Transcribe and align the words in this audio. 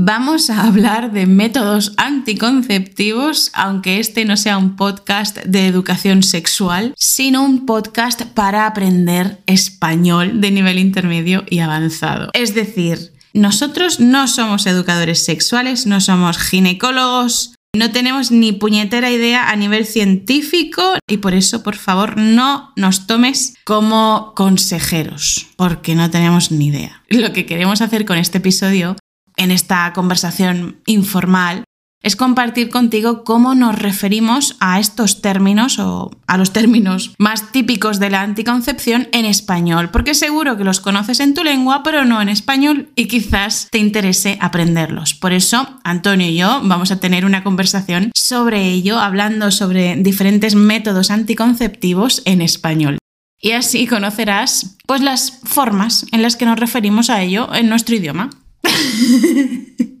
vamos 0.00 0.48
a 0.48 0.62
hablar 0.62 1.12
de 1.12 1.26
métodos 1.26 1.92
anticonceptivos, 1.96 3.50
aunque 3.52 3.98
este 3.98 4.24
no 4.24 4.36
sea 4.36 4.56
un 4.56 4.76
podcast 4.76 5.38
de 5.38 5.66
educación 5.66 6.22
sexual, 6.22 6.94
sino 6.96 7.44
un 7.44 7.66
podcast 7.66 8.22
para 8.22 8.66
aprender 8.66 9.42
español 9.46 10.40
de 10.40 10.52
nivel 10.52 10.78
intermedio 10.78 11.44
y 11.50 11.58
avanzado. 11.58 12.30
Es 12.32 12.54
decir, 12.54 13.12
nosotros 13.34 13.98
no 13.98 14.28
somos 14.28 14.66
educadores 14.66 15.24
sexuales, 15.24 15.86
no 15.86 16.00
somos 16.00 16.38
ginecólogos, 16.38 17.54
no 17.76 17.90
tenemos 17.90 18.30
ni 18.30 18.52
puñetera 18.52 19.10
idea 19.10 19.50
a 19.50 19.56
nivel 19.56 19.84
científico 19.84 20.82
y 21.08 21.18
por 21.18 21.34
eso, 21.34 21.62
por 21.62 21.76
favor, 21.76 22.16
no 22.16 22.72
nos 22.76 23.06
tomes 23.06 23.54
como 23.64 24.32
consejeros, 24.36 25.48
porque 25.56 25.94
no 25.94 26.08
tenemos 26.08 26.50
ni 26.50 26.68
idea. 26.68 27.02
Lo 27.08 27.32
que 27.32 27.46
queremos 27.46 27.82
hacer 27.82 28.04
con 28.04 28.16
este 28.16 28.38
episodio, 28.38 28.96
en 29.38 29.50
esta 29.50 29.92
conversación 29.94 30.82
informal, 30.84 31.64
es 32.00 32.14
compartir 32.14 32.70
contigo 32.70 33.24
cómo 33.24 33.54
nos 33.54 33.76
referimos 33.76 34.56
a 34.60 34.78
estos 34.78 35.20
términos 35.20 35.78
o 35.80 36.10
a 36.28 36.38
los 36.38 36.52
términos 36.52 37.12
más 37.18 37.50
típicos 37.50 37.98
de 37.98 38.10
la 38.10 38.22
anticoncepción 38.22 39.08
en 39.12 39.24
español, 39.24 39.90
porque 39.90 40.14
seguro 40.14 40.56
que 40.56 40.64
los 40.64 40.80
conoces 40.80 41.18
en 41.18 41.34
tu 41.34 41.42
lengua, 41.42 41.82
pero 41.82 42.04
no 42.04 42.22
en 42.22 42.28
español 42.28 42.90
y 42.94 43.08
quizás 43.08 43.68
te 43.72 43.78
interese 43.78 44.38
aprenderlos. 44.40 45.14
Por 45.14 45.32
eso, 45.32 45.80
Antonio 45.82 46.28
y 46.28 46.36
yo 46.36 46.60
vamos 46.62 46.92
a 46.92 47.00
tener 47.00 47.24
una 47.24 47.42
conversación 47.42 48.12
sobre 48.14 48.68
ello, 48.68 49.00
hablando 49.00 49.50
sobre 49.50 49.96
diferentes 49.96 50.54
métodos 50.54 51.10
anticonceptivos 51.10 52.22
en 52.26 52.42
español. 52.42 52.98
Y 53.40 53.52
así 53.52 53.86
conocerás 53.86 54.76
pues 54.86 55.00
las 55.00 55.40
formas 55.44 56.06
en 56.12 56.22
las 56.22 56.36
que 56.36 56.44
nos 56.44 56.58
referimos 56.58 57.10
a 57.10 57.22
ello 57.22 57.52
en 57.54 57.68
nuestro 57.68 57.96
idioma. 57.96 58.30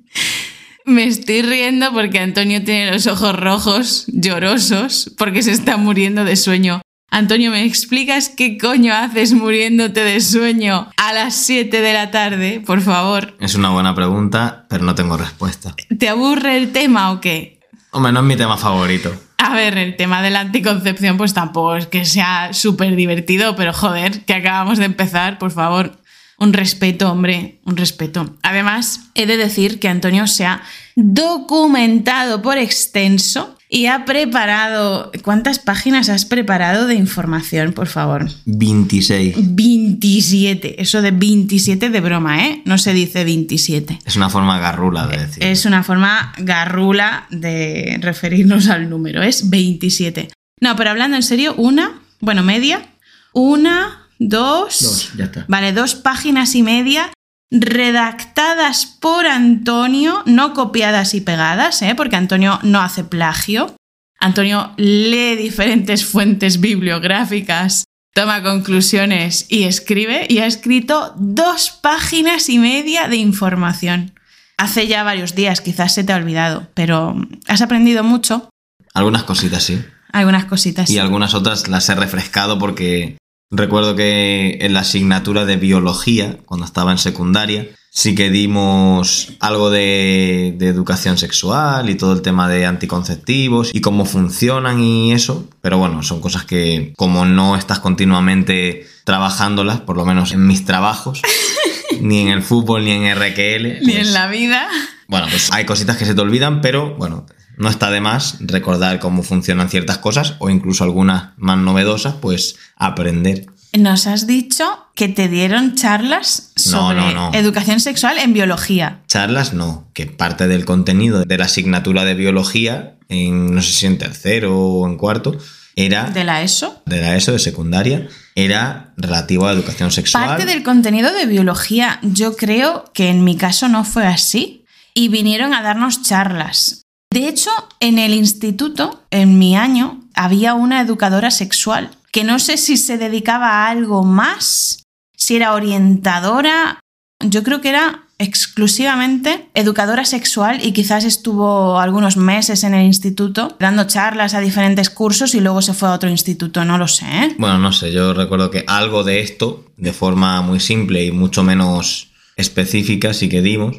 Me 0.84 1.04
estoy 1.04 1.42
riendo 1.42 1.92
porque 1.92 2.18
Antonio 2.18 2.64
tiene 2.64 2.90
los 2.90 3.06
ojos 3.06 3.38
rojos, 3.38 4.06
llorosos, 4.08 5.12
porque 5.18 5.42
se 5.42 5.52
está 5.52 5.76
muriendo 5.76 6.24
de 6.24 6.34
sueño. 6.34 6.80
Antonio, 7.10 7.50
¿me 7.50 7.64
explicas 7.64 8.28
qué 8.28 8.58
coño 8.58 8.94
haces 8.94 9.32
muriéndote 9.32 10.00
de 10.02 10.20
sueño 10.20 10.88
a 10.96 11.12
las 11.12 11.34
7 11.36 11.80
de 11.80 11.92
la 11.92 12.10
tarde, 12.10 12.62
por 12.64 12.80
favor? 12.80 13.34
Es 13.40 13.54
una 13.54 13.70
buena 13.70 13.94
pregunta, 13.94 14.66
pero 14.68 14.84
no 14.84 14.94
tengo 14.94 15.16
respuesta. 15.16 15.74
¿Te 15.98 16.08
aburre 16.08 16.56
el 16.56 16.72
tema 16.72 17.12
o 17.12 17.20
qué? 17.20 17.60
Hombre, 17.90 18.12
no 18.12 18.20
es 18.20 18.26
mi 18.26 18.36
tema 18.36 18.56
favorito. 18.56 19.12
A 19.38 19.54
ver, 19.54 19.78
el 19.78 19.96
tema 19.96 20.20
de 20.20 20.30
la 20.30 20.40
anticoncepción 20.40 21.16
pues 21.16 21.32
tampoco 21.32 21.76
es 21.76 21.86
que 21.86 22.04
sea 22.04 22.52
súper 22.52 22.96
divertido, 22.96 23.56
pero 23.56 23.72
joder, 23.72 24.24
que 24.24 24.34
acabamos 24.34 24.78
de 24.78 24.84
empezar, 24.84 25.38
por 25.38 25.50
favor. 25.50 25.98
Un 26.38 26.52
respeto, 26.52 27.10
hombre, 27.10 27.60
un 27.64 27.76
respeto. 27.76 28.36
Además, 28.42 29.10
he 29.14 29.26
de 29.26 29.36
decir 29.36 29.80
que 29.80 29.88
Antonio 29.88 30.28
se 30.28 30.46
ha 30.46 30.62
documentado 30.94 32.42
por 32.42 32.58
extenso 32.58 33.56
y 33.68 33.86
ha 33.86 34.04
preparado... 34.04 35.10
¿Cuántas 35.22 35.58
páginas 35.58 36.08
has 36.08 36.24
preparado 36.24 36.86
de 36.86 36.94
información, 36.94 37.72
por 37.72 37.88
favor? 37.88 38.30
26. 38.46 39.34
27. 39.54 40.80
Eso 40.80 41.02
de 41.02 41.10
27 41.10 41.90
de 41.90 42.00
broma, 42.00 42.46
¿eh? 42.46 42.62
No 42.64 42.78
se 42.78 42.94
dice 42.94 43.24
27. 43.24 43.98
Es 44.06 44.16
una 44.16 44.30
forma 44.30 44.58
garrula 44.58 45.06
de 45.08 45.18
decir. 45.18 45.42
Es 45.44 45.66
una 45.66 45.82
forma 45.82 46.32
garrula 46.38 47.26
de 47.30 47.98
referirnos 48.00 48.68
al 48.68 48.88
número. 48.88 49.22
Es 49.22 49.50
27. 49.50 50.28
No, 50.60 50.76
pero 50.76 50.90
hablando 50.90 51.16
en 51.16 51.22
serio, 51.22 51.54
una, 51.56 52.00
bueno, 52.20 52.42
media, 52.42 52.86
una, 53.32 53.97
dos, 54.18 54.80
Dos, 54.82 55.12
ya 55.16 55.24
está. 55.24 55.44
vale, 55.48 55.72
dos 55.72 55.94
páginas 55.94 56.54
y 56.54 56.62
media 56.62 57.10
redactadas 57.50 58.86
por 58.86 59.26
Antonio, 59.26 60.22
no 60.26 60.52
copiadas 60.54 61.14
y 61.14 61.20
pegadas, 61.20 61.80
¿eh? 61.82 61.94
porque 61.94 62.16
Antonio 62.16 62.58
no 62.62 62.80
hace 62.80 63.04
plagio. 63.04 63.74
Antonio 64.20 64.72
lee 64.76 65.36
diferentes 65.36 66.04
fuentes 66.04 66.60
bibliográficas, 66.60 67.84
toma 68.14 68.42
conclusiones 68.42 69.46
y 69.48 69.64
escribe, 69.64 70.26
y 70.28 70.38
ha 70.38 70.46
escrito 70.46 71.14
dos 71.16 71.70
páginas 71.70 72.48
y 72.48 72.58
media 72.58 73.08
de 73.08 73.16
información. 73.16 74.12
Hace 74.58 74.88
ya 74.88 75.04
varios 75.04 75.34
días, 75.36 75.60
quizás 75.60 75.94
se 75.94 76.02
te 76.02 76.12
ha 76.12 76.16
olvidado, 76.16 76.66
pero 76.74 77.14
has 77.46 77.62
aprendido 77.62 78.02
mucho, 78.02 78.50
Algunas 78.92 79.22
cositas 79.22 79.62
sí. 79.62 79.80
algunas 80.12 80.46
cositas. 80.46 80.90
Y 80.90 80.98
algunas 80.98 81.34
otras 81.34 81.68
las 81.68 81.88
he 81.88 81.94
refrescado 81.94 82.58
porque 82.58 83.16
recuerdo 83.50 83.96
que 83.96 84.58
en 84.60 84.72
la 84.72 84.80
asignatura 84.80 85.44
de 85.44 85.56
biología, 85.56 86.38
cuando 86.46 86.66
estaba 86.66 86.92
en 86.92 86.98
secundaria, 86.98 87.68
sí 87.90 88.14
que 88.14 88.30
dimos 88.30 89.32
algo 89.40 89.70
de, 89.70 90.54
de 90.56 90.68
educación 90.68 91.18
sexual 91.18 91.90
y 91.90 91.94
todo 91.94 92.12
el 92.12 92.22
tema 92.22 92.48
de 92.48 92.66
anticonceptivos 92.66 93.74
y 93.74 93.80
cómo 93.80 94.04
funcionan 94.04 94.80
y 94.80 95.12
eso. 95.12 95.48
Pero 95.60 95.78
bueno, 95.78 96.02
son 96.02 96.20
cosas 96.20 96.44
que 96.44 96.92
como 96.96 97.24
no 97.24 97.56
estás 97.56 97.80
continuamente 97.80 98.86
trabajándolas, 99.04 99.80
por 99.80 99.96
lo 99.96 100.04
menos 100.04 100.32
en 100.32 100.46
mis 100.46 100.64
trabajos, 100.64 101.22
ni 102.00 102.20
en 102.20 102.28
el 102.28 102.42
fútbol 102.42 102.84
ni 102.84 102.92
en 102.92 103.14
RQL. 103.16 103.80
Ni 103.80 103.92
pues, 103.92 104.06
en 104.06 104.12
la 104.12 104.28
vida. 104.28 104.68
Bueno, 105.08 105.26
pues 105.30 105.50
hay 105.52 105.64
cositas 105.64 105.96
que 105.96 106.04
se 106.04 106.14
te 106.14 106.20
olvidan, 106.20 106.60
pero 106.60 106.94
bueno, 106.96 107.26
no 107.58 107.68
está 107.68 107.90
de 107.90 108.00
más 108.00 108.36
recordar 108.40 108.98
cómo 109.00 109.22
funcionan 109.22 109.68
ciertas 109.68 109.98
cosas 109.98 110.34
o 110.38 110.48
incluso 110.50 110.84
algunas 110.84 111.30
más 111.36 111.58
novedosas, 111.58 112.14
pues 112.20 112.56
aprender. 112.76 113.46
Nos 113.76 114.06
has 114.06 114.26
dicho 114.26 114.64
que 114.94 115.08
te 115.08 115.28
dieron 115.28 115.74
charlas 115.74 116.52
No, 116.56 116.62
sobre 116.88 117.14
no, 117.14 117.30
no. 117.30 117.34
educación 117.34 117.80
sexual 117.80 118.18
en 118.18 118.32
biología. 118.32 119.00
Charlas 119.08 119.52
no, 119.52 119.88
que 119.92 120.06
parte 120.06 120.48
del 120.48 120.64
contenido 120.64 121.22
de 121.24 121.36
la 121.38 121.44
asignatura 121.44 122.04
de 122.04 122.14
biología, 122.14 122.96
en 123.10 123.54
no 123.54 123.60
sé 123.60 123.72
si 123.72 123.86
en 123.86 123.98
tercero 123.98 124.56
o 124.58 124.86
en 124.88 124.96
cuarto, 124.96 125.36
era 125.76 126.04
¿De 126.10 126.24
la 126.24 126.42
ESO? 126.42 126.82
de 126.86 127.00
la 127.02 127.14
ESO 127.14 127.32
de 127.32 127.38
secundaria, 127.38 128.08
era 128.34 128.94
relativo 128.96 129.46
a 129.46 129.52
la 129.52 129.58
educación 129.58 129.90
sexual. 129.90 130.26
Parte 130.26 130.46
del 130.46 130.62
contenido 130.62 131.12
de 131.12 131.26
biología, 131.26 131.98
yo 132.02 132.36
creo 132.36 132.84
que 132.94 133.10
en 133.10 133.22
mi 133.22 133.36
caso 133.36 133.68
no 133.68 133.84
fue 133.84 134.06
así 134.06 134.64
y 134.94 135.08
vinieron 135.08 135.52
a 135.54 135.62
darnos 135.62 136.02
charlas. 136.02 136.86
De 137.10 137.26
hecho, 137.26 137.50
en 137.80 137.98
el 137.98 138.12
instituto, 138.12 139.02
en 139.10 139.38
mi 139.38 139.56
año, 139.56 140.00
había 140.14 140.54
una 140.54 140.80
educadora 140.80 141.30
sexual 141.30 141.90
que 142.12 142.24
no 142.24 142.38
sé 142.38 142.56
si 142.56 142.76
se 142.76 142.98
dedicaba 142.98 143.48
a 143.48 143.70
algo 143.70 144.02
más, 144.02 144.82
si 145.16 145.36
era 145.36 145.54
orientadora, 145.54 146.80
yo 147.20 147.42
creo 147.42 147.60
que 147.60 147.70
era 147.70 148.04
exclusivamente 148.18 149.48
educadora 149.54 150.04
sexual 150.04 150.64
y 150.64 150.72
quizás 150.72 151.04
estuvo 151.04 151.78
algunos 151.78 152.16
meses 152.16 152.64
en 152.64 152.74
el 152.74 152.84
instituto 152.84 153.56
dando 153.60 153.86
charlas 153.86 154.34
a 154.34 154.40
diferentes 154.40 154.90
cursos 154.90 155.34
y 155.34 155.40
luego 155.40 155.62
se 155.62 155.72
fue 155.72 155.88
a 155.88 155.92
otro 155.92 156.10
instituto, 156.10 156.64
no 156.64 156.78
lo 156.78 156.88
sé. 156.88 157.06
¿eh? 157.06 157.34
Bueno, 157.38 157.58
no 157.58 157.72
sé, 157.72 157.92
yo 157.92 158.12
recuerdo 158.14 158.50
que 158.50 158.64
algo 158.66 159.04
de 159.04 159.20
esto, 159.20 159.64
de 159.76 159.92
forma 159.92 160.40
muy 160.42 160.58
simple 160.58 161.04
y 161.04 161.12
mucho 161.12 161.44
menos 161.44 162.08
específica, 162.36 163.14
sí 163.14 163.28
que 163.28 163.40
dimos, 163.40 163.76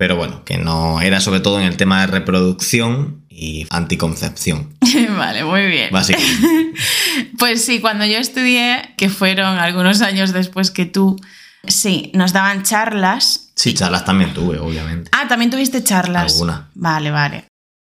pero 0.00 0.16
bueno, 0.16 0.46
que 0.46 0.56
no 0.56 1.02
era 1.02 1.20
sobre 1.20 1.40
todo 1.40 1.60
en 1.60 1.66
el 1.66 1.76
tema 1.76 2.00
de 2.00 2.06
reproducción 2.06 3.26
y 3.28 3.66
anticoncepción, 3.68 4.74
vale, 5.18 5.44
muy 5.44 5.66
bien. 5.66 5.90
básicamente. 5.92 6.48
Pues 7.38 7.64
sí, 7.66 7.80
cuando 7.80 8.06
yo 8.06 8.16
estudié, 8.16 8.94
que 8.96 9.10
fueron 9.10 9.58
algunos 9.58 10.00
años 10.00 10.32
después 10.32 10.70
que 10.70 10.86
tú, 10.86 11.20
sí, 11.66 12.10
nos 12.14 12.32
daban 12.32 12.62
charlas. 12.62 13.50
Sí, 13.56 13.74
charlas 13.74 14.06
también 14.06 14.32
tuve, 14.32 14.58
obviamente. 14.58 15.10
Ah, 15.12 15.28
también 15.28 15.50
tuviste 15.50 15.84
charlas. 15.84 16.32
Alguna. 16.32 16.70
Vale, 16.74 17.10
vale. 17.10 17.44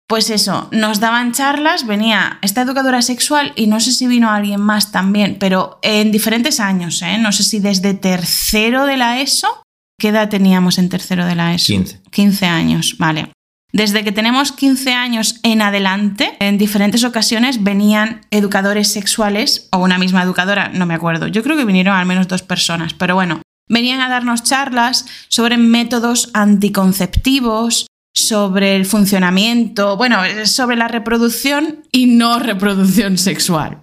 Pues 0.07 0.29
eso, 0.29 0.69
nos 0.72 1.00
daban 1.00 1.31
charlas, 1.31 1.88
venía 1.88 2.38
esta 2.44 2.62
educadora 2.62 3.02
sexual 3.02 3.53
y 3.56 3.66
no 3.66 3.79
sé 3.79 3.91
si 3.91 4.06
vino 4.06 4.29
alguien 4.29 4.62
más 4.62 4.91
también, 4.91 5.38
pero 5.40 5.79
en 5.81 6.12
diferentes 6.12 6.59
años, 6.59 7.02
¿eh? 7.02 7.18
No 7.18 7.31
sé 7.31 7.44
si 7.44 7.59
desde 7.59 7.96
tercero 7.96 8.85
de 8.85 8.97
la 8.97 9.19
ESO. 9.19 9.62
¿Qué 10.03 10.09
edad 10.09 10.28
teníamos 10.28 10.80
en 10.80 10.90
tercero 10.90 11.25
de 11.25 11.34
la 11.34 11.53
ESO? 11.53 11.68
15. 11.68 12.02
15 12.12 12.46
años, 12.46 12.97
vale. 12.97 13.31
Desde 13.72 14.03
que 14.03 14.11
tenemos 14.11 14.52
15 14.52 14.91
años 14.91 15.40
en 15.44 15.61
adelante, 15.61 16.35
en 16.41 16.58
diferentes 16.58 17.05
ocasiones 17.05 17.64
venían 17.64 18.20
educadores 18.29 18.90
sexuales, 18.90 19.70
o 19.72 19.78
una 19.78 19.97
misma 19.97 20.22
educadora, 20.22 20.67
no 20.67 20.85
me 20.85 20.94
acuerdo. 20.94 21.28
Yo 21.28 21.41
creo 21.41 21.55
que 21.55 21.64
vinieron 21.64 21.96
al 21.96 22.05
menos 22.05 22.28
dos 22.28 22.41
personas, 22.41 22.94
pero 22.94 23.16
bueno, 23.16 23.41
venían 23.70 24.02
a 24.02 24.09
darnos 24.09 24.44
charlas 24.44 25.05
sobre 25.29 25.55
métodos 25.55 26.32
anticonceptivos, 26.34 27.88
sobre 28.14 28.76
el 28.76 28.85
funcionamiento, 28.85 29.96
bueno, 29.96 30.20
sobre 30.44 30.76
la 30.76 30.90
reproducción 30.90 31.85
y 31.94 32.08
no 32.08 32.40
reproducción 32.40 33.17
sexual. 33.17 33.79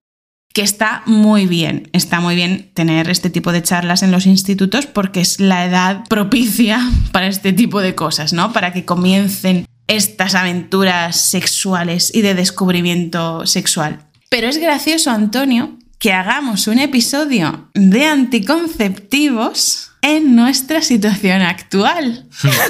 Que 0.52 0.62
está 0.62 1.02
muy 1.06 1.46
bien, 1.46 1.88
está 1.92 2.20
muy 2.20 2.34
bien 2.34 2.70
tener 2.74 3.08
este 3.08 3.30
tipo 3.30 3.52
de 3.52 3.62
charlas 3.62 4.02
en 4.02 4.10
los 4.10 4.26
institutos 4.26 4.86
porque 4.86 5.20
es 5.20 5.38
la 5.40 5.64
edad 5.64 6.04
propicia 6.08 6.80
para 7.12 7.28
este 7.28 7.52
tipo 7.52 7.80
de 7.80 7.94
cosas, 7.94 8.32
¿no? 8.32 8.52
Para 8.52 8.72
que 8.72 8.84
comiencen 8.84 9.66
estas 9.86 10.34
aventuras 10.34 11.16
sexuales 11.16 12.14
y 12.14 12.22
de 12.22 12.34
descubrimiento 12.34 13.46
sexual. 13.46 14.06
Pero 14.28 14.48
es 14.48 14.58
gracioso, 14.58 15.10
Antonio, 15.10 15.76
que 15.98 16.12
hagamos 16.12 16.66
un 16.68 16.78
episodio 16.78 17.68
de 17.74 18.06
anticonceptivos 18.06 19.90
en 20.02 20.36
nuestra 20.36 20.82
situación 20.82 21.42
actual. 21.42 22.26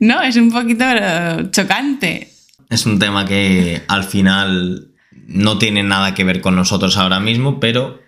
¿no? 0.00 0.22
Es 0.22 0.36
un 0.36 0.50
poquito 0.50 0.84
chocante. 1.50 2.32
Es 2.68 2.86
un 2.86 2.98
tema 2.98 3.24
que 3.24 3.82
al 3.88 4.04
final 4.04 4.88
no 5.26 5.58
tiene 5.58 5.82
nada 5.82 6.14
que 6.14 6.24
ver 6.24 6.40
con 6.40 6.56
nosotros 6.56 6.96
ahora 6.96 7.20
mismo, 7.20 7.60
pero 7.60 8.00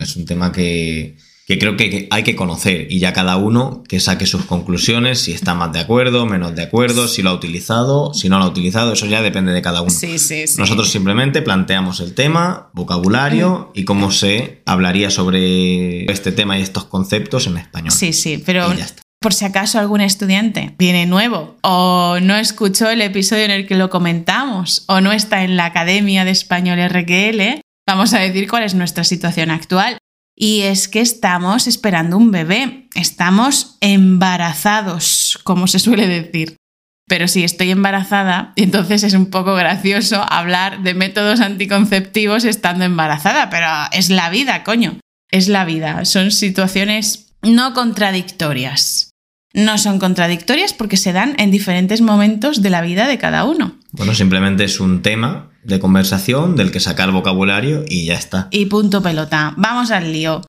es 0.00 0.16
un 0.16 0.24
tema 0.26 0.50
que, 0.52 1.16
que 1.46 1.58
creo 1.58 1.76
que 1.76 2.08
hay 2.10 2.22
que 2.24 2.34
conocer 2.34 2.86
y 2.90 2.98
ya 2.98 3.12
cada 3.12 3.36
uno 3.36 3.82
que 3.88 4.00
saque 4.00 4.26
sus 4.26 4.44
conclusiones, 4.44 5.20
si 5.20 5.32
está 5.32 5.54
más 5.54 5.72
de 5.72 5.80
acuerdo, 5.80 6.26
menos 6.26 6.54
de 6.56 6.62
acuerdo, 6.62 7.06
si 7.06 7.22
lo 7.22 7.30
ha 7.30 7.34
utilizado, 7.34 8.12
si 8.14 8.28
no 8.28 8.38
lo 8.38 8.44
ha 8.44 8.48
utilizado, 8.48 8.92
eso 8.94 9.06
ya 9.06 9.22
depende 9.22 9.52
de 9.52 9.62
cada 9.62 9.82
uno. 9.82 9.90
Sí, 9.90 10.18
sí, 10.18 10.46
sí. 10.46 10.58
Nosotros 10.58 10.90
simplemente 10.90 11.42
planteamos 11.42 12.00
el 12.00 12.14
tema, 12.14 12.70
vocabulario 12.72 13.70
y 13.74 13.84
cómo 13.84 14.10
se 14.10 14.62
hablaría 14.66 15.10
sobre 15.10 16.10
este 16.10 16.32
tema 16.32 16.58
y 16.58 16.62
estos 16.62 16.84
conceptos 16.84 17.46
en 17.46 17.58
español. 17.58 17.92
Sí, 17.92 18.12
sí, 18.12 18.42
pero 18.44 18.72
Y 18.72 18.78
ya 18.78 18.84
está. 18.84 19.02
por 19.20 19.32
si 19.32 19.44
acaso 19.46 19.78
algún 19.78 20.00
estudiante 20.02 20.74
viene 20.78 21.06
nuevo 21.06 21.56
o 21.62 22.18
no 22.20 22.36
escuchó 22.36 22.90
el 22.90 23.00
episodio 23.00 23.44
en 23.44 23.50
el 23.52 23.66
que 23.66 23.74
lo 23.74 23.88
comentamos 23.90 24.43
o 24.86 25.00
no 25.00 25.12
está 25.12 25.44
en 25.44 25.56
la 25.56 25.66
Academia 25.66 26.24
de 26.24 26.30
Español 26.30 26.78
RQL, 26.88 27.60
vamos 27.86 28.14
a 28.14 28.20
decir 28.20 28.48
cuál 28.48 28.62
es 28.62 28.74
nuestra 28.74 29.04
situación 29.04 29.50
actual. 29.50 29.98
Y 30.36 30.62
es 30.62 30.88
que 30.88 31.00
estamos 31.00 31.68
esperando 31.68 32.16
un 32.16 32.32
bebé, 32.32 32.88
estamos 32.94 33.76
embarazados, 33.80 35.38
como 35.44 35.68
se 35.68 35.78
suele 35.78 36.08
decir. 36.08 36.56
Pero 37.06 37.28
sí, 37.28 37.44
estoy 37.44 37.70
embarazada 37.70 38.52
entonces 38.56 39.02
es 39.04 39.14
un 39.14 39.26
poco 39.26 39.54
gracioso 39.54 40.24
hablar 40.28 40.82
de 40.82 40.94
métodos 40.94 41.40
anticonceptivos 41.40 42.44
estando 42.44 42.84
embarazada, 42.84 43.50
pero 43.50 43.66
es 43.92 44.10
la 44.10 44.30
vida, 44.30 44.64
coño. 44.64 44.98
Es 45.30 45.48
la 45.48 45.64
vida. 45.64 46.04
Son 46.04 46.30
situaciones 46.30 47.34
no 47.42 47.74
contradictorias. 47.74 49.10
No 49.54 49.78
son 49.78 50.00
contradictorias 50.00 50.74
porque 50.74 50.96
se 50.96 51.12
dan 51.12 51.34
en 51.38 51.52
diferentes 51.52 52.00
momentos 52.00 52.60
de 52.60 52.70
la 52.70 52.82
vida 52.82 53.06
de 53.06 53.18
cada 53.18 53.44
uno. 53.44 53.76
Bueno, 53.92 54.12
simplemente 54.12 54.64
es 54.64 54.80
un 54.80 55.00
tema 55.00 55.50
de 55.62 55.78
conversación 55.78 56.56
del 56.56 56.72
que 56.72 56.80
sacar 56.80 57.12
vocabulario 57.12 57.84
y 57.88 58.04
ya 58.04 58.14
está. 58.14 58.48
Y 58.50 58.66
punto 58.66 59.00
pelota. 59.00 59.54
Vamos 59.56 59.92
al 59.92 60.12
lío. 60.12 60.42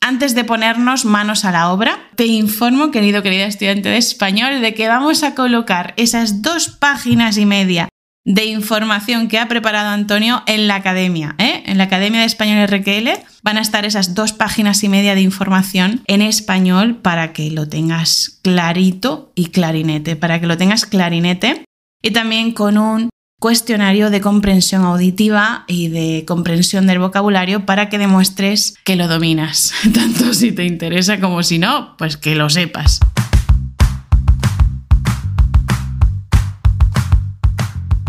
Antes 0.00 0.34
de 0.34 0.44
ponernos 0.44 1.04
manos 1.04 1.44
a 1.44 1.52
la 1.52 1.70
obra, 1.70 1.98
te 2.16 2.24
informo, 2.24 2.90
querido, 2.90 3.22
querida 3.22 3.44
estudiante 3.44 3.90
de 3.90 3.98
español, 3.98 4.62
de 4.62 4.72
que 4.72 4.88
vamos 4.88 5.22
a 5.22 5.34
colocar 5.34 5.92
esas 5.98 6.40
dos 6.40 6.68
páginas 6.68 7.36
y 7.36 7.44
media 7.44 7.88
de 8.26 8.44
información 8.46 9.28
que 9.28 9.38
ha 9.38 9.46
preparado 9.46 9.90
Antonio 9.90 10.42
en 10.46 10.66
la 10.66 10.74
academia. 10.74 11.36
¿eh? 11.38 11.62
En 11.66 11.78
la 11.78 11.84
Academia 11.84 12.20
de 12.20 12.26
Español 12.26 12.66
RQL 12.66 13.10
van 13.46 13.58
a 13.58 13.60
estar 13.60 13.84
esas 13.84 14.16
dos 14.16 14.32
páginas 14.32 14.82
y 14.82 14.88
media 14.88 15.14
de 15.14 15.20
información 15.20 16.02
en 16.08 16.20
español 16.20 16.96
para 16.96 17.32
que 17.32 17.48
lo 17.52 17.68
tengas 17.68 18.40
clarito 18.42 19.30
y 19.36 19.50
clarinete, 19.50 20.16
para 20.16 20.40
que 20.40 20.48
lo 20.48 20.56
tengas 20.56 20.84
clarinete 20.84 21.64
y 22.02 22.10
también 22.10 22.50
con 22.50 22.76
un 22.76 23.08
cuestionario 23.40 24.10
de 24.10 24.20
comprensión 24.20 24.82
auditiva 24.82 25.64
y 25.68 25.86
de 25.86 26.24
comprensión 26.26 26.88
del 26.88 26.98
vocabulario 26.98 27.64
para 27.64 27.88
que 27.88 27.98
demuestres 27.98 28.74
que 28.82 28.96
lo 28.96 29.06
dominas, 29.06 29.72
tanto 29.94 30.34
si 30.34 30.50
te 30.50 30.64
interesa 30.64 31.20
como 31.20 31.44
si 31.44 31.60
no, 31.60 31.96
pues 31.98 32.16
que 32.16 32.34
lo 32.34 32.50
sepas. 32.50 32.98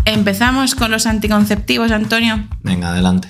Empezamos 0.04 0.74
con 0.74 0.90
los 0.90 1.06
anticonceptivos, 1.06 1.92
Antonio. 1.92 2.48
Venga, 2.64 2.88
adelante. 2.88 3.28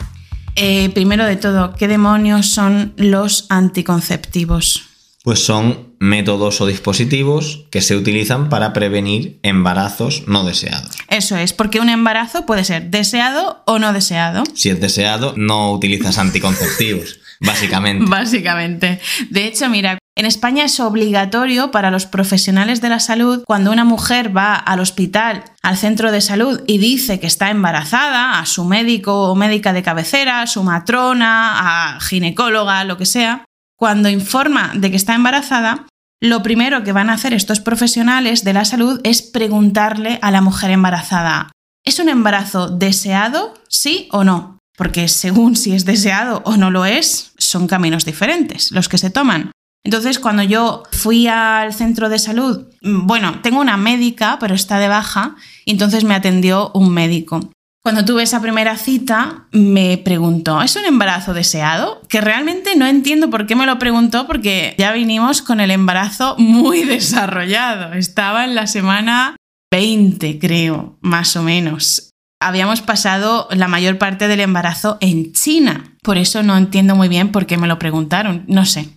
Eh, 0.60 0.90
primero 0.90 1.24
de 1.24 1.36
todo, 1.36 1.72
¿qué 1.74 1.86
demonios 1.86 2.46
son 2.46 2.92
los 2.96 3.46
anticonceptivos? 3.48 4.82
Pues 5.22 5.44
son 5.44 5.94
métodos 6.00 6.60
o 6.60 6.66
dispositivos 6.66 7.66
que 7.70 7.80
se 7.80 7.96
utilizan 7.96 8.48
para 8.48 8.72
prevenir 8.72 9.38
embarazos 9.44 10.24
no 10.26 10.44
deseados. 10.44 10.96
Eso 11.08 11.36
es, 11.36 11.52
porque 11.52 11.78
un 11.78 11.88
embarazo 11.88 12.44
puede 12.44 12.64
ser 12.64 12.90
deseado 12.90 13.62
o 13.66 13.78
no 13.78 13.92
deseado. 13.92 14.42
Si 14.54 14.68
es 14.68 14.80
deseado, 14.80 15.32
no 15.36 15.72
utilizas 15.72 16.18
anticonceptivos, 16.18 17.20
básicamente. 17.40 18.04
Básicamente. 18.08 19.00
De 19.30 19.46
hecho, 19.46 19.68
mira, 19.68 19.98
en 20.18 20.26
España 20.26 20.64
es 20.64 20.80
obligatorio 20.80 21.70
para 21.70 21.92
los 21.92 22.06
profesionales 22.06 22.80
de 22.80 22.88
la 22.88 22.98
salud 22.98 23.44
cuando 23.46 23.70
una 23.70 23.84
mujer 23.84 24.36
va 24.36 24.56
al 24.56 24.80
hospital, 24.80 25.44
al 25.62 25.76
centro 25.76 26.10
de 26.10 26.20
salud 26.20 26.60
y 26.66 26.78
dice 26.78 27.20
que 27.20 27.28
está 27.28 27.50
embarazada, 27.50 28.40
a 28.40 28.44
su 28.44 28.64
médico 28.64 29.30
o 29.30 29.36
médica 29.36 29.72
de 29.72 29.84
cabecera, 29.84 30.42
a 30.42 30.48
su 30.48 30.64
matrona, 30.64 31.92
a 31.94 32.00
ginecóloga, 32.00 32.82
lo 32.82 32.98
que 32.98 33.06
sea, 33.06 33.44
cuando 33.76 34.08
informa 34.08 34.72
de 34.74 34.90
que 34.90 34.96
está 34.96 35.14
embarazada, 35.14 35.86
lo 36.20 36.42
primero 36.42 36.82
que 36.82 36.90
van 36.90 37.10
a 37.10 37.12
hacer 37.12 37.32
estos 37.32 37.60
profesionales 37.60 38.42
de 38.42 38.54
la 38.54 38.64
salud 38.64 39.00
es 39.04 39.22
preguntarle 39.22 40.18
a 40.20 40.32
la 40.32 40.40
mujer 40.40 40.72
embarazada, 40.72 41.52
¿es 41.84 42.00
un 42.00 42.08
embarazo 42.08 42.68
deseado? 42.68 43.54
¿Sí 43.68 44.08
o 44.10 44.24
no? 44.24 44.58
Porque 44.76 45.06
según 45.06 45.54
si 45.54 45.74
es 45.74 45.84
deseado 45.84 46.42
o 46.44 46.56
no 46.56 46.72
lo 46.72 46.86
es, 46.86 47.30
son 47.38 47.68
caminos 47.68 48.04
diferentes 48.04 48.72
los 48.72 48.88
que 48.88 48.98
se 48.98 49.10
toman. 49.10 49.52
Entonces, 49.88 50.18
cuando 50.18 50.42
yo 50.42 50.82
fui 50.92 51.28
al 51.28 51.72
centro 51.72 52.10
de 52.10 52.18
salud, 52.18 52.66
bueno, 52.82 53.40
tengo 53.40 53.58
una 53.58 53.78
médica, 53.78 54.36
pero 54.38 54.54
está 54.54 54.78
de 54.78 54.86
baja, 54.86 55.34
y 55.64 55.70
entonces 55.70 56.04
me 56.04 56.14
atendió 56.14 56.70
un 56.74 56.92
médico. 56.92 57.40
Cuando 57.82 58.04
tuve 58.04 58.22
esa 58.22 58.42
primera 58.42 58.76
cita, 58.76 59.46
me 59.50 59.96
preguntó, 59.96 60.60
¿es 60.60 60.76
un 60.76 60.84
embarazo 60.84 61.32
deseado? 61.32 62.02
Que 62.06 62.20
realmente 62.20 62.76
no 62.76 62.86
entiendo 62.86 63.30
por 63.30 63.46
qué 63.46 63.56
me 63.56 63.64
lo 63.64 63.78
preguntó, 63.78 64.26
porque 64.26 64.74
ya 64.76 64.92
vinimos 64.92 65.40
con 65.40 65.58
el 65.58 65.70
embarazo 65.70 66.36
muy 66.36 66.82
desarrollado. 66.84 67.94
Estaba 67.94 68.44
en 68.44 68.54
la 68.54 68.66
semana 68.66 69.36
20, 69.72 70.38
creo, 70.38 70.98
más 71.00 71.34
o 71.34 71.42
menos. 71.42 72.10
Habíamos 72.42 72.82
pasado 72.82 73.48
la 73.52 73.68
mayor 73.68 73.96
parte 73.96 74.28
del 74.28 74.40
embarazo 74.40 74.98
en 75.00 75.32
China. 75.32 75.96
Por 76.02 76.18
eso 76.18 76.42
no 76.42 76.58
entiendo 76.58 76.94
muy 76.94 77.08
bien 77.08 77.32
por 77.32 77.46
qué 77.46 77.56
me 77.56 77.66
lo 77.66 77.78
preguntaron. 77.78 78.44
No 78.48 78.66
sé, 78.66 78.90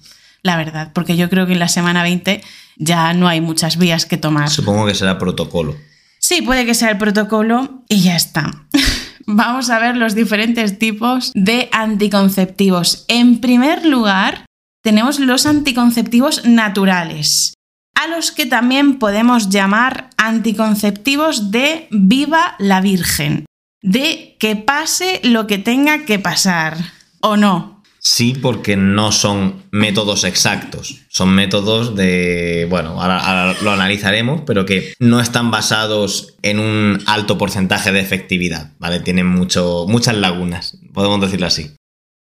la 0.43 0.57
verdad, 0.57 0.91
porque 0.93 1.17
yo 1.17 1.29
creo 1.29 1.45
que 1.45 1.53
en 1.53 1.59
la 1.59 1.67
semana 1.67 2.03
20 2.03 2.41
ya 2.77 3.13
no 3.13 3.27
hay 3.27 3.41
muchas 3.41 3.77
vías 3.77 4.05
que 4.05 4.17
tomar. 4.17 4.49
Supongo 4.49 4.85
que 4.85 4.95
será 4.95 5.17
protocolo. 5.17 5.75
Sí, 6.19 6.41
puede 6.41 6.65
que 6.65 6.75
sea 6.75 6.91
el 6.91 6.97
protocolo 6.97 7.83
y 7.89 8.01
ya 8.01 8.15
está. 8.15 8.65
Vamos 9.25 9.69
a 9.69 9.79
ver 9.79 9.97
los 9.97 10.15
diferentes 10.15 10.77
tipos 10.79 11.31
de 11.35 11.69
anticonceptivos. 11.71 13.05
En 13.07 13.39
primer 13.39 13.85
lugar, 13.85 14.45
tenemos 14.83 15.19
los 15.19 15.45
anticonceptivos 15.45 16.45
naturales, 16.45 17.53
a 17.95 18.07
los 18.07 18.31
que 18.31 18.45
también 18.45 18.97
podemos 18.97 19.49
llamar 19.49 20.09
anticonceptivos 20.17 21.51
de 21.51 21.87
viva 21.91 22.55
la 22.57 22.81
Virgen, 22.81 23.45
de 23.81 24.35
que 24.39 24.55
pase 24.55 25.21
lo 25.23 25.45
que 25.47 25.59
tenga 25.59 26.05
que 26.05 26.19
pasar, 26.19 26.77
¿o 27.21 27.37
no? 27.37 27.80
Sí, 28.03 28.33
porque 28.33 28.75
no 28.75 29.11
son 29.11 29.61
métodos 29.69 30.23
exactos. 30.23 31.01
Son 31.07 31.29
métodos 31.29 31.95
de. 31.95 32.65
Bueno, 32.67 32.99
ahora, 32.99 33.19
ahora, 33.19 33.55
lo 33.61 33.71
analizaremos, 33.71 34.41
pero 34.41 34.65
que 34.65 34.95
no 34.97 35.19
están 35.19 35.51
basados 35.51 36.33
en 36.41 36.57
un 36.57 37.03
alto 37.05 37.37
porcentaje 37.37 37.91
de 37.91 37.99
efectividad, 37.99 38.71
¿vale? 38.79 39.01
Tienen 39.01 39.27
mucho, 39.27 39.85
muchas 39.87 40.15
lagunas, 40.15 40.79
podemos 40.93 41.21
decirlo 41.21 41.45
así. 41.45 41.75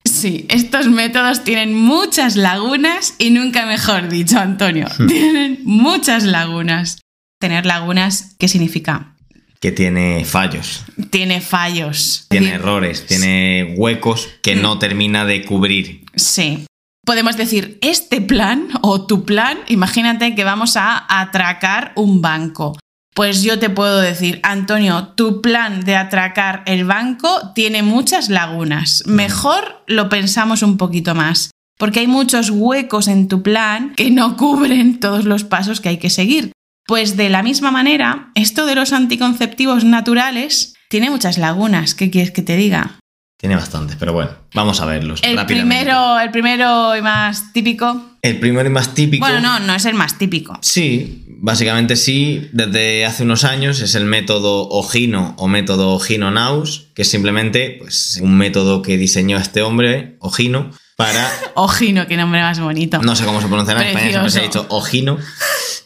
Sí, 0.04 0.46
estos 0.50 0.86
métodos 0.86 1.42
tienen 1.42 1.74
muchas 1.74 2.36
lagunas 2.36 3.16
y 3.18 3.30
nunca 3.30 3.66
mejor 3.66 4.08
dicho, 4.08 4.38
Antonio. 4.38 4.86
tienen 5.08 5.58
muchas 5.64 6.22
lagunas. 6.22 7.00
Tener 7.40 7.66
lagunas, 7.66 8.36
¿qué 8.38 8.46
significa? 8.46 9.15
Que 9.60 9.72
tiene 9.72 10.24
fallos. 10.24 10.84
Tiene 11.10 11.40
fallos. 11.40 12.26
Tiene 12.28 12.54
errores, 12.54 13.06
tiene 13.06 13.74
huecos 13.76 14.28
que 14.42 14.56
no 14.56 14.78
termina 14.78 15.24
de 15.24 15.44
cubrir. 15.44 16.04
Sí. 16.14 16.66
Podemos 17.04 17.36
decir, 17.36 17.78
este 17.82 18.20
plan 18.20 18.68
o 18.82 19.06
tu 19.06 19.24
plan, 19.24 19.58
imagínate 19.68 20.34
que 20.34 20.44
vamos 20.44 20.76
a 20.76 21.06
atracar 21.20 21.92
un 21.94 22.20
banco. 22.20 22.76
Pues 23.14 23.42
yo 23.42 23.58
te 23.58 23.70
puedo 23.70 24.00
decir, 24.00 24.40
Antonio, 24.42 25.14
tu 25.16 25.40
plan 25.40 25.84
de 25.84 25.96
atracar 25.96 26.62
el 26.66 26.84
banco 26.84 27.52
tiene 27.54 27.82
muchas 27.82 28.28
lagunas. 28.28 29.04
Mejor 29.06 29.82
lo 29.86 30.10
pensamos 30.10 30.62
un 30.62 30.76
poquito 30.76 31.14
más, 31.14 31.50
porque 31.78 32.00
hay 32.00 32.08
muchos 32.08 32.50
huecos 32.50 33.08
en 33.08 33.28
tu 33.28 33.42
plan 33.42 33.94
que 33.96 34.10
no 34.10 34.36
cubren 34.36 35.00
todos 35.00 35.24
los 35.24 35.44
pasos 35.44 35.80
que 35.80 35.88
hay 35.88 35.96
que 35.96 36.10
seguir. 36.10 36.52
Pues 36.86 37.16
de 37.16 37.30
la 37.30 37.42
misma 37.42 37.72
manera, 37.72 38.30
esto 38.36 38.64
de 38.64 38.76
los 38.76 38.92
anticonceptivos 38.92 39.84
naturales 39.84 40.74
tiene 40.88 41.10
muchas 41.10 41.36
lagunas. 41.36 41.96
¿Qué 41.96 42.10
quieres 42.10 42.30
que 42.30 42.42
te 42.42 42.56
diga? 42.56 43.00
Tiene 43.38 43.56
bastantes, 43.56 43.96
pero 43.96 44.12
bueno, 44.12 44.30
vamos 44.54 44.80
a 44.80 44.86
verlos. 44.86 45.20
El 45.24 45.44
primero, 45.46 46.18
el 46.20 46.30
primero 46.30 46.96
y 46.96 47.02
más 47.02 47.52
típico. 47.52 48.16
El 48.22 48.38
primero 48.38 48.68
y 48.68 48.72
más 48.72 48.94
típico. 48.94 49.26
Bueno, 49.26 49.40
no, 49.40 49.60
no 49.60 49.74
es 49.74 49.84
el 49.84 49.94
más 49.94 50.16
típico. 50.16 50.58
Sí, 50.62 51.26
básicamente 51.40 51.96
sí. 51.96 52.48
Desde 52.52 53.04
hace 53.04 53.24
unos 53.24 53.44
años 53.44 53.80
es 53.80 53.94
el 53.96 54.04
método 54.04 54.68
Ojino 54.68 55.34
o 55.38 55.48
método 55.48 55.92
Ojino-Naus, 55.94 56.92
que 56.94 57.02
es 57.02 57.10
simplemente 57.10 57.76
pues, 57.80 58.20
un 58.22 58.38
método 58.38 58.80
que 58.80 58.96
diseñó 58.96 59.38
este 59.38 59.60
hombre, 59.60 60.16
Ojino, 60.20 60.70
para. 60.96 61.28
Ojino, 61.56 62.06
qué 62.06 62.16
nombre 62.16 62.40
más 62.40 62.60
bonito. 62.60 63.02
No 63.02 63.16
sé 63.16 63.24
cómo 63.24 63.40
se 63.40 63.48
pronuncia 63.48 63.74
en 63.74 63.82
español, 63.88 64.10
siempre 64.10 64.30
se 64.30 64.38
ha 64.38 64.42
dicho 64.42 64.66
Ojino. 64.70 65.18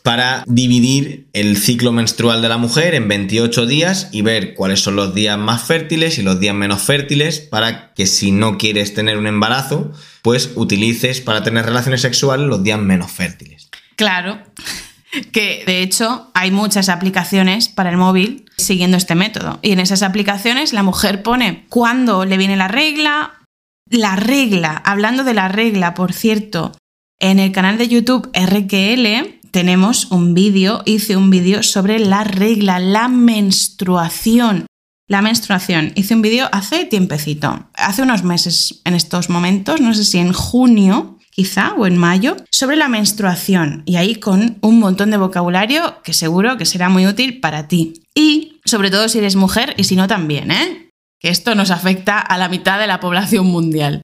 Para 0.03 0.45
dividir 0.47 1.29
el 1.33 1.57
ciclo 1.57 1.93
menstrual 1.93 2.43
de 2.43 2.49
la 2.49 2.57
mujer 2.57 2.95
en 2.95 3.09
28 3.09 3.67
días 3.67 4.09
y 4.13 4.23
ver 4.23 4.55
cuáles 4.55 4.81
son 4.81 4.97
los 4.97 5.15
días 5.15 5.39
más 5.39 5.63
fértiles 5.63 6.19
y 6.19 6.23
los 6.23 6.41
días 6.41 6.55
menos 6.55 6.83
fértiles 6.83 7.41
para 7.41 7.93
que 7.95 8.07
si 8.07 8.33
no 8.33 8.59
quieres 8.59 8.95
tener 8.95 9.19
un 9.19 9.27
embarazo, 9.27 9.93
pues 10.23 10.53
utilices 10.55 11.21
para 11.21 11.43
tener 11.43 11.67
relaciones 11.67 12.01
sexuales 12.01 12.47
los 12.47 12.63
días 12.63 12.79
menos 12.79 13.11
fértiles. 13.11 13.69
Claro, 13.97 14.39
que 15.33 15.65
de 15.67 15.83
hecho 15.83 16.31
hay 16.35 16.51
muchas 16.51 16.89
aplicaciones 16.89 17.69
para 17.69 17.91
el 17.91 17.97
móvil 17.97 18.47
siguiendo 18.57 18.97
este 18.97 19.15
método. 19.15 19.59
Y 19.63 19.73
en 19.73 19.81
esas 19.81 20.03
aplicaciones 20.03 20.73
la 20.73 20.83
mujer 20.83 21.23
pone 21.23 21.67
cuándo 21.69 22.25
le 22.25 22.37
viene 22.37 22.57
la 22.57 22.69
regla, 22.69 23.35
la 23.91 24.17
regla, 24.17 24.81
hablando 24.85 25.25
de 25.25 25.35
la 25.35 25.49
regla, 25.49 25.95
por 25.95 26.13
cierto, 26.13 26.73
en 27.19 27.39
el 27.39 27.53
canal 27.53 27.77
de 27.77 27.89
YouTube 27.89 28.31
RQL 28.35 29.40
tenemos 29.51 30.11
un 30.11 30.35
vídeo, 30.35 30.83
hice 30.87 31.17
un 31.17 31.31
vídeo 31.31 31.63
sobre 31.63 31.99
la 31.99 32.25
regla, 32.25 32.79
la 32.79 33.09
menstruación. 33.09 34.67
La 35.09 35.23
menstruación. 35.23 35.93
Hice 35.97 36.15
un 36.15 36.23
vídeo 36.23 36.49
hace 36.53 36.85
tiempecito, 36.85 37.69
hace 37.75 38.03
unos 38.03 38.23
meses 38.23 38.81
en 38.85 38.95
estos 38.95 39.29
momentos, 39.29 39.81
no 39.81 39.93
sé 39.93 40.05
si 40.05 40.19
en 40.19 40.33
junio 40.33 41.19
quizá 41.31 41.75
o 41.75 41.87
en 41.87 41.97
mayo, 41.97 42.37
sobre 42.51 42.77
la 42.77 42.89
menstruación 42.89 43.83
y 43.87 43.97
ahí 43.97 44.17
con 44.17 44.59
un 44.61 44.79
montón 44.79 45.11
de 45.11 45.17
vocabulario 45.17 46.03
que 46.03 46.13
seguro 46.13 46.57
que 46.57 46.67
será 46.67 46.89
muy 46.89 47.07
útil 47.07 47.41
para 47.41 47.67
ti. 47.67 47.95
Y 48.15 48.61
sobre 48.65 48.91
todo 48.91 49.09
si 49.09 49.19
eres 49.19 49.37
mujer 49.37 49.75
y 49.77 49.85
si 49.85 49.97
no 49.97 50.07
también, 50.07 50.51
¿eh? 50.51 50.91
Que 51.19 51.29
esto 51.29 51.55
nos 51.55 51.71
afecta 51.71 52.19
a 52.19 52.37
la 52.37 52.49
mitad 52.49 52.79
de 52.79 52.87
la 52.87 53.01
población 53.01 53.47
mundial. 53.47 54.03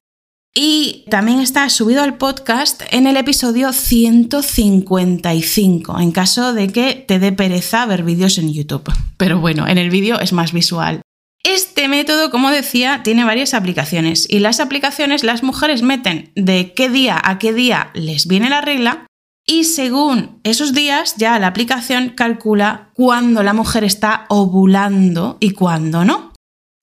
Y 0.59 1.05
también 1.11 1.39
está 1.39 1.69
subido 1.69 2.01
al 2.01 2.17
podcast 2.17 2.81
en 2.89 3.05
el 3.05 3.15
episodio 3.15 3.71
155, 3.71 5.99
en 5.99 6.11
caso 6.11 6.55
de 6.55 6.69
que 6.69 6.95
te 6.95 7.19
dé 7.19 7.31
pereza 7.31 7.85
ver 7.85 8.01
vídeos 8.01 8.39
en 8.39 8.51
YouTube. 8.51 8.91
Pero 9.17 9.39
bueno, 9.39 9.67
en 9.67 9.77
el 9.77 9.91
vídeo 9.91 10.19
es 10.19 10.33
más 10.33 10.53
visual. 10.53 11.03
Este 11.43 11.87
método, 11.87 12.31
como 12.31 12.49
decía, 12.49 13.01
tiene 13.03 13.23
varias 13.23 13.53
aplicaciones 13.53 14.25
y 14.27 14.39
las 14.39 14.59
aplicaciones 14.59 15.23
las 15.23 15.43
mujeres 15.43 15.83
meten 15.83 16.31
de 16.35 16.73
qué 16.73 16.89
día 16.89 17.21
a 17.23 17.37
qué 17.37 17.53
día 17.53 17.91
les 17.93 18.25
viene 18.25 18.49
la 18.49 18.61
regla 18.61 19.05
y 19.45 19.65
según 19.65 20.39
esos 20.43 20.73
días 20.73 21.17
ya 21.17 21.37
la 21.37 21.45
aplicación 21.45 22.09
calcula 22.09 22.89
cuándo 22.95 23.43
la 23.43 23.53
mujer 23.53 23.83
está 23.83 24.25
ovulando 24.27 25.37
y 25.39 25.51
cuándo 25.51 26.03
no. 26.03 26.26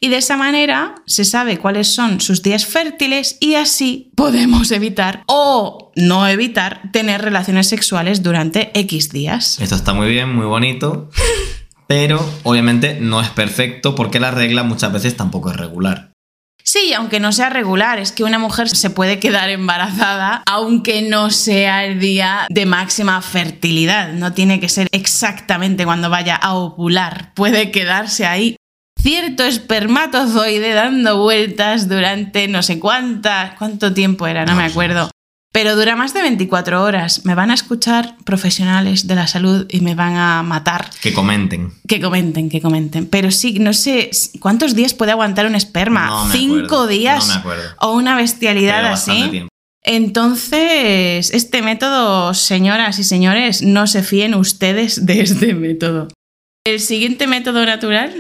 Y 0.05 0.11
de 0.11 0.19
esa 0.19 0.37
manera 0.37 0.97
se 1.07 1.25
sabe 1.25 1.57
cuáles 1.57 1.89
son 1.89 2.21
sus 2.21 2.43
días 2.43 2.67
fértiles 2.67 3.39
y 3.41 3.55
así 3.55 4.11
podemos 4.15 4.71
evitar 4.71 5.23
o 5.25 5.93
no 5.97 6.29
evitar 6.29 6.83
tener 6.93 7.23
relaciones 7.23 7.71
sexuales 7.71 8.23
durante 8.23 8.71
X 8.79 9.09
días. 9.13 9.59
Esto 9.61 9.77
está 9.77 9.95
muy 9.95 10.11
bien, 10.11 10.37
muy 10.37 10.45
bonito, 10.45 11.09
pero 11.87 12.23
obviamente 12.43 12.99
no 13.01 13.23
es 13.23 13.31
perfecto 13.31 13.95
porque 13.95 14.21
la 14.21 14.31
regla 14.31 14.63
muchas 14.63 14.93
veces 14.93 15.17
tampoco 15.17 15.51
es 15.51 15.57
regular. 15.57 16.11
Sí, 16.63 16.93
aunque 16.93 17.19
no 17.19 17.33
sea 17.33 17.49
regular, 17.49 17.99
es 17.99 18.13
que 18.13 18.25
una 18.25 18.39
mujer 18.39 18.69
se 18.69 18.91
puede 18.91 19.19
quedar 19.19 19.49
embarazada 19.49 20.43
aunque 20.45 21.01
no 21.01 21.31
sea 21.31 21.87
el 21.87 21.99
día 21.99 22.47
de 22.51 22.67
máxima 22.67 23.23
fertilidad. 23.23 24.13
No 24.13 24.35
tiene 24.35 24.61
que 24.61 24.69
ser 24.69 24.87
exactamente 24.93 25.87
cuando 25.87 26.11
vaya 26.11 26.37
a 26.37 26.53
ovular. 26.53 27.33
Puede 27.35 27.71
quedarse 27.71 28.27
ahí 28.27 28.57
cierto 29.05 29.45
espermatozoide 29.45 30.73
dando 30.73 31.19
vueltas 31.19 31.91
durante 31.91 32.49
no 32.49 32.63
sé 32.63 32.81
cuánta, 32.81 33.55
cuánto 33.59 33.93
tiempo 33.93 34.27
era, 34.27 34.47
no 34.47 34.55
me 34.55 34.65
acuerdo. 34.65 35.11
Pero 35.53 35.77
dura 35.77 35.95
más 35.95 36.15
de 36.15 36.23
24 36.23 36.83
horas. 36.83 37.25
Me 37.27 37.35
van 37.35 37.51
a 37.51 37.55
escuchar 37.55 38.17
profesionales 38.25 39.07
de 39.07 39.15
la 39.15 39.27
salud 39.27 39.67
y 39.71 39.83
me 39.83 39.95
van 39.95 40.17
a 40.17 40.43
matar. 40.43 40.89
Que 41.03 41.13
comenten. 41.13 41.71
Que 41.87 42.01
comenten, 42.01 42.49
que 42.49 42.63
comenten. 42.63 43.07
Pero 43.07 43.31
sí, 43.31 43.59
no 43.61 43.75
sé, 43.75 44.11
¿cuántos 44.41 44.75
días 44.75 44.95
puede 44.95 45.13
aguantar 45.13 45.47
un 45.47 45.55
esperma? 45.55 46.07
No 46.07 46.29
¿Cinco 46.33 46.65
acuerdo, 46.65 46.87
días? 46.89 47.29
no 47.29 47.35
me 47.35 47.41
acuerdo. 47.41 47.63
O 47.81 47.93
una 47.93 48.17
bestialidad 48.17 48.81
Pero 48.83 48.95
así. 48.95 49.29
tiempo. 49.31 49.49
Entonces, 49.83 51.31
este 51.31 51.61
método, 51.61 52.33
señoras 52.33 52.99
y 52.99 53.05
señores, 53.05 53.61
no 53.61 53.87
se 53.87 54.03
fíen 54.03 54.35
ustedes 54.35 55.05
de 55.05 55.21
este 55.21 55.55
método. 55.55 56.09
El 56.65 56.81
siguiente 56.81 57.27
método 57.27 57.67
natural 57.67 58.13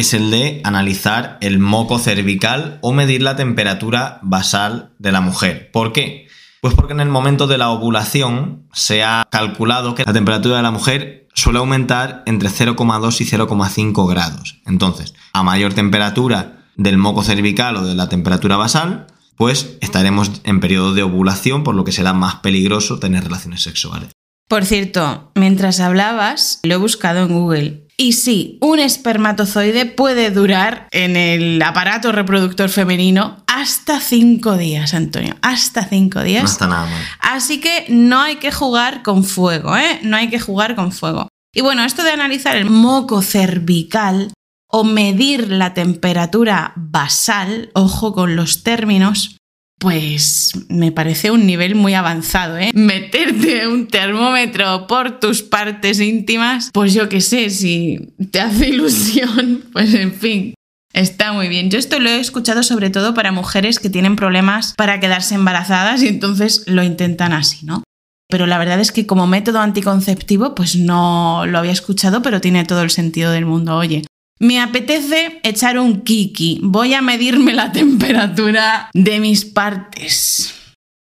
es 0.00 0.14
el 0.14 0.30
de 0.30 0.60
analizar 0.64 1.38
el 1.40 1.58
moco 1.58 1.98
cervical 1.98 2.78
o 2.82 2.92
medir 2.92 3.22
la 3.22 3.36
temperatura 3.36 4.18
basal 4.22 4.90
de 4.98 5.12
la 5.12 5.20
mujer. 5.20 5.70
¿Por 5.70 5.92
qué? 5.92 6.28
Pues 6.60 6.74
porque 6.74 6.92
en 6.92 7.00
el 7.00 7.08
momento 7.08 7.46
de 7.46 7.58
la 7.58 7.70
ovulación 7.70 8.66
se 8.72 9.02
ha 9.02 9.26
calculado 9.30 9.94
que 9.94 10.04
la 10.04 10.12
temperatura 10.12 10.56
de 10.56 10.62
la 10.62 10.70
mujer 10.70 11.28
suele 11.34 11.58
aumentar 11.58 12.22
entre 12.26 12.50
0,2 12.50 13.20
y 13.20 13.24
0,5 13.24 14.08
grados. 14.08 14.60
Entonces, 14.66 15.14
a 15.32 15.42
mayor 15.42 15.72
temperatura 15.72 16.64
del 16.76 16.98
moco 16.98 17.22
cervical 17.22 17.76
o 17.76 17.84
de 17.84 17.94
la 17.94 18.08
temperatura 18.08 18.56
basal, 18.56 19.06
pues 19.36 19.78
estaremos 19.80 20.42
en 20.44 20.60
periodo 20.60 20.92
de 20.92 21.02
ovulación, 21.02 21.64
por 21.64 21.74
lo 21.74 21.84
que 21.84 21.92
será 21.92 22.12
más 22.12 22.36
peligroso 22.36 22.98
tener 22.98 23.24
relaciones 23.24 23.62
sexuales. 23.62 24.10
Por 24.50 24.66
cierto, 24.66 25.30
mientras 25.36 25.78
hablabas, 25.78 26.58
lo 26.64 26.74
he 26.74 26.76
buscado 26.76 27.20
en 27.20 27.28
Google. 27.28 27.86
Y 27.96 28.14
sí, 28.14 28.58
un 28.60 28.80
espermatozoide 28.80 29.86
puede 29.86 30.32
durar 30.32 30.88
en 30.90 31.14
el 31.14 31.62
aparato 31.62 32.10
reproductor 32.10 32.68
femenino 32.68 33.44
hasta 33.46 34.00
cinco 34.00 34.56
días, 34.56 34.92
Antonio. 34.92 35.36
Hasta 35.40 35.84
cinco 35.84 36.24
días. 36.24 36.42
No 36.42 36.48
está 36.48 36.66
nada 36.66 36.86
mal. 36.86 37.00
Así 37.20 37.60
que 37.60 37.86
no 37.90 38.20
hay 38.20 38.36
que 38.36 38.50
jugar 38.50 39.04
con 39.04 39.22
fuego, 39.22 39.76
¿eh? 39.76 40.00
No 40.02 40.16
hay 40.16 40.28
que 40.30 40.40
jugar 40.40 40.74
con 40.74 40.90
fuego. 40.90 41.28
Y 41.54 41.60
bueno, 41.60 41.84
esto 41.84 42.02
de 42.02 42.10
analizar 42.10 42.56
el 42.56 42.68
moco 42.68 43.22
cervical 43.22 44.32
o 44.66 44.82
medir 44.82 45.48
la 45.52 45.74
temperatura 45.74 46.72
basal, 46.74 47.70
ojo 47.74 48.12
con 48.14 48.34
los 48.34 48.64
términos, 48.64 49.36
pues 49.80 50.52
me 50.68 50.92
parece 50.92 51.30
un 51.30 51.46
nivel 51.46 51.74
muy 51.74 51.94
avanzado, 51.94 52.58
¿eh? 52.58 52.70
Meterte 52.74 53.66
un 53.66 53.88
termómetro 53.88 54.86
por 54.86 55.18
tus 55.20 55.42
partes 55.42 56.00
íntimas, 56.00 56.70
pues 56.74 56.92
yo 56.92 57.08
qué 57.08 57.22
sé, 57.22 57.48
si 57.48 58.12
te 58.30 58.40
hace 58.40 58.68
ilusión, 58.74 59.64
pues 59.72 59.94
en 59.94 60.12
fin. 60.12 60.54
Está 60.92 61.32
muy 61.32 61.48
bien. 61.48 61.70
Yo 61.70 61.78
esto 61.78 61.98
lo 61.98 62.10
he 62.10 62.20
escuchado 62.20 62.62
sobre 62.62 62.90
todo 62.90 63.14
para 63.14 63.32
mujeres 63.32 63.78
que 63.78 63.88
tienen 63.88 64.16
problemas 64.16 64.74
para 64.76 65.00
quedarse 65.00 65.34
embarazadas 65.36 66.02
y 66.02 66.08
entonces 66.08 66.64
lo 66.66 66.82
intentan 66.82 67.32
así, 67.32 67.64
¿no? 67.64 67.82
Pero 68.28 68.46
la 68.46 68.58
verdad 68.58 68.80
es 68.80 68.92
que 68.92 69.06
como 69.06 69.26
método 69.26 69.60
anticonceptivo, 69.60 70.54
pues 70.54 70.76
no 70.76 71.46
lo 71.46 71.58
había 71.58 71.72
escuchado, 71.72 72.22
pero 72.22 72.40
tiene 72.40 72.64
todo 72.64 72.82
el 72.82 72.90
sentido 72.90 73.32
del 73.32 73.46
mundo. 73.46 73.76
Oye, 73.76 74.02
me 74.40 74.58
apetece 74.58 75.38
echar 75.44 75.78
un 75.78 76.02
kiki. 76.02 76.58
Voy 76.62 76.94
a 76.94 77.02
medirme 77.02 77.52
la 77.52 77.70
temperatura 77.72 78.90
de 78.92 79.20
mis 79.20 79.44
partes. 79.44 80.54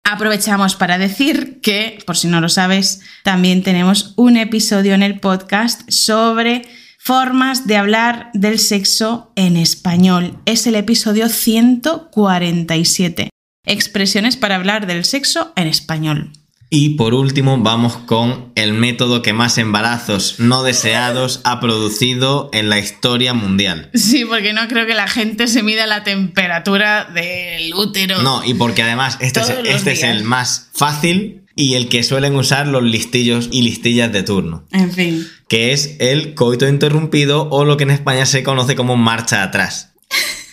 Aprovechamos 0.04 0.74
para 0.74 0.98
decir 0.98 1.60
que, 1.60 1.98
por 2.06 2.16
si 2.16 2.28
no 2.28 2.40
lo 2.40 2.48
sabes, 2.48 3.00
también 3.24 3.62
tenemos 3.62 4.14
un 4.16 4.36
episodio 4.36 4.94
en 4.94 5.02
el 5.02 5.20
podcast 5.20 5.88
sobre 5.90 6.62
formas 6.98 7.66
de 7.66 7.76
hablar 7.76 8.30
del 8.34 8.58
sexo 8.58 9.32
en 9.36 9.56
español. 9.56 10.38
Es 10.44 10.66
el 10.66 10.74
episodio 10.74 11.28
147. 11.28 13.30
Expresiones 13.66 14.36
para 14.36 14.56
hablar 14.56 14.86
del 14.86 15.04
sexo 15.04 15.52
en 15.56 15.68
español. 15.68 16.32
Y 16.70 16.90
por 16.96 17.14
último 17.14 17.56
vamos 17.58 17.96
con 17.96 18.52
el 18.54 18.74
método 18.74 19.22
que 19.22 19.32
más 19.32 19.56
embarazos 19.56 20.38
no 20.38 20.62
deseados 20.62 21.40
ha 21.44 21.60
producido 21.60 22.50
en 22.52 22.68
la 22.68 22.78
historia 22.78 23.32
mundial. 23.32 23.90
Sí, 23.94 24.24
porque 24.26 24.52
no 24.52 24.68
creo 24.68 24.86
que 24.86 24.94
la 24.94 25.08
gente 25.08 25.46
se 25.48 25.62
mida 25.62 25.86
la 25.86 26.04
temperatura 26.04 27.04
del 27.06 27.72
útero. 27.74 28.20
No, 28.22 28.44
y 28.44 28.52
porque 28.54 28.82
además 28.82 29.16
este, 29.20 29.40
es, 29.40 29.48
este 29.64 29.92
es 29.92 30.02
el 30.02 30.24
más 30.24 30.68
fácil 30.74 31.44
y 31.56 31.74
el 31.74 31.88
que 31.88 32.02
suelen 32.02 32.36
usar 32.36 32.66
los 32.68 32.82
listillos 32.82 33.48
y 33.50 33.62
listillas 33.62 34.12
de 34.12 34.22
turno, 34.22 34.64
En 34.70 34.92
fin. 34.92 35.26
que 35.48 35.72
es 35.72 35.96
el 35.98 36.34
coito 36.34 36.68
interrumpido 36.68 37.48
o 37.50 37.64
lo 37.64 37.76
que 37.78 37.84
en 37.84 37.90
España 37.90 38.26
se 38.26 38.42
conoce 38.42 38.76
como 38.76 38.96
marcha 38.96 39.42
atrás. 39.42 39.94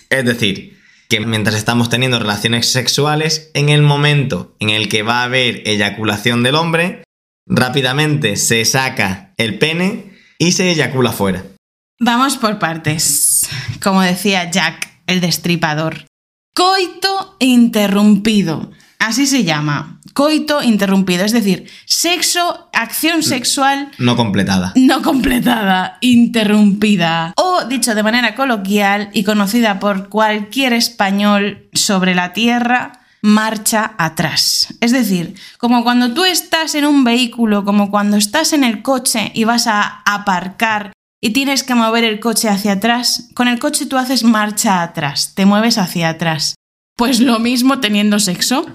Es 0.09 0.23
decir, 0.25 0.74
que 1.09 1.19
mientras 1.19 1.55
estamos 1.55 1.89
teniendo 1.89 2.19
relaciones 2.19 2.71
sexuales, 2.71 3.51
en 3.53 3.69
el 3.69 3.81
momento 3.81 4.55
en 4.59 4.69
el 4.69 4.89
que 4.89 5.03
va 5.03 5.21
a 5.21 5.23
haber 5.25 5.67
eyaculación 5.67 6.43
del 6.43 6.55
hombre, 6.55 7.03
rápidamente 7.47 8.35
se 8.35 8.65
saca 8.65 9.33
el 9.37 9.59
pene 9.59 10.13
y 10.37 10.53
se 10.53 10.71
eyacula 10.71 11.11
fuera. 11.11 11.43
Vamos 11.99 12.37
por 12.37 12.59
partes. 12.59 13.47
Como 13.81 14.01
decía 14.01 14.49
Jack, 14.51 14.89
el 15.07 15.21
destripador. 15.21 16.05
Coito 16.53 17.37
interrumpido. 17.39 18.71
Así 18.99 19.27
se 19.27 19.43
llama. 19.43 19.94
Coito 20.15 20.63
interrumpido. 20.63 21.25
Es 21.25 21.33
decir, 21.33 21.67
sexo, 21.85 22.69
acción 22.71 23.21
sexual 23.21 23.91
No 23.97 24.15
completada. 24.15 24.71
no 24.75 25.01
completada, 25.01 25.97
interrumpida. 25.99 27.33
O, 27.35 27.65
dicho 27.65 27.93
de 27.93 28.01
manera 28.01 28.33
coloquial 28.33 29.09
y 29.11 29.25
conocida 29.25 29.77
por 29.77 30.07
cualquier 30.07 30.71
español 30.71 31.67
sobre 31.73 32.15
la 32.15 32.31
tierra, 32.31 33.01
marcha 33.21 33.93
atrás. 33.97 34.73
Es 34.79 34.93
decir, 34.93 35.35
como 35.57 35.83
cuando 35.83 36.13
tú 36.13 36.23
estás 36.23 36.75
en 36.75 36.85
un 36.85 37.03
vehículo, 37.03 37.65
como 37.65 37.91
cuando 37.91 38.15
estás 38.15 38.53
en 38.53 38.63
el 38.63 38.81
coche 38.83 39.31
y 39.33 39.43
vas 39.43 39.67
a 39.67 40.01
aparcar 40.05 40.93
y 41.21 41.31
tienes 41.31 41.63
que 41.63 41.75
mover 41.75 42.05
el 42.05 42.21
coche 42.21 42.47
hacia 42.47 42.73
atrás, 42.73 43.29
con 43.33 43.49
el 43.49 43.59
coche 43.59 43.85
tú 43.85 43.97
haces 43.97 44.23
marcha 44.23 44.81
atrás, 44.81 45.33
te 45.35 45.45
mueves 45.45 45.77
hacia 45.77 46.07
atrás. 46.07 46.55
Pues 46.95 47.19
lo 47.19 47.39
mismo 47.39 47.79
teniendo 47.81 48.19
sexo. 48.19 48.65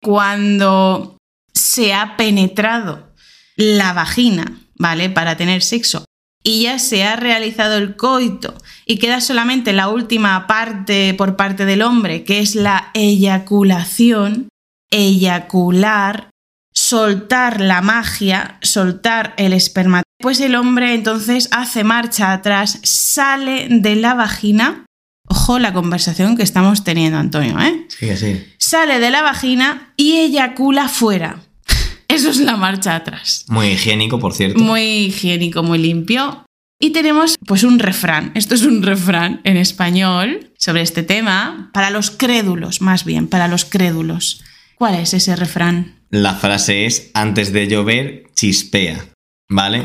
Cuando 0.00 1.16
se 1.52 1.94
ha 1.94 2.16
penetrado 2.16 3.12
la 3.56 3.92
vagina, 3.92 4.60
¿vale? 4.76 5.10
Para 5.10 5.36
tener 5.36 5.62
sexo 5.62 6.04
y 6.42 6.62
ya 6.62 6.78
se 6.78 7.04
ha 7.04 7.16
realizado 7.16 7.76
el 7.76 7.96
coito 7.96 8.54
y 8.86 8.98
queda 8.98 9.20
solamente 9.20 9.72
la 9.72 9.88
última 9.88 10.46
parte 10.46 11.14
por 11.14 11.36
parte 11.36 11.64
del 11.64 11.82
hombre, 11.82 12.24
que 12.24 12.40
es 12.40 12.54
la 12.54 12.90
eyaculación, 12.94 14.48
eyacular, 14.90 16.30
soltar 16.72 17.60
la 17.60 17.82
magia, 17.82 18.58
soltar 18.62 19.34
el 19.36 19.52
esperma, 19.52 20.02
pues 20.20 20.40
el 20.40 20.54
hombre 20.54 20.94
entonces 20.94 21.48
hace 21.52 21.84
marcha 21.84 22.32
atrás, 22.32 22.80
sale 22.82 23.68
de 23.68 23.96
la 23.96 24.14
vagina. 24.14 24.86
Ojo 25.28 25.58
la 25.58 25.72
conversación 25.72 26.36
que 26.36 26.42
estamos 26.42 26.84
teniendo, 26.84 27.18
Antonio, 27.18 27.58
¿eh? 27.60 27.86
Sí, 27.88 28.16
sí. 28.16 28.44
Sale 28.58 28.98
de 28.98 29.10
la 29.10 29.22
vagina 29.22 29.92
y 29.96 30.16
eyacula 30.16 30.88
fuera. 30.88 31.40
Eso 32.08 32.30
es 32.30 32.38
la 32.38 32.56
marcha 32.56 32.94
atrás. 32.96 33.44
Muy 33.48 33.68
higiénico, 33.68 34.18
por 34.18 34.34
cierto. 34.34 34.58
Muy 34.58 34.82
higiénico, 35.06 35.62
muy 35.62 35.78
limpio. 35.78 36.44
Y 36.80 36.90
tenemos 36.90 37.36
pues 37.46 37.64
un 37.64 37.78
refrán. 37.78 38.30
Esto 38.34 38.54
es 38.54 38.62
un 38.62 38.82
refrán 38.82 39.40
en 39.44 39.56
español 39.56 40.52
sobre 40.58 40.82
este 40.82 41.02
tema, 41.02 41.70
para 41.74 41.90
los 41.90 42.10
crédulos, 42.10 42.80
más 42.80 43.04
bien, 43.04 43.26
para 43.28 43.48
los 43.48 43.64
crédulos. 43.64 44.42
¿Cuál 44.76 44.94
es 44.94 45.12
ese 45.12 45.34
refrán? 45.34 45.96
La 46.10 46.34
frase 46.36 46.86
es, 46.86 47.10
antes 47.14 47.52
de 47.52 47.66
llover, 47.66 48.24
chispea, 48.34 49.04
¿vale? 49.50 49.80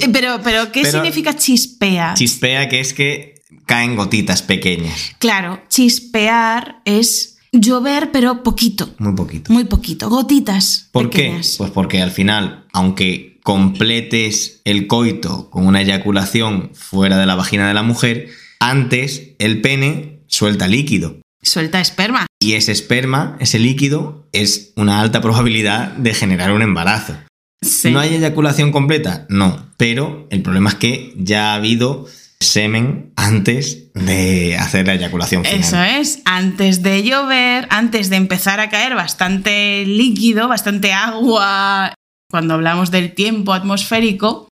Eh, 0.00 0.08
Pero, 0.12 0.40
pero 0.42 0.72
¿qué 0.72 0.82
Pero- 0.82 0.92
significa 0.92 1.36
chispea? 1.36 2.14
Chispea 2.14 2.68
que 2.68 2.80
es 2.80 2.94
que 2.94 3.37
caen 3.68 3.94
gotitas 3.94 4.42
pequeñas, 4.42 5.12
claro, 5.18 5.60
chispear 5.68 6.80
es 6.84 7.38
llover, 7.52 8.10
pero 8.10 8.42
poquito, 8.42 8.88
muy 8.98 9.14
poquito. 9.14 9.52
muy 9.52 9.64
poquito, 9.64 10.08
gotitas. 10.08 10.88
¿Por 10.90 11.10
pequeñas. 11.10 11.52
qué? 11.52 11.58
Pues 11.58 11.70
porque 11.70 12.02
al 12.02 12.10
final, 12.10 12.64
aunque 12.72 13.38
completes 13.42 14.60
el 14.64 14.86
coito 14.86 15.48
con 15.50 15.66
una 15.66 15.82
eyaculación 15.82 16.70
fuera 16.74 17.18
de 17.18 17.26
la 17.26 17.34
vagina 17.34 17.68
de 17.68 17.74
la 17.74 17.82
mujer, 17.82 18.28
antes 18.58 19.34
el 19.38 19.60
pene 19.60 20.20
suelta 20.26 20.66
líquido. 20.66 21.18
Suelta 21.42 21.80
esperma. 21.80 22.26
Y 22.40 22.54
ese 22.54 22.72
esperma, 22.72 23.36
ese 23.40 23.58
líquido, 23.58 24.26
es 24.32 24.72
una 24.76 25.00
alta 25.00 25.20
probabilidad 25.20 25.92
de 25.92 26.14
generar 26.14 26.52
un 26.52 26.62
embarazo. 26.62 27.14
Sí. 27.62 27.90
¿No 27.90 28.00
hay 28.00 28.14
eyaculación 28.14 28.72
completa? 28.72 29.26
No. 29.28 29.66
Pero 29.76 30.26
el 30.30 30.42
problema 30.42 30.70
es 30.70 30.76
que 30.76 31.14
ya 31.16 31.52
ha 31.52 31.54
habido 31.54 32.06
semen 32.40 33.12
antes 33.16 33.92
de 33.94 34.56
hacer 34.56 34.86
la 34.86 34.94
eyaculación 34.94 35.44
final. 35.44 35.60
Eso 35.60 35.82
es, 35.82 36.22
antes 36.24 36.82
de 36.82 37.02
llover, 37.02 37.66
antes 37.70 38.10
de 38.10 38.16
empezar 38.16 38.60
a 38.60 38.68
caer 38.68 38.94
bastante 38.94 39.84
líquido, 39.84 40.48
bastante 40.48 40.92
agua, 40.92 41.92
cuando 42.30 42.54
hablamos 42.54 42.90
del 42.90 43.14
tiempo 43.14 43.52
atmosférico, 43.52 44.48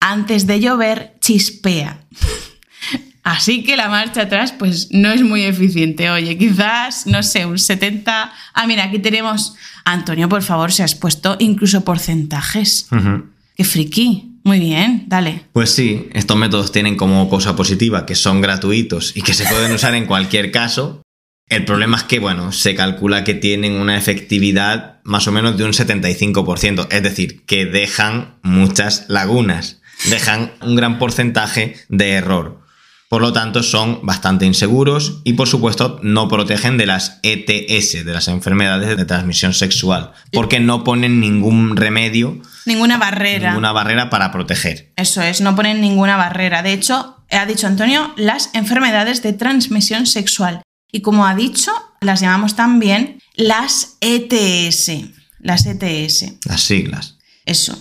antes 0.00 0.46
de 0.46 0.60
llover 0.60 1.16
chispea. 1.20 2.00
Así 3.22 3.62
que 3.62 3.76
la 3.76 3.90
marcha 3.90 4.22
atrás 4.22 4.52
pues 4.52 4.88
no 4.90 5.10
es 5.10 5.22
muy 5.22 5.42
eficiente. 5.44 6.10
Oye, 6.10 6.38
quizás, 6.38 7.06
no 7.06 7.22
sé, 7.22 7.44
un 7.44 7.58
70... 7.58 8.32
Ah, 8.54 8.66
mira, 8.66 8.84
aquí 8.84 8.98
tenemos... 9.00 9.54
Antonio, 9.84 10.28
por 10.30 10.42
favor, 10.42 10.72
se 10.72 10.82
has 10.82 10.94
puesto 10.94 11.36
incluso 11.38 11.84
porcentajes. 11.84 12.88
Ujú. 12.90 13.26
Qué 13.54 13.64
friki. 13.64 14.27
Muy 14.48 14.60
bien, 14.60 15.04
dale. 15.08 15.42
Pues 15.52 15.68
sí, 15.72 16.08
estos 16.14 16.38
métodos 16.38 16.72
tienen 16.72 16.96
como 16.96 17.28
cosa 17.28 17.54
positiva 17.54 18.06
que 18.06 18.14
son 18.14 18.40
gratuitos 18.40 19.14
y 19.14 19.20
que 19.20 19.34
se 19.34 19.44
pueden 19.44 19.72
usar 19.72 19.94
en 19.94 20.06
cualquier 20.06 20.50
caso. 20.50 21.02
El 21.50 21.66
problema 21.66 21.98
es 21.98 22.04
que, 22.04 22.18
bueno, 22.18 22.50
se 22.50 22.74
calcula 22.74 23.24
que 23.24 23.34
tienen 23.34 23.74
una 23.74 23.98
efectividad 23.98 25.02
más 25.04 25.28
o 25.28 25.32
menos 25.32 25.58
de 25.58 25.64
un 25.64 25.72
75%, 25.72 26.88
es 26.90 27.02
decir, 27.02 27.44
que 27.44 27.66
dejan 27.66 28.38
muchas 28.42 29.04
lagunas, 29.08 29.82
dejan 30.08 30.52
un 30.62 30.76
gran 30.76 30.98
porcentaje 30.98 31.76
de 31.90 32.12
error. 32.12 32.62
Por 33.08 33.22
lo 33.22 33.32
tanto, 33.32 33.62
son 33.62 34.00
bastante 34.02 34.44
inseguros 34.44 35.20
y, 35.24 35.32
por 35.32 35.48
supuesto, 35.48 35.98
no 36.02 36.28
protegen 36.28 36.76
de 36.76 36.84
las 36.86 37.20
ETS, 37.22 38.04
de 38.04 38.12
las 38.12 38.28
enfermedades 38.28 38.96
de 38.98 39.04
transmisión 39.06 39.54
sexual, 39.54 40.12
porque 40.32 40.60
no 40.60 40.84
ponen 40.84 41.18
ningún 41.20 41.76
remedio, 41.76 42.38
Ninguna 42.66 42.98
barrera. 42.98 43.48
ninguna 43.50 43.72
barrera 43.72 44.10
para 44.10 44.30
proteger. 44.30 44.92
Eso 44.96 45.22
es, 45.22 45.40
no 45.40 45.56
ponen 45.56 45.80
ninguna 45.80 46.16
barrera. 46.18 46.62
De 46.62 46.74
hecho, 46.74 47.16
ha 47.30 47.46
dicho 47.46 47.66
Antonio, 47.66 48.12
las 48.16 48.50
enfermedades 48.52 49.22
de 49.22 49.32
transmisión 49.32 50.04
sexual. 50.04 50.60
Y 50.92 51.00
como 51.00 51.26
ha 51.26 51.34
dicho, 51.34 51.72
las 52.02 52.20
llamamos 52.20 52.56
también 52.56 53.20
las 53.36 53.96
ETS. 54.02 54.90
Las 55.38 55.64
ETS. 55.64 56.34
Las 56.46 56.60
siglas. 56.60 57.16
Eso. 57.46 57.78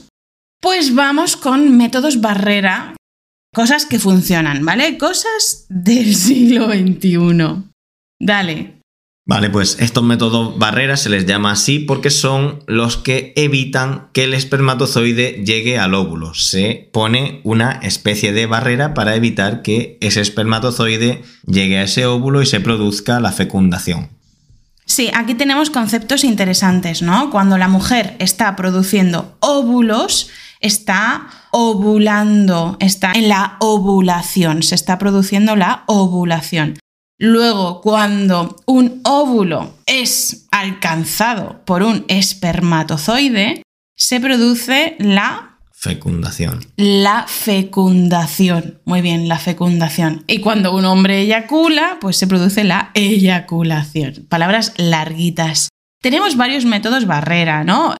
Pues 0.62 0.96
vamos 0.96 1.36
con 1.36 1.76
métodos 1.76 2.22
barrera. 2.22 2.94
Cosas 3.54 3.86
que 3.86 4.00
funcionan, 4.00 4.66
¿vale? 4.66 4.98
Cosas 4.98 5.66
del 5.70 6.16
siglo 6.16 6.68
XXI. 6.68 7.64
Dale. 8.20 8.78
Vale, 9.30 9.50
pues 9.50 9.76
estos 9.82 10.06
métodos 10.06 10.58
barreras 10.58 11.02
se 11.02 11.10
les 11.10 11.26
llama 11.26 11.52
así 11.52 11.80
porque 11.80 12.12
son 12.12 12.64
los 12.66 12.96
que 12.96 13.34
evitan 13.36 14.08
que 14.14 14.24
el 14.24 14.34
espermatozoide 14.34 15.44
llegue 15.46 15.78
al 15.78 15.96
óvulo. 15.96 16.34
Se 16.34 16.90
pone 16.94 17.42
una 17.44 17.74
especie 17.84 18.32
de 18.32 18.46
barrera 18.46 18.94
para 18.94 19.16
evitar 19.16 19.64
que 19.64 19.98
ese 20.00 20.22
espermatozoide 20.22 21.24
llegue 21.46 21.78
a 21.78 21.84
ese 21.84 22.06
óvulo 22.06 22.42
y 22.42 22.46
se 22.46 22.62
produzca 22.62 23.20
la 23.20 23.34
fecundación. 23.34 24.08
Sí, 24.86 25.12
aquí 25.14 25.34
tenemos 25.34 25.70
conceptos 25.72 26.24
interesantes, 26.24 27.02
¿no? 27.02 27.30
Cuando 27.30 27.58
la 27.58 27.68
mujer 27.68 28.16
está 28.20 28.56
produciendo 28.56 29.36
óvulos, 29.42 30.30
está 30.60 31.28
ovulando, 31.52 32.78
está 32.80 33.12
en 33.14 33.30
la 33.30 33.58
ovulación, 33.60 34.64
se 34.64 34.76
está 34.76 34.98
produciendo 34.98 35.56
la 35.56 35.84
ovulación. 35.88 36.78
Luego, 37.20 37.82
cuando 37.82 38.58
un 38.68 39.02
óvulo 39.04 39.74
es 39.88 40.48
alcanzado 40.52 41.62
por 41.66 41.82
un 41.82 42.06
espermatozoide, 42.08 43.64
se 43.96 44.20
produce 44.20 44.96
la 45.00 45.58
Fecundación. 45.80 46.66
la 46.76 47.26
fecundación. 47.28 48.80
Muy 48.86 49.02
bien, 49.02 49.28
la 49.28 49.38
fecundación. 49.38 50.24
Y 50.26 50.40
cuando 50.40 50.76
un 50.76 50.86
hombre 50.86 51.22
eyacula, 51.22 51.98
pues 52.02 52.18
se 52.18 52.26
produce 52.26 52.64
la 52.64 52.90
eyaculación. 52.96 54.26
Palabras 54.28 54.74
larguitas. 54.78 55.70
Tenemos 56.02 56.36
varios 56.36 56.66
métodos 56.66 57.06
barrera, 57.06 57.64
¿no? 57.64 57.96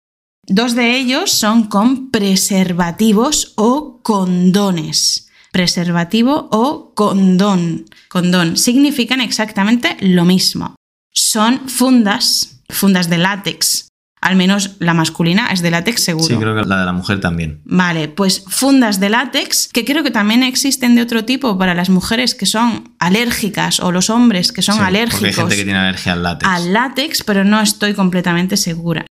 Dos 0.50 0.76
de 0.76 0.98
ellos 0.98 1.30
son 1.32 1.66
con 1.66 2.10
preservativos 2.10 3.52
o 3.58 4.00
condones. 4.02 5.28
Preservativo 5.52 6.48
o 6.52 6.94
condón. 6.96 7.86
Condón 8.08 8.56
significan 8.56 9.20
exactamente 9.20 9.98
lo 10.00 10.24
mismo. 10.24 10.76
Son 11.12 11.68
fundas, 11.68 12.62
fundas 12.70 13.10
de 13.10 13.18
látex. 13.18 13.90
Al 14.22 14.38
menos 14.38 14.78
la 14.80 14.94
masculina 14.94 15.48
es 15.52 15.62
de 15.62 15.70
látex 15.70 16.02
seguro. 16.02 16.28
Sí, 16.28 16.36
creo 16.38 16.56
que 16.56 16.68
la 16.68 16.80
de 16.80 16.86
la 16.86 16.94
mujer 16.94 17.20
también. 17.20 17.62
Vale, 17.66 18.08
pues 18.08 18.46
fundas 18.48 19.02
de 19.02 19.10
látex, 19.10 19.68
que 19.68 19.84
creo 19.84 20.02
que 20.04 20.12
también 20.12 20.44
existen 20.44 20.96
de 20.96 21.02
otro 21.02 21.26
tipo 21.26 21.58
para 21.58 21.74
las 21.74 21.90
mujeres 21.90 22.36
que 22.36 22.46
son 22.46 22.96
alérgicas 23.00 23.82
o 23.82 23.92
los 23.92 24.10
hombres 24.10 24.54
que 24.54 24.62
son 24.62 24.76
Sí, 24.76 24.80
Porque 24.82 24.98
hay 24.98 25.04
alérgicos 25.04 25.36
gente 25.36 25.56
que 25.58 25.64
tiene 25.66 25.80
alergia 25.80 26.14
al 26.14 26.24
látex. 26.24 26.50
al 26.50 26.74
látex, 26.74 27.24
pero 27.24 27.44
no 27.44 27.60
estoy 27.60 27.94
completamente 27.94 28.56
segura. 28.58 29.06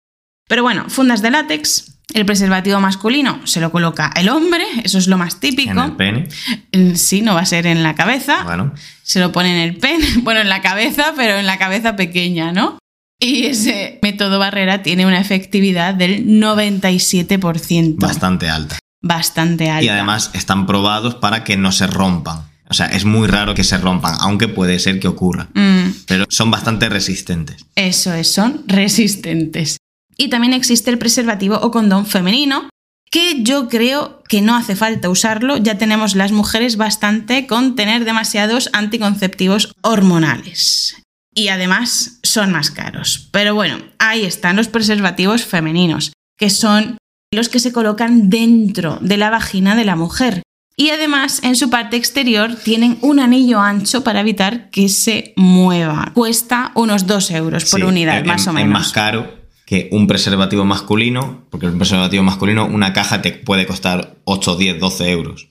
Pero 0.48 0.62
bueno, 0.62 0.84
fundas 0.88 1.22
de 1.22 1.30
látex, 1.30 1.98
el 2.14 2.24
preservativo 2.24 2.80
masculino 2.80 3.40
se 3.46 3.60
lo 3.60 3.72
coloca 3.72 4.12
el 4.16 4.28
hombre, 4.28 4.64
eso 4.84 4.98
es 4.98 5.08
lo 5.08 5.18
más 5.18 5.34
En 5.34 5.40
típico. 5.40 5.82
el 5.82 5.92
pene. 5.92 6.28
En 6.72 6.96
Sí, 6.96 7.20
no 7.20 7.34
va 7.34 7.40
a 7.40 7.46
ser 7.46 7.66
en 7.66 7.82
la 7.82 7.94
cabeza, 7.94 8.44
Bueno, 8.44 8.72
se 9.02 9.18
lo 9.20 9.32
pone 9.32 9.50
en 9.50 9.68
el 9.68 9.76
pene, 9.76 10.06
bueno, 10.22 10.40
en 10.40 10.48
la 10.48 10.62
cabeza, 10.62 11.12
pero 11.16 11.36
en 11.36 11.46
la 11.46 11.58
cabeza 11.58 11.96
pequeña, 11.96 12.52
¿no? 12.52 12.78
Y 13.18 13.46
ese 13.46 13.98
método 14.02 14.38
barrera 14.38 14.82
tiene 14.82 15.06
una 15.06 15.18
efectividad 15.20 15.94
del 15.94 16.26
97%. 16.26 17.96
bastante 17.98 18.48
alta. 18.48 18.78
Bastante 19.02 19.70
alta. 19.70 19.84
Y 19.84 19.88
además 19.88 20.30
están 20.34 20.66
probados 20.66 21.14
para 21.14 21.44
que 21.44 21.56
no 21.56 21.72
se 21.72 21.86
rompan. 21.86 22.42
O 22.68 22.74
sea, 22.74 22.86
es 22.86 23.04
muy 23.04 23.28
raro 23.28 23.54
que 23.54 23.62
se 23.64 23.78
rompan, 23.78 24.14
aunque 24.20 24.48
puede 24.48 24.78
ser 24.80 24.98
que 24.98 25.06
ocurra. 25.08 25.48
Mm, 25.54 25.90
Pero 26.06 26.26
son 26.28 26.50
bastante 26.50 26.88
resistentes. 26.88 27.64
eso 27.76 28.12
es, 28.12 28.32
son 28.32 28.64
resistentes. 28.66 29.76
Y 30.18 30.28
también 30.28 30.52
existe 30.54 30.90
el 30.90 30.98
preservativo 30.98 31.56
o 31.56 31.70
condón 31.70 32.06
femenino, 32.06 32.68
que 33.10 33.42
yo 33.42 33.68
creo 33.68 34.22
que 34.28 34.40
no 34.42 34.56
hace 34.56 34.74
falta 34.76 35.08
usarlo, 35.08 35.56
ya 35.58 35.78
tenemos 35.78 36.14
las 36.16 36.32
mujeres 36.32 36.76
bastante 36.76 37.46
con 37.46 37.76
tener 37.76 38.04
demasiados 38.04 38.68
anticonceptivos 38.72 39.72
hormonales. 39.82 40.96
y 41.38 41.48
además 41.48 42.18
son 42.22 42.50
más 42.50 42.70
caros. 42.70 43.28
Pero 43.30 43.54
bueno, 43.54 43.76
ahí 43.98 44.24
están 44.24 44.56
los 44.56 44.68
preservativos 44.68 45.44
femeninos, 45.44 46.12
que 46.38 46.48
son 46.48 46.96
los 47.30 47.50
que 47.50 47.58
se 47.60 47.72
colocan 47.72 48.30
dentro 48.30 48.96
de 49.02 49.18
la 49.18 49.28
vagina 49.28 49.76
de 49.76 49.84
la 49.84 49.96
mujer. 49.96 50.40
Y 50.78 50.88
además 50.90 51.40
en 51.42 51.54
su 51.56 51.68
parte 51.68 51.98
exterior 51.98 52.54
tienen 52.56 52.96
un 53.02 53.20
anillo 53.20 53.60
ancho 53.60 54.02
para 54.02 54.20
evitar 54.20 54.70
que 54.70 54.88
se 54.88 55.34
mueva. 55.36 56.12
Cuesta 56.14 56.72
unos 56.74 57.06
2 57.06 57.30
euros 57.32 57.66
por 57.66 57.80
Sí, 57.80 57.86
unidad, 57.86 58.20
es- 58.20 58.26
más 58.26 58.46
o 58.46 58.50
es 58.50 58.54
menos. 58.54 58.72
más 58.72 58.92
caro 58.92 59.30
que 59.66 59.88
un 59.92 60.06
preservativo 60.06 60.64
masculino, 60.64 61.44
porque 61.50 61.66
un 61.66 61.76
preservativo 61.76 62.22
masculino, 62.22 62.64
una 62.64 62.92
caja 62.92 63.20
te 63.20 63.32
puede 63.32 63.66
costar 63.66 64.16
8, 64.24 64.56
10, 64.56 64.80
12 64.80 65.10
euros. 65.10 65.48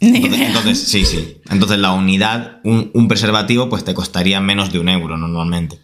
Entonces, 0.00 0.78
sí, 0.78 1.04
sí. 1.04 1.38
Entonces 1.50 1.78
la 1.78 1.92
unidad, 1.92 2.60
un, 2.62 2.90
un 2.92 3.08
preservativo, 3.08 3.68
pues 3.70 3.82
te 3.82 3.94
costaría 3.94 4.40
menos 4.40 4.70
de 4.70 4.78
un 4.78 4.88
euro 4.90 5.16
normalmente. 5.16 5.80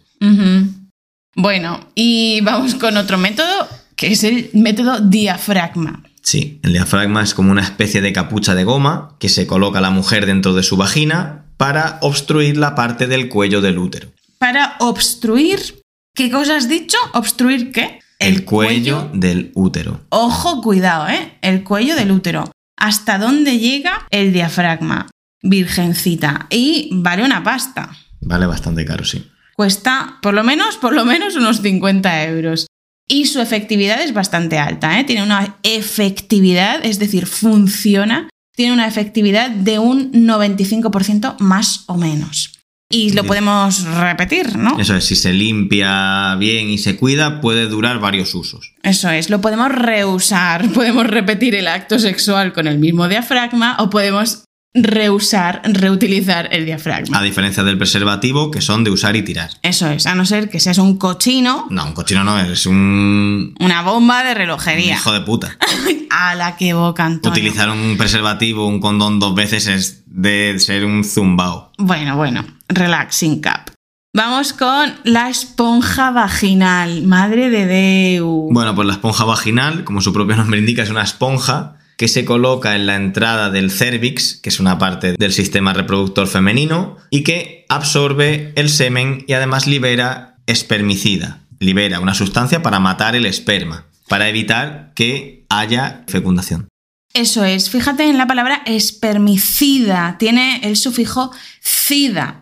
Bueno, 1.35 1.79
y 1.95 2.41
vamos 2.41 2.75
con 2.75 2.97
otro 2.97 3.17
método, 3.17 3.67
que 3.95 4.11
es 4.11 4.23
el 4.23 4.51
método 4.53 4.99
diafragma. 4.99 6.03
Sí, 6.21 6.59
el 6.61 6.73
diafragma 6.73 7.23
es 7.23 7.33
como 7.33 7.51
una 7.51 7.63
especie 7.63 8.01
de 8.01 8.13
capucha 8.13 8.53
de 8.53 8.63
goma 8.63 9.15
que 9.19 9.27
se 9.29 9.47
coloca 9.47 9.81
la 9.81 9.89
mujer 9.89 10.27
dentro 10.27 10.53
de 10.53 10.61
su 10.61 10.77
vagina 10.77 11.45
para 11.57 11.97
obstruir 12.01 12.57
la 12.57 12.75
parte 12.75 13.07
del 13.07 13.27
cuello 13.27 13.61
del 13.61 13.79
útero. 13.79 14.09
Para 14.37 14.75
obstruir, 14.79 15.80
¿qué 16.15 16.29
cosa 16.29 16.57
has 16.57 16.69
dicho? 16.69 16.97
¿Obstruir 17.13 17.71
qué? 17.71 17.99
El, 18.19 18.45
cuello, 18.45 19.09
del 19.13 19.51
útero. 19.55 20.01
Ojo, 20.09 20.61
cuidado, 20.61 21.07
¿eh? 21.09 21.37
El 21.41 21.63
cuello 21.63 21.95
del 21.95 22.11
útero. 22.11 22.51
¿Hasta 22.77 23.17
dónde 23.17 23.57
llega 23.57 24.07
el 24.11 24.31
diafragma? 24.31 25.09
Virgencita. 25.41 26.47
Y 26.51 26.89
vale 26.93 27.23
una 27.23 27.43
pasta. 27.43 27.89
Vale 28.21 28.45
bastante 28.45 28.85
caro, 28.85 29.05
sí. 29.05 29.27
Cuesta 29.55 30.19
por 30.21 30.33
lo 30.33 30.43
menos, 30.43 30.77
por 30.77 30.93
lo 30.93 31.03
menos 31.03 31.35
unos 31.35 31.61
50 31.61 32.23
euros. 32.25 32.67
Y 33.07 33.25
su 33.25 33.41
efectividad 33.41 34.01
es 34.01 34.13
bastante 34.13 34.57
alta, 34.57 34.99
¿eh? 34.99 35.03
Tiene 35.03 35.23
una 35.23 35.57
efectividad, 35.63 36.85
es 36.85 36.99
decir, 36.99 37.25
funciona. 37.25 38.29
Tiene 38.55 38.73
una 38.73 38.87
efectividad 38.87 39.49
de 39.49 39.79
un 39.79 40.11
95% 40.13 41.37
más 41.39 41.83
o 41.87 41.97
menos. 41.97 42.60
Y 42.91 43.13
lo 43.13 43.23
podemos 43.23 43.83
repetir, 43.83 44.57
¿no? 44.57 44.79
Eso 44.79 44.95
es, 44.95 45.05
si 45.05 45.15
se 45.15 45.33
limpia 45.33 46.35
bien 46.35 46.69
y 46.69 46.77
se 46.77 46.95
cuida, 46.97 47.41
puede 47.41 47.67
durar 47.67 47.99
varios 47.99 48.35
usos. 48.35 48.73
Eso 48.83 49.09
es, 49.09 49.29
lo 49.29 49.41
podemos 49.41 49.69
reusar, 49.69 50.69
podemos 50.73 51.07
repetir 51.07 51.55
el 51.55 51.67
acto 51.67 51.99
sexual 51.99 52.53
con 52.53 52.67
el 52.67 52.77
mismo 52.79 53.07
diafragma 53.07 53.77
o 53.79 53.89
podemos 53.89 54.43
reusar, 54.73 55.61
reutilizar 55.65 56.47
el 56.51 56.65
diafragma. 56.65 57.17
A 57.19 57.21
diferencia 57.21 57.63
del 57.63 57.77
preservativo, 57.77 58.51
que 58.51 58.61
son 58.61 58.83
de 58.85 58.91
usar 58.91 59.15
y 59.17 59.21
tirar. 59.21 59.49
Eso 59.63 59.89
es, 59.89 60.05
a 60.07 60.15
no 60.15 60.25
ser 60.25 60.49
que 60.49 60.59
seas 60.61 60.77
un 60.77 60.97
cochino, 60.97 61.67
No, 61.69 61.85
un 61.87 61.93
cochino 61.93 62.23
no, 62.23 62.39
es 62.39 62.65
un, 62.65 63.53
una 63.59 63.81
bomba 63.81 64.23
de 64.23 64.31
un 64.31 64.37
relojería. 64.37 64.93
hijo 64.95 65.11
de 65.11 65.21
puta. 65.21 65.57
A 66.09 66.35
la 66.35 66.55
que 66.57 66.73
boca, 66.73 67.05
Antonio. 67.05 67.31
Utilizar 67.31 67.69
un 67.69 67.97
preservativo, 67.97 68.67
un 68.67 68.79
condón 68.79 69.19
dos 69.19 69.33
veces 69.33 69.67
es 69.67 70.03
de 70.07 70.55
ser 70.59 70.85
un 70.85 71.03
zumbao. 71.03 71.71
Bueno, 71.77 72.15
bueno, 72.17 72.45
relaxing 72.71 73.41
cap. 73.41 73.69
Vamos 74.13 74.51
con 74.51 74.93
la 75.05 75.29
esponja 75.29 76.11
vaginal. 76.11 77.03
Madre 77.03 77.49
de 77.49 77.65
Deu. 77.65 78.49
Bueno, 78.51 78.75
pues 78.75 78.85
la 78.85 78.93
esponja 78.93 79.23
vaginal, 79.23 79.85
como 79.85 80.01
su 80.01 80.11
propio 80.11 80.35
nombre 80.35 80.59
indica, 80.59 80.83
es 80.83 80.89
una 80.89 81.03
esponja 81.03 81.77
que 81.97 82.07
se 82.07 82.25
coloca 82.25 82.75
en 82.75 82.87
la 82.87 82.95
entrada 82.95 83.51
del 83.51 83.71
cervix, 83.71 84.35
que 84.35 84.49
es 84.49 84.59
una 84.59 84.79
parte 84.79 85.13
del 85.17 85.31
sistema 85.31 85.71
reproductor 85.71 86.27
femenino, 86.27 86.97
y 87.09 87.23
que 87.23 87.65
absorbe 87.69 88.51
el 88.55 88.69
semen 88.69 89.23
y 89.27 89.33
además 89.33 89.67
libera 89.67 90.35
espermicida. 90.47 91.41
Libera 91.59 91.99
una 91.99 92.15
sustancia 92.15 92.63
para 92.63 92.79
matar 92.79 93.15
el 93.15 93.25
esperma, 93.25 93.85
para 94.09 94.27
evitar 94.27 94.91
que 94.95 95.45
haya 95.47 96.03
fecundación. 96.07 96.67
Eso 97.13 97.43
es, 97.43 97.69
fíjate 97.69 98.09
en 98.09 98.17
la 98.17 98.27
palabra 98.27 98.63
espermicida, 98.65 100.15
tiene 100.17 100.61
el 100.63 100.77
sufijo 100.77 101.31
cida. 101.61 102.41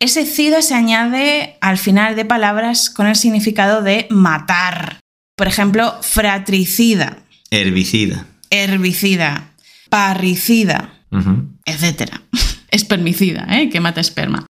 Ese 0.00 0.24
cida 0.24 0.62
se 0.62 0.74
añade 0.74 1.58
al 1.60 1.76
final 1.76 2.16
de 2.16 2.24
palabras 2.24 2.88
con 2.88 3.06
el 3.06 3.16
significado 3.16 3.82
de 3.82 4.06
matar. 4.10 4.98
Por 5.36 5.46
ejemplo, 5.46 5.94
fratricida, 6.00 7.18
Herbicida. 7.50 8.26
herbicida, 8.48 9.52
parricida, 9.90 10.94
Ujú. 11.12 11.50
etc. 11.66 12.14
Espermicida, 12.70 13.46
¿eh? 13.50 13.68
que 13.68 13.80
mata 13.80 14.00
esperma. 14.00 14.46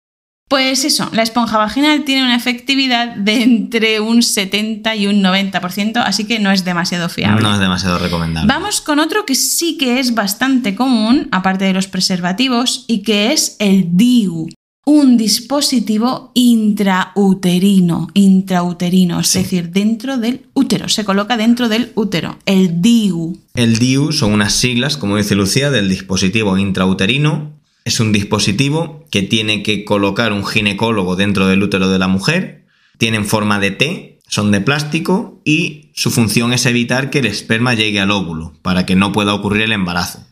Pues 0.48 0.84
eso, 0.84 1.08
la 1.12 1.22
esponja 1.22 1.58
vaginal 1.58 2.04
tiene 2.04 2.24
una 2.24 2.34
efectividad 2.36 3.14
de 3.14 3.42
entre 3.44 4.00
un 4.00 4.22
70 4.22 4.94
y 4.96 5.06
un 5.06 5.22
90%, 5.22 6.02
así 6.04 6.24
que 6.26 6.40
no 6.40 6.50
es 6.50 6.64
demasiado 6.64 7.08
fiable. 7.08 7.40
No 7.42 7.54
es 7.54 7.60
demasiado 7.60 7.98
recomendable. 7.98 8.52
Vamos 8.52 8.80
con 8.80 8.98
otro 8.98 9.24
que 9.26 9.36
sí 9.36 9.78
que 9.78 10.00
es 10.00 10.14
bastante 10.14 10.74
común, 10.74 11.28
aparte 11.30 11.64
de 11.66 11.72
los 11.72 11.86
preservativos, 11.86 12.84
y 12.88 13.02
que 13.02 13.32
es 13.32 13.54
el 13.60 13.96
DIU, 13.96 14.48
un 14.90 15.16
dispositivo 15.16 16.33
intrauterino, 16.35 18.09
intrauterino, 18.14 19.20
es 19.20 19.29
Sí. 19.29 19.38
decir, 19.38 19.70
dentro 19.70 20.18
del 20.18 20.46
útero, 20.53 20.88
se 20.88 21.05
coloca 21.05 21.37
dentro 21.37 21.68
del 21.68 21.92
útero, 21.94 22.38
el 22.44 22.83
DIU. 22.83 23.38
El 23.55 23.79
DIU 23.79 24.11
son 24.11 24.33
unas 24.33 24.53
siglas, 24.53 24.96
como 24.96 25.16
dice 25.16 25.37
Lucía, 25.37 25.70
del 25.70 25.88
dispositivo 25.88 26.59
intrauterino. 26.59 27.53
Es 27.85 28.00
un 28.00 28.11
dispositivo 28.11 29.07
que 29.11 29.22
tiene 29.22 29.62
que 29.62 29.85
colocar 29.85 30.33
un 30.33 30.44
ginecólogo 30.44 31.14
dentro 31.14 31.46
del 31.46 31.62
útero 31.62 31.88
de 31.88 31.98
la 32.00 32.09
mujer. 32.09 32.64
Tienen 32.98 33.26
forma 33.26 33.61
de 33.61 33.70
T, 33.70 34.18
son 34.29 34.50
de 34.50 34.61
plástico 34.61 35.40
y 35.44 35.90
su 35.94 36.11
función 36.11 36.53
es 36.53 36.66
evitar 36.66 37.11
que 37.11 37.20
el 37.20 37.26
esperma 37.26 37.74
llegue 37.74 38.00
al 38.00 38.11
óvulo 38.11 38.55
para 38.62 38.87
que 38.87 38.96
no 38.96 39.12
pueda 39.12 39.35
ocurrir 39.35 39.62
el 39.62 39.72
embarazo. 39.72 40.24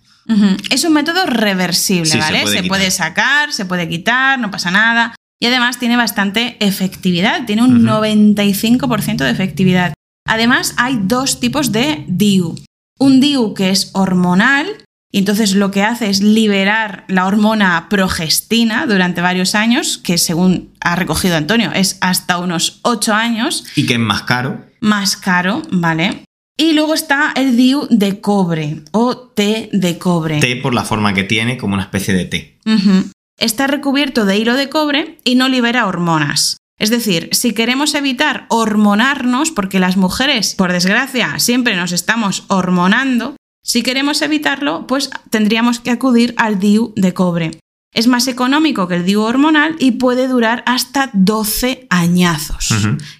Es 0.70 0.84
un 0.84 0.92
método 0.92 1.24
reversible, 1.26 2.04
Sí, 2.06 2.12
se 2.12 2.18
¿vale? 2.18 2.42
puede 2.42 2.56
se 2.62 2.68
puede 2.68 2.90
sacar, 2.90 3.52
se 3.52 3.64
puede 3.64 3.88
quitar, 3.88 4.38
no 4.38 4.50
pasa 4.50 4.70
nada. 4.70 5.14
Y 5.40 5.46
además 5.46 5.78
tiene 5.78 5.96
bastante 5.96 6.56
efectividad, 6.60 7.46
tiene 7.46 7.62
un 7.62 7.76
Ujú. 7.76 7.86
95% 7.86 9.24
de 9.24 9.30
efectividad. 9.30 9.94
Además 10.26 10.74
hay 10.76 10.98
dos 11.02 11.40
tipos 11.40 11.72
de 11.72 12.04
DIU. 12.08 12.56
Un 12.98 13.20
DIU 13.20 13.54
que 13.54 13.70
es 13.70 13.90
hormonal, 13.94 14.66
y 15.10 15.18
entonces 15.18 15.54
lo 15.54 15.70
que 15.70 15.82
hace 15.84 16.10
es 16.10 16.20
liberar 16.20 17.04
la 17.08 17.24
hormona 17.26 17.86
progestina 17.88 18.84
durante 18.86 19.22
varios 19.22 19.54
años, 19.54 19.96
que 19.96 20.18
según 20.18 20.74
ha 20.80 20.96
recogido 20.96 21.36
Antonio 21.36 21.70
es 21.72 21.96
hasta 22.02 22.38
unos 22.38 22.80
8 22.82 23.14
años, 23.14 23.64
Y 23.76 23.86
que 23.86 23.94
es 23.94 24.00
más 24.00 24.22
caro. 24.24 24.66
más 24.80 25.16
caro, 25.16 25.62
¿vale? 25.70 26.24
Y 26.60 26.72
luego 26.72 26.92
está 26.94 27.32
el 27.36 27.56
DIU 27.56 27.86
de 27.88 28.20
cobre 28.20 28.82
o 28.90 29.16
T 29.16 29.70
de 29.72 29.96
cobre. 29.96 30.40
T 30.40 30.56
por 30.56 30.74
la 30.74 30.84
forma 30.84 31.14
que 31.14 31.22
tiene, 31.22 31.56
como 31.56 31.74
una 31.74 31.84
especie 31.84 32.12
de 32.14 32.24
T. 32.24 32.58
Ujú. 32.66 33.12
Está 33.38 33.68
recubierto 33.68 34.24
de 34.24 34.36
hilo 34.36 34.56
de 34.56 34.68
cobre 34.68 35.18
y 35.22 35.36
no 35.36 35.48
libera 35.48 35.86
hormonas. 35.86 36.56
Es 36.76 36.90
decir, 36.90 37.28
si 37.30 37.54
queremos 37.54 37.94
evitar 37.94 38.46
hormonarnos, 38.48 39.52
porque 39.52 39.78
las 39.78 39.96
mujeres, 39.96 40.56
por 40.56 40.72
desgracia, 40.72 41.38
siempre 41.38 41.76
nos 41.76 41.92
estamos 41.92 42.44
hormonando, 42.48 43.36
si 43.62 43.82
queremos 43.82 44.20
evitarlo, 44.22 44.86
pues 44.88 45.10
tendríamos 45.30 45.78
que 45.78 45.90
acudir 45.90 46.34
al 46.38 46.58
DIU 46.58 46.92
de 46.96 47.14
cobre. 47.14 47.60
Es 47.92 48.06
más 48.06 48.28
económico 48.28 48.86
que 48.86 48.96
el 48.96 49.04
DIU 49.06 49.22
hormonal 49.22 49.74
y 49.78 49.92
puede 49.92 50.28
durar 50.28 50.62
hasta 50.66 51.10
12 51.14 51.86
añazos. 51.90 52.68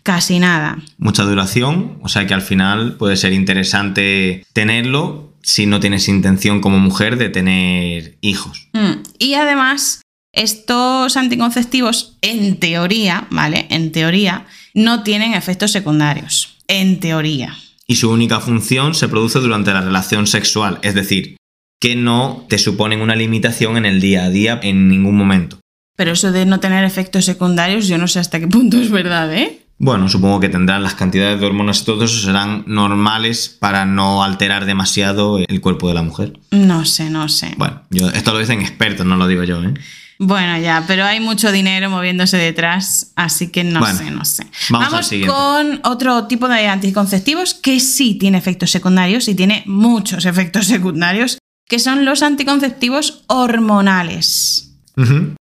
Casi 0.03 0.39
nada. 0.39 0.79
Mucha 0.99 1.25
duración, 1.25 1.99
o 2.03 2.09
sea 2.09 2.27
que 2.27 2.35
al 2.35 2.43
final 2.43 2.97
puede 2.97 3.17
ser 3.17 3.33
interesante 3.33 4.45
tenerlo 4.53 5.33
si 5.43 5.67
no 5.67 5.81
tienes 5.81 6.09
intención 6.09 6.61
como 6.61 6.79
mujer 6.79 7.17
de 7.17 7.31
tener 7.31 8.19
hijos. 8.21 8.69
Mm, 8.75 9.03
Y 9.19 9.35
además, 9.35 10.03
estos 10.33 11.17
anticonceptivos, 11.17 12.19
en 12.21 12.61
teoría, 12.61 13.27
¿vale? 13.31 13.67
En 13.71 13.91
teoría, 13.93 14.47
no 14.75 15.03
tienen 15.03 15.33
efectos 15.35 15.73
secundarios. 15.73 16.57
En 16.69 17.01
teoría. 17.01 17.57
y 17.91 17.97
su 17.97 18.11
única 18.11 18.39
función 18.39 18.95
se 18.95 19.09
produce 19.09 19.39
durante 19.39 19.73
la 19.73 19.81
relación 19.81 20.27
sexual, 20.27 20.79
es 20.83 20.95
decir, 20.95 21.38
que 21.81 21.97
no 21.97 22.45
te 22.49 22.59
suponen 22.59 23.01
una 23.01 23.15
limitación 23.17 23.77
en 23.77 23.87
el 23.87 24.01
día 24.01 24.25
a 24.25 24.31
día 24.31 24.59
en 24.63 24.89
ningún 24.89 25.17
momento. 25.17 25.59
Pero 25.97 26.13
eso 26.13 26.31
de 26.33 26.47
no 26.47 26.61
tener 26.61 26.85
efectos 26.85 27.25
secundarios, 27.25 27.89
yo 27.89 27.99
no 27.99 28.07
sé 28.09 28.21
hasta 28.21 28.39
qué 28.41 28.47
punto 28.49 28.81
es 28.81 28.91
verdad, 28.91 29.33
¿eh? 29.35 29.61
Bueno, 29.81 30.09
supongo 30.09 30.41
que 30.41 30.49
tendrán 30.49 30.83
las 30.83 30.95
cantidades 30.95 31.39
de 31.39 31.47
hormonas 31.47 31.83
y 31.83 31.85
todo 31.85 32.05
eso 32.05 32.19
serán 32.19 32.65
normales 32.67 33.49
para 33.61 33.85
no 33.85 34.25
alterar 34.25 34.65
demasiado 34.67 35.39
el 35.39 35.61
cuerpo 35.61 35.87
de 35.89 35.95
la 35.95 36.03
mujer. 36.03 36.33
No 36.51 36.85
sé, 36.85 37.11
no 37.11 37.29
sé. 37.29 37.55
Bueno, 37.57 37.83
yo, 37.91 38.09
esto 38.11 38.33
lo 38.33 38.41
dicen 38.41 38.61
expertos, 38.61 39.07
no 39.07 39.17
lo 39.17 39.29
digo 39.29 39.45
yo, 39.45 39.63
¿eh? 39.63 39.75
Bueno, 40.21 40.59
ya, 40.59 40.83
pero 40.89 41.05
hay 41.05 41.21
mucho 41.21 41.53
dinero 41.53 41.91
moviéndose 41.91 42.37
detrás, 42.39 43.13
así 43.15 43.53
que 43.53 43.63
no 43.63 43.79
Bueno, 43.79 43.99
sé, 43.99 44.11
no 44.11 44.25
sé. 44.25 44.47
vamos 44.69 44.93
al 44.93 45.05
siguiente. 45.05 45.33
con 45.33 45.81
otro 45.85 46.27
tipo 46.27 46.49
de 46.49 46.67
anticonceptivos 46.67 47.55
que 47.55 47.79
sí 47.79 48.17
tiene 48.17 48.37
efectos 48.39 48.73
secundarios 48.73 49.29
y 49.29 49.37
tiene 49.37 49.63
muchos 49.67 50.25
efectos 50.27 50.67
secundarios, 50.67 51.39
que 51.69 51.79
son 51.79 52.05
los 52.05 52.23
anticonceptivos 52.23 53.25
hormonales. 53.27 54.65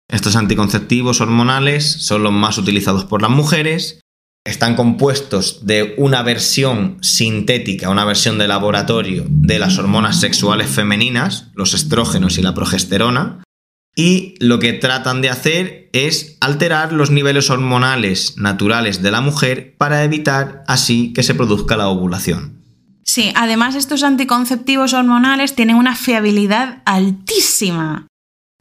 Estos 0.09 0.37
anticonceptivos 0.37 1.21
hormonales 1.23 1.85
son 1.85 2.23
los 2.23 2.33
más 2.33 2.59
utilizados 2.59 3.05
por 3.05 3.23
las 3.23 3.31
mujeres. 3.31 4.01
Están 4.45 4.77
compuestos 4.77 5.65
de 5.65 5.95
una 5.97 6.23
versión 6.23 6.99
sintética, 7.01 7.89
una 7.89 8.05
versión 8.05 8.39
de 8.39 8.49
laboratorio 8.49 9.25
de 9.29 9.59
las 9.59 9.79
hormonas 9.79 10.21
sexuales 10.21 10.69
femeninas, 10.69 11.49
los 11.55 11.75
estrógenos 11.75 12.39
y 12.39 12.43
la 12.43 12.55
progesterona, 12.55 13.43
y 13.97 14.35
lo 14.41 14.59
que 14.59 14.75
tratan 14.75 15.23
de 15.23 15.31
hacer 15.31 15.89
es 15.93 16.37
alterar 16.41 16.93
los 16.93 17.11
niveles 17.11 17.49
hormonales 17.49 18.37
naturales 18.37 19.03
de 19.03 19.11
la 19.11 19.23
mujer 19.23 19.75
para 19.79 20.05
evitar 20.05 20.65
así 20.69 21.15
que 21.15 21.23
se 21.23 21.35
produzca 21.35 21.79
la 21.79 21.89
ovulación. 21.89 22.56
Sí, 23.07 23.33
además 23.37 23.75
estos 23.77 24.03
anticonceptivos 24.03 24.92
hormonales 24.92 25.55
tienen 25.55 25.77
una 25.77 25.95
fiabilidad 25.95 26.83
altísima. 26.85 28.09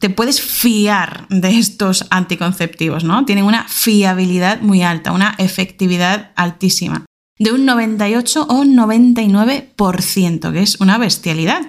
Te 0.00 0.08
puedes 0.08 0.40
fiar 0.40 1.26
de 1.28 1.58
estos 1.58 2.06
anticonceptivos, 2.10 3.02
¿no? 3.02 3.24
Tienen 3.24 3.44
una 3.44 3.66
fiabilidad 3.66 4.60
muy 4.60 4.82
alta, 4.82 5.12
una 5.12 5.34
efectividad 5.38 6.30
altísima, 6.36 7.04
de 7.38 7.52
un 7.52 7.64
98 7.64 8.46
o 8.48 8.64
99%, 8.64 10.52
que 10.52 10.62
es 10.62 10.80
una 10.80 10.98
bestialidad 10.98 11.68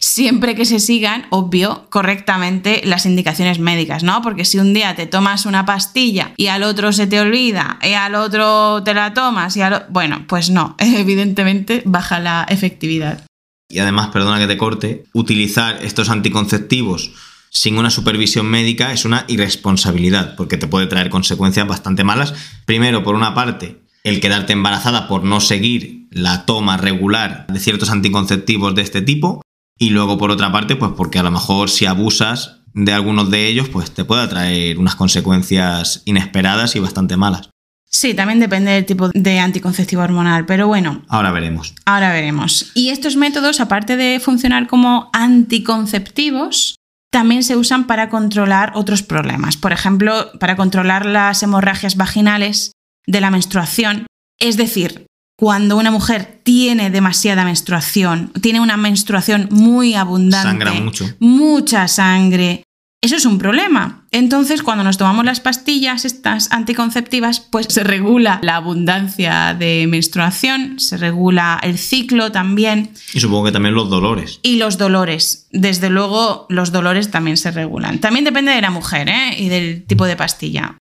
siempre 0.00 0.54
que 0.54 0.64
se 0.64 0.80
sigan, 0.80 1.26
obvio, 1.30 1.86
correctamente 1.90 2.80
las 2.84 3.06
indicaciones 3.06 3.58
médicas, 3.58 4.02
¿no? 4.02 4.22
Porque 4.22 4.44
si 4.44 4.58
un 4.58 4.74
día 4.74 4.96
te 4.96 5.06
tomas 5.06 5.46
una 5.46 5.64
pastilla 5.64 6.32
y 6.36 6.48
al 6.48 6.62
otro 6.62 6.92
se 6.92 7.06
te 7.06 7.20
olvida, 7.20 7.78
y 7.82 7.92
al 7.92 8.14
otro 8.14 8.82
te 8.82 8.94
la 8.94 9.14
tomas 9.14 9.56
y 9.56 9.60
al 9.60 9.86
bueno, 9.90 10.24
pues 10.26 10.50
no, 10.50 10.74
evidentemente 10.78 11.82
baja 11.84 12.18
la 12.18 12.46
efectividad. 12.48 13.24
Y 13.68 13.78
además, 13.78 14.08
perdona 14.08 14.40
que 14.40 14.48
te 14.48 14.56
corte, 14.56 15.04
utilizar 15.12 15.78
estos 15.84 16.10
anticonceptivos 16.10 17.12
sin 17.50 17.78
una 17.78 17.90
supervisión 17.90 18.46
médica 18.46 18.92
es 18.92 19.04
una 19.04 19.24
irresponsabilidad, 19.28 20.36
porque 20.36 20.56
te 20.56 20.68
puede 20.68 20.86
traer 20.86 21.10
consecuencias 21.10 21.66
bastante 21.66 22.04
malas. 22.04 22.32
Primero, 22.64 23.02
por 23.02 23.16
una 23.16 23.34
parte, 23.34 23.80
el 24.04 24.20
quedarte 24.20 24.52
embarazada 24.52 25.08
por 25.08 25.24
no 25.24 25.40
seguir 25.40 26.06
la 26.10 26.46
toma 26.46 26.76
regular 26.76 27.46
de 27.48 27.58
ciertos 27.58 27.90
anticonceptivos 27.90 28.74
de 28.74 28.82
este 28.82 29.02
tipo, 29.02 29.42
y 29.80 29.90
luego, 29.90 30.18
por 30.18 30.30
otra 30.30 30.52
parte, 30.52 30.76
pues 30.76 30.92
porque 30.94 31.18
a 31.18 31.22
lo 31.22 31.30
mejor 31.30 31.70
si 31.70 31.86
abusas 31.86 32.58
de 32.74 32.92
algunos 32.92 33.30
de 33.30 33.46
ellos, 33.46 33.70
pues 33.70 33.90
te 33.90 34.04
puede 34.04 34.28
traer 34.28 34.78
unas 34.78 34.94
consecuencias 34.94 36.02
inesperadas 36.04 36.76
y 36.76 36.80
bastante 36.80 37.16
malas. 37.16 37.48
Sí, 37.86 38.12
también 38.12 38.40
depende 38.40 38.72
del 38.72 38.84
tipo 38.84 39.08
de 39.08 39.38
anticonceptivo 39.40 40.02
hormonal, 40.02 40.44
pero 40.44 40.68
bueno. 40.68 41.02
Ahora 41.08 41.32
veremos. 41.32 41.74
Ahora 41.86 42.12
veremos. 42.12 42.70
Y 42.74 42.90
estos 42.90 43.16
métodos, 43.16 43.58
aparte 43.58 43.96
de 43.96 44.20
funcionar 44.20 44.68
como 44.68 45.08
anticonceptivos, 45.14 46.76
también 47.10 47.42
se 47.42 47.56
usan 47.56 47.86
para 47.86 48.10
controlar 48.10 48.72
otros 48.74 49.02
problemas. 49.02 49.56
Por 49.56 49.72
ejemplo, 49.72 50.30
para 50.38 50.56
controlar 50.56 51.06
las 51.06 51.42
hemorragias 51.42 51.96
vaginales 51.96 52.72
de 53.06 53.20
la 53.22 53.30
menstruación. 53.30 54.06
Es 54.38 54.58
decir, 54.58 55.06
cuando 55.40 55.78
una 55.78 55.90
mujer 55.90 56.40
tiene 56.42 56.90
demasiada 56.90 57.46
menstruación, 57.46 58.30
tiene 58.42 58.60
una 58.60 58.76
menstruación 58.76 59.48
muy 59.50 59.94
abundante, 59.94 60.66
Sangra 60.66 60.72
mucho. 60.74 61.08
mucha 61.18 61.88
sangre, 61.88 62.62
eso 63.00 63.16
es 63.16 63.24
un 63.24 63.38
problema. 63.38 64.04
Entonces, 64.10 64.62
cuando 64.62 64.84
nos 64.84 64.98
tomamos 64.98 65.24
las 65.24 65.40
pastillas, 65.40 66.04
estas 66.04 66.52
anticonceptivas, 66.52 67.40
pues 67.40 67.68
se 67.70 67.84
regula 67.84 68.38
la 68.42 68.56
abundancia 68.56 69.56
de 69.58 69.86
menstruación, 69.88 70.78
se 70.78 70.98
regula 70.98 71.58
el 71.62 71.78
ciclo 71.78 72.30
también. 72.30 72.90
Y 73.14 73.20
supongo 73.20 73.44
que 73.44 73.52
también 73.52 73.74
los 73.74 73.88
dolores. 73.88 74.40
Y 74.42 74.56
los 74.56 74.76
dolores. 74.76 75.48
Desde 75.52 75.88
luego, 75.88 76.44
los 76.50 76.70
dolores 76.70 77.10
también 77.10 77.38
se 77.38 77.50
regulan. 77.50 77.98
También 77.98 78.26
depende 78.26 78.52
de 78.52 78.60
la 78.60 78.70
mujer 78.70 79.08
¿eh? 79.08 79.36
y 79.38 79.48
del 79.48 79.86
tipo 79.86 80.04
de 80.04 80.16
pastilla, 80.16 80.76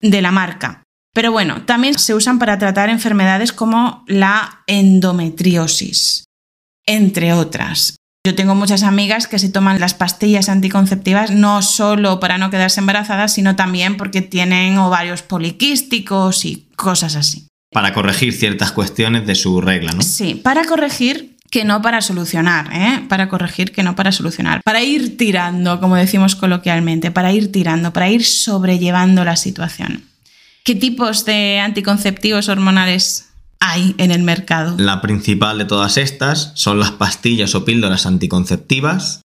de 0.00 0.22
la 0.22 0.30
marca. 0.30 0.83
Pero 1.14 1.30
bueno, 1.30 1.62
también 1.62 1.96
se 1.96 2.12
usan 2.12 2.38
para 2.38 2.58
tratar 2.58 2.90
enfermedades 2.90 3.52
como 3.52 4.04
la 4.08 4.62
endometriosis, 4.66 6.24
entre 6.86 7.32
otras. 7.32 7.96
Yo 8.26 8.34
tengo 8.34 8.54
muchas 8.54 8.82
amigas 8.82 9.28
que 9.28 9.38
se 9.38 9.48
toman 9.48 9.78
las 9.78 9.94
pastillas 9.94 10.48
anticonceptivas 10.48 11.30
no 11.30 11.62
solo 11.62 12.18
para 12.20 12.36
no 12.36 12.50
quedarse 12.50 12.80
embarazadas, 12.80 13.32
sino 13.34 13.54
también 13.54 13.96
porque 13.96 14.22
tienen 14.22 14.76
ovarios 14.78 15.22
poliquísticos 15.22 16.44
y 16.44 16.66
cosas 16.74 17.16
así. 17.16 17.46
Para 17.70 17.92
corregir 17.92 18.32
ciertas 18.32 18.72
cuestiones 18.72 19.26
de 19.26 19.34
su 19.34 19.60
regla, 19.60 19.92
¿no? 19.92 20.02
Sí, 20.02 20.34
para 20.34 20.64
corregir 20.64 21.36
que 21.50 21.64
no 21.64 21.82
para 21.82 22.00
solucionar, 22.00 22.70
¿eh? 22.72 23.04
Para 23.08 23.28
corregir 23.28 23.70
que 23.70 23.84
no 23.84 23.94
para 23.94 24.10
solucionar. 24.10 24.62
Para 24.64 24.82
ir 24.82 25.16
tirando, 25.16 25.78
como 25.78 25.94
decimos 25.94 26.34
coloquialmente, 26.34 27.12
para 27.12 27.30
ir 27.30 27.52
tirando, 27.52 27.92
para 27.92 28.08
ir 28.08 28.24
sobrellevando 28.24 29.24
la 29.24 29.36
situación. 29.36 30.02
¿Qué 30.66 30.74
tipos 30.74 31.26
de 31.26 31.60
anticonceptivos 31.60 32.48
hormonales 32.48 33.28
hay 33.60 33.94
en 33.98 34.10
el 34.10 34.22
mercado? 34.22 34.74
La 34.78 35.02
principal 35.02 35.58
de 35.58 35.66
todas 35.66 35.98
estas 35.98 36.52
son 36.54 36.78
las 36.78 36.92
pastillas 36.92 37.54
o 37.54 37.66
píldoras 37.66 38.06
anticonceptivas. 38.06 39.20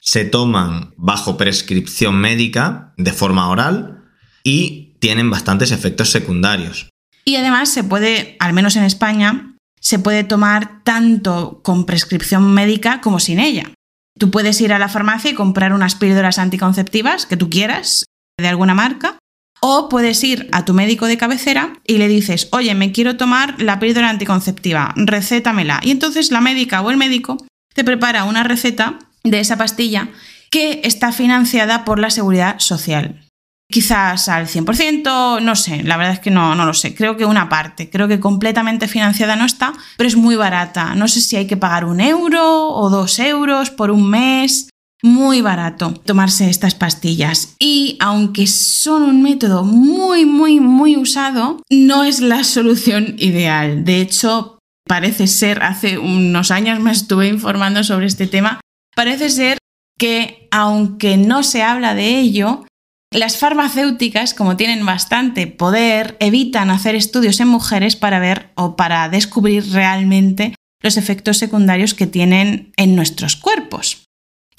Se 0.00 0.24
toman 0.24 0.92
bajo 0.96 1.36
prescripción 1.36 2.16
médica 2.16 2.92
de 2.96 3.12
forma 3.12 3.48
oral 3.48 4.02
y 4.42 4.96
tienen 4.98 5.30
bastantes 5.30 5.70
efectos 5.70 6.10
secundarios. 6.10 6.88
Y 7.24 7.36
además 7.36 7.68
se 7.68 7.84
puede, 7.84 8.36
al 8.40 8.52
menos 8.52 8.74
en 8.74 8.82
España, 8.82 9.54
se 9.80 10.00
puede 10.00 10.24
tomar 10.24 10.82
tanto 10.82 11.60
con 11.62 11.86
prescripción 11.86 12.52
médica 12.52 13.00
como 13.00 13.20
sin 13.20 13.38
ella. 13.38 13.70
Tú 14.18 14.32
puedes 14.32 14.60
ir 14.60 14.72
a 14.72 14.80
la 14.80 14.88
farmacia 14.88 15.30
y 15.30 15.34
comprar 15.34 15.72
unas 15.72 15.94
píldoras 15.94 16.40
anticonceptivas 16.40 17.26
que 17.26 17.36
tú 17.36 17.48
quieras, 17.48 18.06
de 18.36 18.48
alguna 18.48 18.74
marca, 18.74 19.19
o 19.60 19.88
puedes 19.88 20.22
ir 20.24 20.48
a 20.52 20.64
tu 20.64 20.74
médico 20.74 21.06
de 21.06 21.18
cabecera 21.18 21.74
y 21.86 21.98
le 21.98 22.08
dices, 22.08 22.48
oye, 22.52 22.74
me 22.74 22.92
quiero 22.92 23.16
tomar 23.16 23.60
la 23.60 23.78
píldora 23.78 24.08
anticonceptiva, 24.08 24.94
recétamela. 24.96 25.80
Y 25.82 25.90
entonces 25.90 26.30
la 26.30 26.40
médica 26.40 26.80
o 26.80 26.90
el 26.90 26.96
médico 26.96 27.36
te 27.74 27.84
prepara 27.84 28.24
una 28.24 28.42
receta 28.42 28.98
de 29.22 29.40
esa 29.40 29.58
pastilla 29.58 30.08
que 30.50 30.80
está 30.84 31.12
financiada 31.12 31.84
por 31.84 31.98
la 31.98 32.10
seguridad 32.10 32.58
social. 32.58 33.26
Quizás 33.70 34.28
al 34.28 34.48
100%, 34.48 35.40
no 35.40 35.54
sé, 35.54 35.84
la 35.84 35.96
verdad 35.96 36.14
es 36.14 36.18
que 36.18 36.32
no, 36.32 36.56
no 36.56 36.66
lo 36.66 36.74
sé. 36.74 36.92
Creo 36.92 37.16
que 37.16 37.24
una 37.24 37.48
parte, 37.48 37.88
creo 37.88 38.08
que 38.08 38.18
completamente 38.18 38.88
financiada 38.88 39.36
no 39.36 39.44
está, 39.44 39.72
pero 39.96 40.08
es 40.08 40.16
muy 40.16 40.34
barata. 40.34 40.96
No 40.96 41.06
sé 41.06 41.20
si 41.20 41.36
hay 41.36 41.46
que 41.46 41.56
pagar 41.56 41.84
un 41.84 42.00
euro 42.00 42.68
o 42.68 42.90
dos 42.90 43.20
euros 43.20 43.70
por 43.70 43.92
un 43.92 44.10
mes 44.10 44.70
muy 45.02 45.40
barato 45.40 45.92
tomarse 46.04 46.50
estas 46.50 46.74
pastillas. 46.74 47.54
Y 47.58 47.96
aunque 48.00 48.46
son 48.46 49.02
un 49.02 49.22
método 49.22 49.64
muy 49.64 50.26
muy 50.26 50.60
muy 50.60 50.96
usado 50.96 51.62
no 51.70 52.04
es 52.04 52.20
la 52.20 52.44
solución 52.44 53.16
ideal. 53.18 53.84
De 53.84 54.00
hecho 54.00 54.58
parece 54.86 55.26
ser 55.26 55.62
hace 55.62 55.98
unos 55.98 56.50
años 56.50 56.80
me 56.80 56.90
estuve 56.90 57.28
informando 57.28 57.84
sobre 57.84 58.06
este 58.06 58.26
tema 58.26 58.60
parece 58.96 59.30
ser 59.30 59.58
que 59.98 60.48
aunque 60.50 61.16
no 61.16 61.42
se 61.42 61.62
habla 61.62 61.94
de 61.94 62.18
ello 62.18 62.64
las 63.12 63.38
farmacéuticas, 63.38 64.34
como 64.34 64.56
tienen 64.56 64.86
bastante 64.86 65.48
poder, 65.48 66.16
evitan 66.20 66.70
hacer 66.70 66.94
estudios 66.94 67.40
en 67.40 67.48
mujeres 67.48 67.96
para 67.96 68.20
ver 68.20 68.50
o 68.54 68.76
para 68.76 69.08
descubrir 69.08 69.72
realmente 69.72 70.54
los 70.80 70.96
efectos 70.96 71.38
secundarios 71.38 71.94
que 71.94 72.06
tienen 72.06 72.72
en 72.76 72.94
nuestros 72.94 73.34
cuerpos 73.34 73.99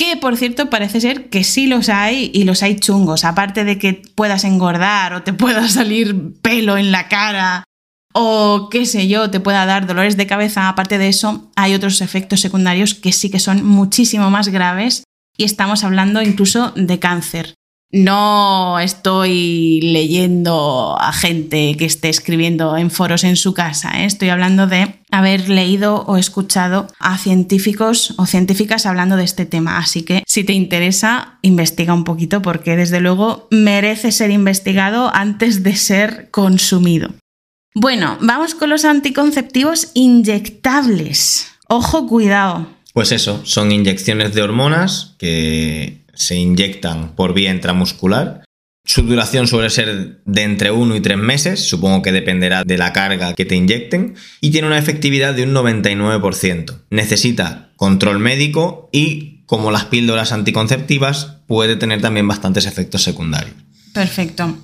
que 0.02 0.18
por 0.18 0.36
cierto 0.36 0.68
parece 0.72 1.00
ser 1.00 1.30
que 1.30 1.44
sí 1.44 1.68
los 1.68 1.88
hay 1.88 2.32
y 2.34 2.44
los 2.44 2.64
hay 2.64 2.80
chungos, 2.80 3.24
aparte 3.24 3.64
de 3.64 3.78
que 3.78 4.02
puedas 4.16 4.46
engordar 4.46 5.14
o 5.14 5.22
te 5.22 5.32
pueda 5.32 5.68
salir 5.70 6.34
pelo 6.42 6.76
en 6.76 6.92
la 6.92 7.08
cara 7.08 7.66
o 8.12 8.70
qué 8.72 8.88
sé 8.88 9.08
yo, 9.08 9.30
te 9.30 9.40
pueda 9.40 9.64
dar 9.68 9.86
dolores 9.86 10.18
de 10.18 10.26
cabeza, 10.26 10.70
aparte 10.70 10.98
de 10.98 11.08
eso 11.08 11.52
hay 11.56 11.76
otros 11.76 12.02
efectos 12.02 12.42
secundarios 12.42 12.96
que 12.96 13.12
sí 13.12 13.30
que 13.30 13.38
son 13.38 13.64
muchísimo 13.64 14.32
más 14.32 14.48
graves 14.48 15.04
y 15.38 15.44
estamos 15.44 15.84
hablando 15.84 16.24
incluso 16.24 16.72
de 16.76 16.98
cáncer. 16.98 17.54
No 17.93 18.80
estoy 18.80 19.82
leyendo 19.82 20.97
a 20.97 21.12
gente 21.12 21.75
que 21.77 21.86
esté 21.86 22.08
escribiendo 22.08 22.77
en 22.77 22.89
foros 22.89 23.25
en 23.25 23.36
su 23.36 23.54
casa, 23.54 24.01
¿eh? 24.01 24.06
estoy 24.06 24.30
hablando 24.30 24.65
de 24.65 24.95
haber 25.12 25.49
leído 25.49 26.04
o 26.08 26.15
escuchado 26.15 26.88
a 26.99 27.17
científicos 27.17 28.13
o 28.17 28.25
científicas 28.25 28.86
hablando 28.86 29.17
de 29.17 29.25
este 29.25 29.45
tema. 29.45 29.77
Así 29.77 30.04
que 30.04 30.23
si 30.25 30.45
te 30.45 30.54
interesa, 30.54 31.38
investiga 31.41 31.93
un 31.93 32.06
poquito 32.06 32.41
porque 32.41 32.77
desde 32.77 33.01
luego 33.01 33.47
merece 33.51 34.13
ser 34.13 34.32
investigado 34.32 35.13
antes 35.13 35.62
de 35.62 35.75
ser 35.75 36.30
consumido. 36.32 37.10
Bueno, 37.75 38.17
vamos 38.21 38.56
con 38.56 38.69
los 38.69 38.86
anticonceptivos 38.86 39.91
inyectables. 39.93 41.47
Ojo, 41.67 42.08
cuidado. 42.08 42.67
Pues 42.93 43.13
eso, 43.13 43.41
son 43.45 43.71
inyecciones 43.71 44.34
de 44.34 44.41
hormonas 44.41 45.15
que 45.17 46.01
se 46.21 46.36
inyectan 46.36 47.15
por 47.15 47.34
vía 47.34 47.51
intramuscular. 47.51 48.43
Su 48.86 49.03
duración 49.03 49.47
suele 49.47 49.69
ser 49.69 50.21
de 50.25 50.41
entre 50.41 50.71
1 50.71 50.95
y 50.95 51.01
3 51.01 51.17
meses, 51.17 51.67
supongo 51.67 52.01
que 52.01 52.12
dependerá 52.12 52.63
de 52.63 52.77
la 52.77 52.93
carga 52.93 53.34
que 53.36 53.45
te 53.45 53.55
inyecten, 53.55 54.15
y 54.39 54.49
tiene 54.49 54.67
una 54.67 54.79
efectividad 54.79 55.36
de 55.36 55.43
un 55.43 55.53
99%. 55.53 56.86
Necesita 56.89 57.71
control 57.75 58.19
médico 58.19 58.89
y 58.91 59.43
como 59.45 59.69
las 59.69 59.86
píldoras 59.86 60.31
anticonceptivas, 60.31 61.41
puede 61.45 61.75
tener 61.75 61.99
también 61.99 62.25
bastantes 62.25 62.65
efectos 62.65 63.03
secundarios. 63.03 63.53
Perfecto. 63.93 64.62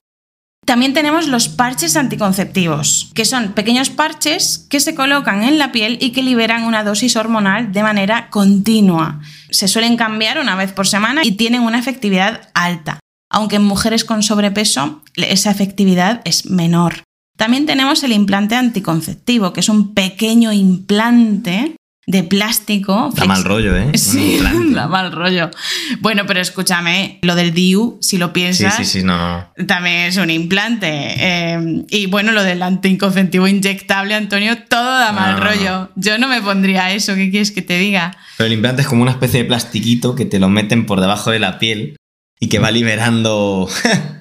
También 0.67 0.93
tenemos 0.93 1.30
los 1.30 1.47
parches 1.47 1.95
anticonceptivos, 1.95 3.10
que 3.13 3.23
son 3.23 3.53
pequeños 3.53 3.89
parches 3.89 4.67
que 4.69 4.82
se 4.82 4.95
colocan 4.95 5.43
en 5.43 5.58
la 5.58 5.71
piel 5.71 5.97
y 6.01 6.10
que 6.10 6.21
liberan 6.21 6.65
una 6.65 6.84
dosis 6.84 7.15
hormonal 7.15 7.71
de 7.71 7.84
manera 7.84 8.30
continua. 8.30 9.21
Se 9.49 9.69
suelen 9.69 9.95
cambiar 9.95 10.39
una 10.39 10.58
vez 10.58 10.73
por 10.73 10.86
semana 10.86 11.21
y 11.23 11.32
tienen 11.32 11.62
una 11.62 11.80
efectividad 11.80 12.49
alta, 12.53 12.99
aunque 13.32 13.56
en 13.56 13.63
mujeres 13.63 14.03
con 14.03 14.23
sobrepeso 14.23 15.01
esa 15.15 15.51
efectividad 15.51 16.19
es 16.25 16.47
menor. 16.47 17.03
También 17.38 17.65
tenemos 17.65 18.03
el 18.03 18.12
implante 18.12 18.56
anticonceptivo, 18.56 19.53
que 19.53 19.62
es 19.62 19.69
un 19.69 19.93
pequeño 19.93 20.51
implante 20.51 21.76
de 22.07 22.23
plástico. 22.23 23.11
Da 23.13 23.25
mal 23.25 23.43
rollo, 23.43 23.75
¿eh? 23.75 23.91
Sí, 23.97 24.39
da 24.73 24.87
mal 24.87 25.11
rollo. 25.11 25.51
Bueno, 25.99 26.23
pero 26.25 26.39
escúchame, 26.39 27.19
lo 27.21 27.35
del 27.35 27.53
DIU, 27.53 27.97
si 28.01 28.17
lo 28.17 28.33
piensas, 28.33 28.75
sí, 28.77 28.85
sí, 28.85 28.99
sí, 28.99 29.05
no, 29.05 29.51
también 29.67 30.07
es 30.07 30.17
un 30.17 30.29
implante. 30.29 30.87
Eh, 30.89 31.83
y 31.89 32.05
bueno, 32.07 32.31
lo 32.31 32.43
del 32.43 32.63
anticonceptivo 32.63 33.47
inyectable, 33.47 34.15
Antonio, 34.15 34.57
todo 34.69 34.99
da 34.99 35.11
mal 35.11 35.39
rollo. 35.39 35.89
Yo 35.95 36.17
no 36.17 36.27
me 36.27 36.41
pondría 36.41 36.93
eso, 36.93 37.13
¿qué 37.15 37.29
quieres 37.29 37.51
que 37.51 37.61
te 37.61 37.77
diga? 37.77 38.15
Pero 38.37 38.47
el 38.47 38.53
implante 38.53 38.83
es 38.83 38.87
como 38.87 39.01
una 39.01 39.11
especie 39.11 39.43
de 39.43 39.45
plastiquito 39.45 40.15
que 40.15 40.25
te 40.25 40.39
lo 40.39 40.47
meten 40.47 40.85
por 40.85 41.01
debajo 41.01 41.31
de 41.31 41.39
la 41.39 41.59
piel 41.59 41.97
y 42.39 42.47
que 42.47 42.59
va 42.59 42.71
liberando 42.71 43.67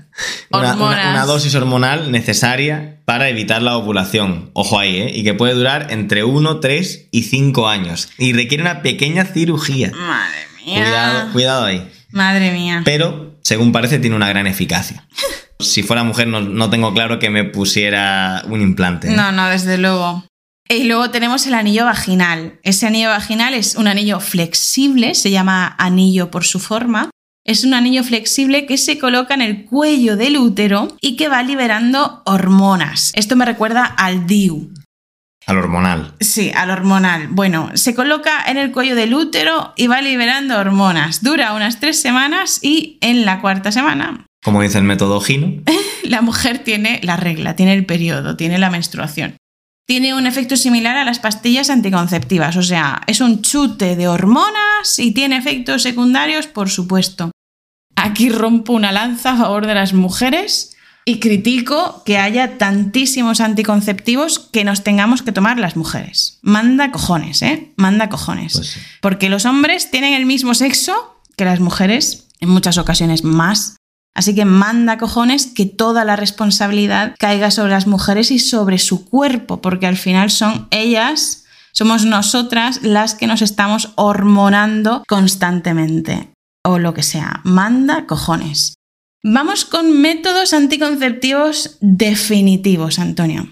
una, 0.51 1.25
dosis 1.27 1.55
hormonal 1.55 2.11
necesaria 2.11 3.01
para 3.05 3.29
evitar 3.29 3.63
la 3.63 3.77
ovulación. 3.77 4.51
Ojo 4.53 4.79
ahí, 4.79 4.97
¿eh? 4.97 5.11
Y 5.15 5.25
que 5.25 5.35
puede 5.35 5.55
durar 5.55 5.89
entre 5.91 6.25
1, 6.25 6.61
3 6.61 7.09
y 7.11 7.23
5 7.25 7.69
años. 7.69 8.09
Y 8.19 8.33
requiere 8.33 8.63
una 8.63 8.83
pequeña 8.83 9.25
cirugía. 9.25 9.93
Madre 9.93 10.47
mía. 10.65 10.83
Cuidado, 10.83 11.33
cuidado 11.33 11.65
ahí. 11.65 11.89
Madre 12.11 12.53
mía. 12.53 12.83
Pero, 12.85 13.39
según 13.43 13.73
parece, 13.73 13.99
tiene 13.99 14.17
una 14.17 14.29
gran 14.29 14.47
eficacia. 14.47 15.07
si 15.61 15.83
fuera 15.83 16.03
mujer, 16.03 16.29
no, 16.29 16.71
tengo 16.71 16.93
claro 16.95 17.19
que 17.19 17.31
me 17.31 17.45
pusiera 17.45 18.43
un 18.49 18.61
implante. 18.61 19.09
¿eh? 19.09 19.17
No, 19.17 19.33
no, 19.33 19.49
desde 19.49 19.79
luego. 19.79 20.25
Y 20.69 20.85
luego 20.85 21.11
tenemos 21.11 21.47
el 21.47 21.55
anillo 21.55 21.85
vaginal. 21.85 22.59
Ese 22.65 22.87
anillo 22.87 23.11
vaginal 23.11 23.55
es 23.55 23.77
un 23.77 23.87
anillo 23.87 24.19
flexible, 24.19 25.15
se 25.15 25.31
llama 25.31 25.77
anillo 25.79 26.31
por 26.33 26.45
su 26.45 26.59
forma, 26.59 27.11
es 27.47 27.65
un 27.65 27.75
anillo 27.75 28.05
flexible 28.05 28.67
que 28.67 28.77
se 28.77 28.99
coloca 28.99 29.35
en 29.35 29.41
el 29.41 29.65
cuello 29.65 30.17
del 30.17 30.37
útero 30.37 30.89
y 31.01 31.17
que 31.17 31.29
va 31.29 31.43
liberando 31.43 32.23
hormonas. 32.27 33.13
Esto 33.15 33.37
me 33.37 33.45
recuerda 33.45 33.85
al 33.85 34.27
DIU. 34.27 34.73
Al 35.47 35.59
hormonal. 35.59 36.13
Sí, 36.19 36.51
al 36.55 36.71
hormonal. 36.71 37.29
Bueno, 37.29 37.71
se 37.75 37.95
coloca 37.95 38.45
en 38.49 38.57
el 38.57 38.73
cuello 38.73 38.97
del 38.97 39.15
útero 39.15 39.73
y 39.77 39.87
va 39.87 40.03
liberando 40.03 40.59
hormonas. 40.59 41.23
Dura 41.23 41.55
unas 41.55 41.79
tres 41.79 42.01
semanas 42.03 42.59
y 42.63 42.99
en 43.01 43.25
la 43.25 43.41
cuarta 43.41 43.71
semana. 43.71 44.27
Como 44.43 44.61
dice 44.61 44.79
el 44.79 44.85
método 44.85 45.21
Gino. 45.21 45.63
la 46.03 46.21
mujer 46.21 46.59
tiene 46.59 47.01
la 47.05 47.17
regla, 47.17 47.55
tiene 47.55 47.75
el 47.75 47.87
periodo, 47.87 48.37
tiene 48.37 48.59
la 48.59 48.71
menstruación. 48.71 49.37
Tiene 49.87 50.15
un 50.15 50.27
efecto 50.27 50.57
similar 50.57 50.97
a 50.97 51.05
las 51.05 51.21
pastillas 51.21 51.71
anticonceptivas, 51.71 52.57
o 52.57 52.63
sea, 52.65 53.03
es 53.07 53.21
un 53.21 53.43
chute 53.43 53.95
de 53.95 54.09
hormonas 54.09 54.99
y 54.99 55.13
tiene 55.13 55.37
efectos 55.37 55.83
secundarios, 55.83 56.49
por 56.49 56.69
supuesto. 56.71 57.31
Aquí 58.07 58.29
rompo 58.29 58.73
una 58.73 58.93
lanza 58.93 59.33
a 59.33 59.37
favor 59.37 59.67
de 59.67 59.75
las 59.75 59.93
mujeres 59.93 60.77
y 61.05 61.19
critico 61.19 62.05
que 62.05 62.19
haya 62.19 62.57
tantísimos 62.57 63.41
anticonceptivos 63.41 64.39
que 64.39 64.63
nos 64.63 64.85
tengamos 64.85 65.23
que 65.23 65.33
tomar 65.33 65.59
las 65.59 65.77
mujeres. 65.77 66.39
Manda 66.41 66.93
cojones, 66.93 67.43
¿eh? 67.43 67.73
Manda 67.75 68.09
cojones. 68.09 68.53
Pues 68.53 68.79
Porque 69.03 69.29
los 69.29 69.45
hombres 69.45 69.91
tienen 69.91 70.15
el 70.15 70.25
mismo 70.25 70.55
sexo 70.55 71.21
que 71.37 71.45
las 71.45 71.59
mujeres, 71.59 72.29
en 72.39 72.49
muchas 72.49 72.79
ocasiones 72.79 73.25
más. 73.25 73.77
Así 74.15 74.37
que 74.37 74.45
manda 74.45 74.99
cojones 74.99 75.47
que 75.49 75.67
toda 75.67 76.05
la 76.05 76.15
responsabilidad 76.15 77.17
caiga 77.19 77.51
sobre 77.51 77.73
las 77.73 77.89
mujeres 77.89 78.31
y 78.31 78.39
sobre 78.39 78.79
su 78.79 79.05
cuerpo, 79.05 79.61
porque 79.61 79.89
al 79.89 79.97
final 79.97 80.31
son 80.31 80.69
ellas, 80.71 81.45
somos 81.73 82.05
nosotras 82.05 82.83
las 82.85 83.17
que 83.17 83.27
nos 83.27 83.43
estamos 83.43 83.91
hormonando 83.97 85.03
constantemente 85.09 86.36
o 86.67 86.79
lo 86.79 86.95
que 86.95 87.03
sea. 87.03 87.41
Manda 87.45 88.07
cojones. 88.07 88.75
Vamos 89.23 89.65
con 89.65 90.01
métodos 90.01 90.53
anticonceptivos 90.53 91.79
definitivos, 91.81 92.99
Antonio. 92.99 93.49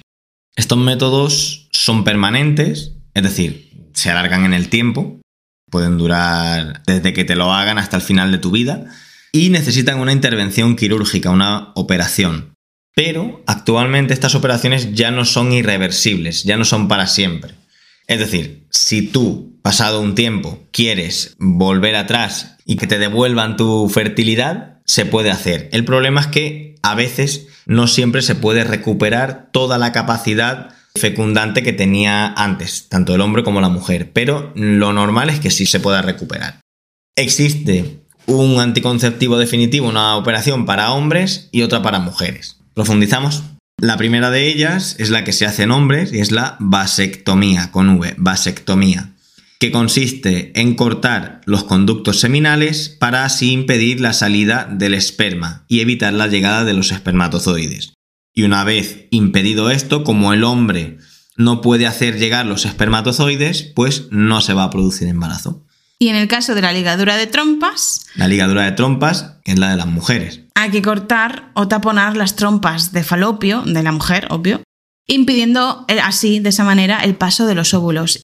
Estos 0.56 0.78
métodos 0.78 1.68
son 1.72 2.04
permanentes, 2.04 2.92
es 3.14 3.22
decir, 3.22 3.88
se 3.92 4.10
alargan 4.10 4.44
en 4.44 4.54
el 4.54 4.68
tiempo, 4.68 5.20
pueden 5.70 5.98
durar 5.98 6.82
desde 6.86 7.12
que 7.12 7.24
te 7.24 7.34
lo 7.34 7.52
hagan 7.52 7.78
hasta 7.78 7.96
el 7.96 8.02
final 8.02 8.30
de 8.30 8.38
tu 8.38 8.52
vida 8.52 8.86
y 9.32 9.50
necesitan 9.50 9.98
una 9.98 10.12
intervención 10.12 10.76
quirúrgica, 10.76 11.30
una 11.30 11.72
operación. 11.74 12.54
Pero 12.94 13.42
actualmente 13.46 14.14
estas 14.14 14.36
operaciones 14.36 14.94
ya 14.94 15.10
no 15.10 15.24
son 15.24 15.52
irreversibles, 15.52 16.44
ya 16.44 16.56
no 16.56 16.64
son 16.64 16.86
para 16.86 17.08
siempre. 17.08 17.54
Es 18.06 18.20
decir, 18.20 18.68
si 18.70 19.02
tú, 19.08 19.53
pasado 19.64 20.02
un 20.02 20.14
tiempo, 20.14 20.68
quieres 20.72 21.36
volver 21.38 21.96
atrás 21.96 22.56
y 22.66 22.76
que 22.76 22.86
te 22.86 22.98
devuelvan 22.98 23.56
tu 23.56 23.88
fertilidad, 23.88 24.82
se 24.84 25.06
puede 25.06 25.30
hacer. 25.30 25.70
El 25.72 25.86
problema 25.86 26.20
es 26.20 26.26
que 26.26 26.74
a 26.82 26.94
veces 26.94 27.46
no 27.64 27.86
siempre 27.86 28.20
se 28.20 28.34
puede 28.34 28.62
recuperar 28.62 29.48
toda 29.52 29.78
la 29.78 29.90
capacidad 29.90 30.74
fecundante 30.94 31.62
que 31.62 31.72
tenía 31.72 32.26
antes, 32.34 32.90
tanto 32.90 33.14
el 33.14 33.22
hombre 33.22 33.42
como 33.42 33.62
la 33.62 33.70
mujer, 33.70 34.12
pero 34.12 34.52
lo 34.54 34.92
normal 34.92 35.30
es 35.30 35.40
que 35.40 35.50
sí 35.50 35.64
se 35.64 35.80
pueda 35.80 36.02
recuperar. 36.02 36.60
Existe 37.16 38.02
un 38.26 38.60
anticonceptivo 38.60 39.38
definitivo, 39.38 39.88
una 39.88 40.16
operación 40.16 40.66
para 40.66 40.92
hombres 40.92 41.48
y 41.52 41.62
otra 41.62 41.80
para 41.80 42.00
mujeres. 42.00 42.58
¿Profundizamos? 42.74 43.42
La 43.80 43.96
primera 43.96 44.30
de 44.30 44.46
ellas 44.46 44.94
es 44.98 45.08
la 45.08 45.24
que 45.24 45.32
se 45.32 45.46
hace 45.46 45.62
en 45.62 45.70
hombres 45.70 46.12
y 46.12 46.20
es 46.20 46.32
la 46.32 46.56
vasectomía, 46.60 47.72
con 47.72 47.88
V, 47.88 48.14
vasectomía, 48.18 49.13
que 49.64 49.72
consiste 49.72 50.52
en 50.60 50.74
cortar 50.74 51.40
los 51.46 51.64
conductos 51.64 52.20
seminales 52.20 52.90
para 52.90 53.24
así 53.24 53.50
impedir 53.50 53.98
la 53.98 54.12
salida 54.12 54.68
del 54.70 54.92
esperma 54.92 55.64
y 55.68 55.80
evitar 55.80 56.12
la 56.12 56.26
llegada 56.26 56.64
de 56.64 56.74
los 56.74 56.92
espermatozoides. 56.92 57.94
Y 58.34 58.42
una 58.42 58.62
vez 58.62 59.06
impedido 59.08 59.70
esto, 59.70 60.04
como 60.04 60.34
el 60.34 60.44
hombre 60.44 60.98
no 61.38 61.62
puede 61.62 61.86
hacer 61.86 62.18
llegar 62.18 62.44
los 62.44 62.66
espermatozoides, 62.66 63.62
pues 63.74 64.08
no 64.10 64.42
se 64.42 64.52
va 64.52 64.64
a 64.64 64.70
producir 64.70 65.08
embarazo. 65.08 65.64
Y 65.98 66.08
en 66.08 66.16
el 66.16 66.28
caso 66.28 66.54
de 66.54 66.60
la 66.60 66.74
ligadura 66.74 67.16
de 67.16 67.26
trompas. 67.26 68.04
La 68.16 68.28
ligadura 68.28 68.64
de 68.64 68.72
trompas, 68.72 69.38
que 69.46 69.52
es 69.52 69.58
la 69.58 69.70
de 69.70 69.78
las 69.78 69.86
mujeres. 69.86 70.42
Hay 70.56 70.72
que 70.72 70.82
cortar 70.82 71.52
o 71.54 71.68
taponar 71.68 72.18
las 72.18 72.36
trompas 72.36 72.92
de 72.92 73.02
falopio 73.02 73.62
de 73.62 73.82
la 73.82 73.92
mujer, 73.92 74.26
obvio, 74.28 74.62
impidiendo 75.06 75.86
eh, 75.88 76.00
así, 76.00 76.40
de 76.40 76.50
esa 76.50 76.64
manera, 76.64 77.02
el 77.02 77.16
paso 77.16 77.46
de 77.46 77.54
los 77.54 77.72
óvulos. 77.72 78.20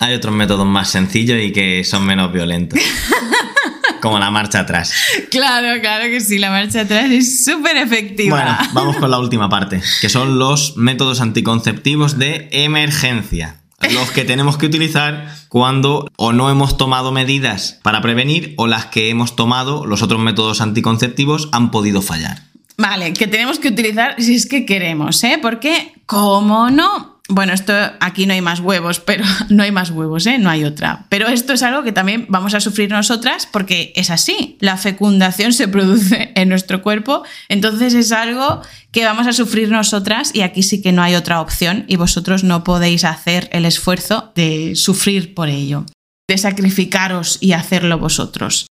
Hay 0.00 0.14
otros 0.14 0.34
métodos 0.34 0.66
más 0.66 0.90
sencillos 0.90 1.38
y 1.42 1.52
que 1.52 1.84
son 1.84 2.04
menos 2.04 2.32
violentos. 2.32 2.78
Como 4.00 4.18
la 4.18 4.30
marcha 4.30 4.60
atrás. 4.60 4.92
Claro, 5.30 5.80
claro 5.80 6.04
que 6.04 6.20
sí, 6.20 6.38
la 6.38 6.50
marcha 6.50 6.82
atrás 6.82 7.10
es 7.10 7.44
súper 7.44 7.76
efectiva. 7.76 8.36
Bueno, 8.36 8.56
vamos 8.72 8.96
con 8.96 9.10
la 9.10 9.18
última 9.18 9.48
parte, 9.48 9.82
que 10.00 10.08
son 10.08 10.38
los 10.38 10.76
métodos 10.76 11.20
anticonceptivos 11.20 12.16
de 12.16 12.48
emergencia 12.52 13.58
los 13.92 14.10
que 14.10 14.24
tenemos 14.24 14.58
que 14.58 14.66
utilizar 14.66 15.28
cuando 15.48 16.08
o 16.16 16.32
no 16.32 16.50
hemos 16.50 16.76
tomado 16.76 17.12
medidas 17.12 17.78
para 17.82 18.00
prevenir 18.00 18.54
o 18.56 18.66
las 18.66 18.86
que 18.86 19.08
hemos 19.08 19.36
tomado, 19.36 19.86
los 19.86 20.02
otros 20.02 20.20
métodos 20.20 20.60
anticonceptivos, 20.60 21.48
han 21.52 21.70
podido 21.70 22.02
fallar. 22.02 22.42
Vale, 22.76 23.12
que 23.12 23.26
tenemos 23.26 23.58
que 23.58 23.68
utilizar 23.68 24.14
si 24.18 24.34
es 24.34 24.46
que 24.46 24.64
queremos, 24.66 25.22
¿eh? 25.24 25.38
Porque, 25.40 25.94
como 26.06 26.70
no, 26.70 27.17
bueno, 27.28 27.52
esto 27.52 27.74
aquí 28.00 28.24
no 28.24 28.32
hay 28.32 28.40
más 28.40 28.60
huevos, 28.60 29.00
pero 29.00 29.24
no 29.50 29.62
hay 29.62 29.70
más 29.70 29.90
huevos, 29.90 30.26
¿eh? 30.26 30.38
No 30.38 30.48
hay 30.48 30.64
otra. 30.64 31.06
Pero 31.10 31.28
esto 31.28 31.52
es 31.52 31.62
algo 31.62 31.82
que 31.82 31.92
también 31.92 32.26
vamos 32.28 32.54
a 32.54 32.60
sufrir 32.60 32.90
nosotras 32.90 33.46
porque 33.50 33.92
es 33.96 34.10
así. 34.10 34.56
La 34.60 34.78
fecundación 34.78 35.52
se 35.52 35.68
produce 35.68 36.32
en 36.34 36.48
nuestro 36.48 36.82
cuerpo, 36.82 37.22
entonces 37.48 37.94
es 37.94 38.12
algo 38.12 38.62
que 38.90 39.04
vamos 39.04 39.26
a 39.26 39.34
sufrir 39.34 39.70
nosotras 39.70 40.34
y 40.34 40.40
aquí 40.40 40.62
sí 40.62 40.80
que 40.80 40.92
no 40.92 41.02
hay 41.02 41.14
otra 41.14 41.40
opción 41.42 41.84
y 41.88 41.96
vosotros 41.96 42.44
no 42.44 42.64
podéis 42.64 43.04
hacer 43.04 43.50
el 43.52 43.66
esfuerzo 43.66 44.32
de 44.34 44.74
sufrir 44.74 45.34
por 45.34 45.48
ello, 45.48 45.84
de 46.26 46.38
sacrificaros 46.38 47.36
y 47.40 47.52
hacerlo 47.52 47.98
vosotros. 47.98 48.66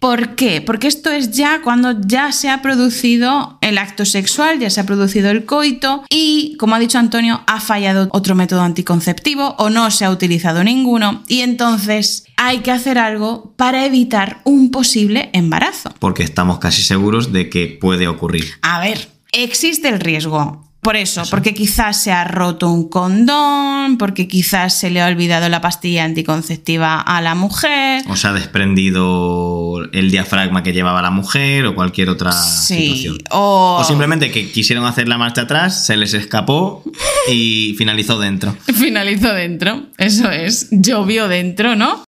¿Por 0.00 0.36
qué? 0.36 0.60
Porque 0.60 0.86
esto 0.86 1.10
es 1.10 1.32
ya 1.32 1.60
cuando 1.62 2.00
ya 2.00 2.30
se 2.30 2.48
ha 2.48 2.62
producido 2.62 3.58
el 3.62 3.78
acto 3.78 4.04
sexual, 4.04 4.60
ya 4.60 4.70
se 4.70 4.80
ha 4.80 4.86
producido 4.86 5.28
el 5.30 5.44
coito 5.44 6.04
y, 6.08 6.56
como 6.56 6.76
ha 6.76 6.78
dicho 6.78 6.98
Antonio, 6.98 7.42
ha 7.48 7.60
fallado 7.60 8.08
otro 8.12 8.36
método 8.36 8.62
anticonceptivo 8.62 9.56
o 9.58 9.70
no 9.70 9.90
se 9.90 10.04
ha 10.04 10.10
utilizado 10.10 10.62
ninguno 10.62 11.24
y 11.26 11.40
entonces 11.40 12.24
hay 12.36 12.58
que 12.58 12.70
hacer 12.70 12.96
algo 12.96 13.54
para 13.56 13.84
evitar 13.86 14.40
un 14.44 14.70
posible 14.70 15.30
embarazo. 15.32 15.92
Porque 15.98 16.22
estamos 16.22 16.60
casi 16.60 16.82
seguros 16.82 17.32
de 17.32 17.50
que 17.50 17.66
puede 17.80 18.06
ocurrir. 18.06 18.44
A 18.62 18.78
ver, 18.78 19.08
existe 19.32 19.88
el 19.88 19.98
riesgo, 19.98 20.67
Por 20.88 20.96
eso, 20.96 21.22
porque 21.28 21.52
quizás 21.52 22.02
se 22.02 22.12
ha 22.12 22.24
roto 22.24 22.70
un 22.70 22.88
condón, 22.88 23.98
porque 23.98 24.26
quizás 24.26 24.72
se 24.72 24.88
le 24.88 25.02
ha 25.02 25.06
olvidado 25.06 25.46
la 25.50 25.60
pastilla 25.60 26.04
anticonceptiva 26.04 26.98
a 26.98 27.20
la 27.20 27.34
mujer. 27.34 28.04
O 28.08 28.16
se 28.16 28.26
ha 28.26 28.32
desprendido 28.32 29.82
el 29.92 30.10
diafragma 30.10 30.62
que 30.62 30.72
llevaba 30.72 31.02
la 31.02 31.10
mujer 31.10 31.66
o 31.66 31.74
cualquier 31.74 32.08
otra 32.08 32.32
Sí, 32.32 32.96
situación. 32.96 33.18
o, 33.32 33.80
O 33.82 33.84
simplemente 33.84 34.30
que 34.30 34.50
quisieron 34.50 34.86
hacer 34.86 35.08
la 35.08 35.18
marcha 35.18 35.42
atrás, 35.42 35.84
se 35.84 35.94
les 35.98 36.14
escapó 36.14 36.82
y 37.30 37.74
finalizó 37.76 38.18
dentro. 38.18 38.56
finalizó 38.74 39.34
dentro. 39.34 39.88
Eso 39.98 40.30
es, 40.30 40.68
llovió 40.70 41.28
dentro, 41.28 41.76
¿no? 41.76 42.02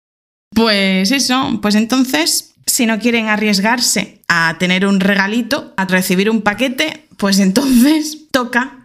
Pues 0.55 1.11
eso, 1.11 1.59
pues 1.61 1.75
entonces, 1.75 2.55
si 2.65 2.87
no 2.87 3.01
quieren 3.01 3.27
arriesgarse 3.27 4.23
a 4.29 4.55
tener 4.61 4.87
un 4.87 5.01
regalito, 5.01 5.75
a 5.77 5.85
recibir 5.85 6.31
un 6.31 6.43
paquete, 6.43 7.08
pues 7.19 7.39
entonces 7.39 8.29
toca 8.33 8.79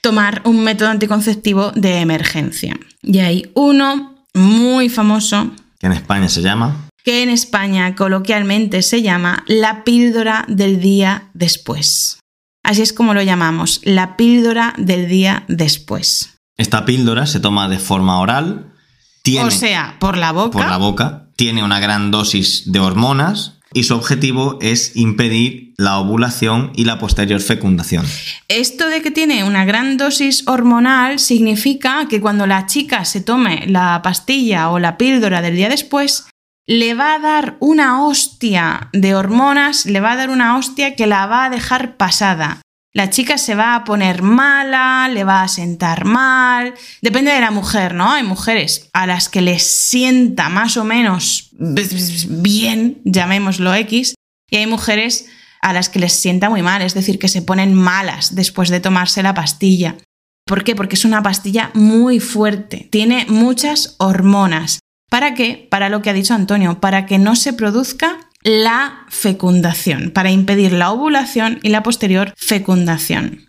tomar 0.00 0.40
un 0.44 0.64
método 0.64 0.88
anticonceptivo 0.88 1.72
de 1.72 2.00
emergencia. 2.00 2.78
Y 3.02 3.18
hay 3.18 3.50
uno 3.54 4.24
muy 4.34 4.88
famoso 4.88 5.50
Que 5.78 5.86
en 5.86 5.92
España 5.92 6.28
se 6.28 6.40
llama. 6.42 6.88
que 7.04 7.22
en 7.22 7.28
España 7.30 7.94
coloquialmente 7.96 8.82
se 8.82 9.02
llama 9.02 9.44
la 9.46 9.84
píldora 9.84 10.44
del 10.48 10.80
día 10.80 11.28
después. 11.34 12.18
Así 12.62 12.82
es 12.82 12.92
como 12.92 13.14
lo 13.14 13.22
llamamos, 13.22 13.80
la 13.84 14.16
píldora 14.16 14.74
del 14.78 15.08
día 15.08 15.44
después. 15.48 16.34
Esta 16.58 16.84
píldora 16.84 17.26
se 17.26 17.40
toma 17.40 17.68
de 17.68 17.78
forma 17.78 18.20
oral. 18.20 18.72
Tiene 19.22 19.46
O 19.48 19.50
sea, 19.50 19.96
por 19.98 20.16
la 20.18 20.32
boca. 20.32 20.50
por 20.58 20.66
la 20.68 20.76
boca, 20.76 21.30
tiene 21.36 21.64
una 21.64 21.80
gran 21.80 22.10
dosis 22.10 22.70
de 22.70 22.80
hormonas 22.80 23.58
y 23.72 23.84
su 23.84 23.94
objetivo 23.94 24.58
es 24.60 24.96
impedir 24.96 25.74
la 25.76 25.98
ovulación 25.98 26.72
y 26.74 26.84
la 26.84 26.98
posterior 26.98 27.40
fecundación. 27.40 28.04
Esto 28.48 28.88
de 28.88 29.02
que 29.02 29.10
tiene 29.10 29.44
una 29.44 29.64
gran 29.64 29.96
dosis 29.96 30.46
hormonal 30.46 31.18
significa 31.18 32.06
que 32.08 32.20
cuando 32.20 32.46
la 32.46 32.66
chica 32.66 33.04
se 33.04 33.20
tome 33.20 33.64
la 33.66 34.00
pastilla 34.02 34.70
o 34.70 34.78
la 34.78 34.96
píldora 34.96 35.40
del 35.40 35.56
día 35.56 35.68
después, 35.68 36.26
le 36.66 36.94
va 36.94 37.14
a 37.14 37.18
dar 37.18 37.56
una 37.60 38.04
hostia 38.04 38.90
de 38.92 39.14
hormonas, 39.14 39.86
le 39.86 40.00
va 40.00 40.12
a 40.12 40.16
dar 40.16 40.30
una 40.30 40.56
hostia 40.56 40.94
que 40.94 41.06
la 41.06 41.26
va 41.26 41.44
a 41.44 41.50
dejar 41.50 41.96
pasada. 41.96 42.60
La 42.92 43.08
chica 43.08 43.38
se 43.38 43.54
va 43.54 43.76
a 43.76 43.84
poner 43.84 44.22
mala, 44.22 45.08
le 45.08 45.22
va 45.22 45.42
a 45.42 45.48
sentar 45.48 46.04
mal. 46.04 46.74
Depende 47.00 47.30
de 47.30 47.40
la 47.40 47.52
mujer, 47.52 47.94
¿no? 47.94 48.10
Hay 48.10 48.24
mujeres 48.24 48.90
a 48.92 49.06
las 49.06 49.28
que 49.28 49.42
les 49.42 49.62
sienta 49.62 50.48
más 50.48 50.76
o 50.76 50.84
menos 50.84 51.50
bien, 51.52 53.00
llamémoslo 53.04 53.72
X, 53.74 54.14
y 54.50 54.56
hay 54.56 54.66
mujeres 54.66 55.26
a 55.62 55.72
las 55.72 55.88
que 55.88 56.00
les 56.00 56.14
sienta 56.14 56.50
muy 56.50 56.62
mal, 56.62 56.82
es 56.82 56.94
decir, 56.94 57.18
que 57.18 57.28
se 57.28 57.42
ponen 57.42 57.74
malas 57.74 58.34
después 58.34 58.70
de 58.70 58.80
tomarse 58.80 59.22
la 59.22 59.34
pastilla. 59.34 59.96
¿Por 60.46 60.64
qué? 60.64 60.74
Porque 60.74 60.96
es 60.96 61.04
una 61.04 61.22
pastilla 61.22 61.70
muy 61.74 62.18
fuerte, 62.18 62.88
tiene 62.90 63.26
muchas 63.28 63.94
hormonas. 63.98 64.80
¿Para 65.08 65.34
qué? 65.34 65.68
Para 65.70 65.90
lo 65.90 66.02
que 66.02 66.10
ha 66.10 66.14
dicho 66.14 66.34
Antonio, 66.34 66.80
para 66.80 67.06
que 67.06 67.18
no 67.18 67.36
se 67.36 67.52
produzca 67.52 68.29
la 68.42 69.04
fecundación, 69.08 70.10
para 70.10 70.30
impedir 70.30 70.72
la 70.72 70.90
ovulación 70.90 71.58
y 71.62 71.68
la 71.70 71.82
posterior 71.82 72.32
fecundación. 72.36 73.46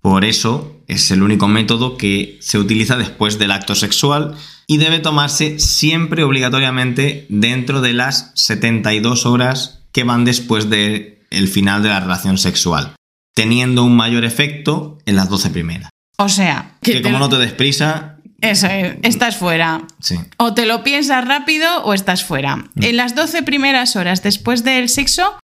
Por 0.00 0.24
eso 0.24 0.80
es 0.86 1.10
el 1.10 1.22
único 1.22 1.48
método 1.48 1.96
que 1.96 2.38
se 2.40 2.58
utiliza 2.58 2.96
después 2.96 3.38
del 3.38 3.50
acto 3.50 3.74
sexual 3.74 4.36
y 4.66 4.76
debe 4.78 5.00
tomarse 5.00 5.58
siempre 5.58 6.22
obligatoriamente 6.22 7.26
dentro 7.28 7.80
de 7.80 7.94
las 7.94 8.30
72 8.34 9.26
horas 9.26 9.80
que 9.92 10.04
van 10.04 10.24
después 10.24 10.70
del 10.70 11.48
final 11.50 11.82
de 11.82 11.88
la 11.88 12.00
relación 12.00 12.38
sexual, 12.38 12.94
teniendo 13.34 13.82
un 13.84 13.96
mayor 13.96 14.24
efecto 14.24 14.98
en 15.04 15.16
las 15.16 15.28
12 15.28 15.50
primeras. 15.50 15.90
O 16.18 16.28
sea, 16.28 16.76
Que, 16.82 16.94
te- 16.94 17.02
como 17.02 17.18
no 17.18 17.28
te 17.28 17.38
des 17.38 17.52
prisa, 17.52 18.17
Eso 18.40 18.66
es, 18.68 18.96
estás 19.02 19.36
fuera. 19.36 19.82
sí. 20.00 20.16
O 20.36 20.54
te 20.54 20.66
lo 20.66 20.84
piensas 20.84 21.26
rápido 21.26 21.82
o 21.84 21.94
estás 21.94 22.24
fuera. 22.24 22.64
En 22.76 22.96
las 22.96 23.14
12 23.14 23.42
primeras 23.42 23.96
horas 23.96 24.22
después 24.22 24.64
del 24.64 24.88
sexo 24.88 25.38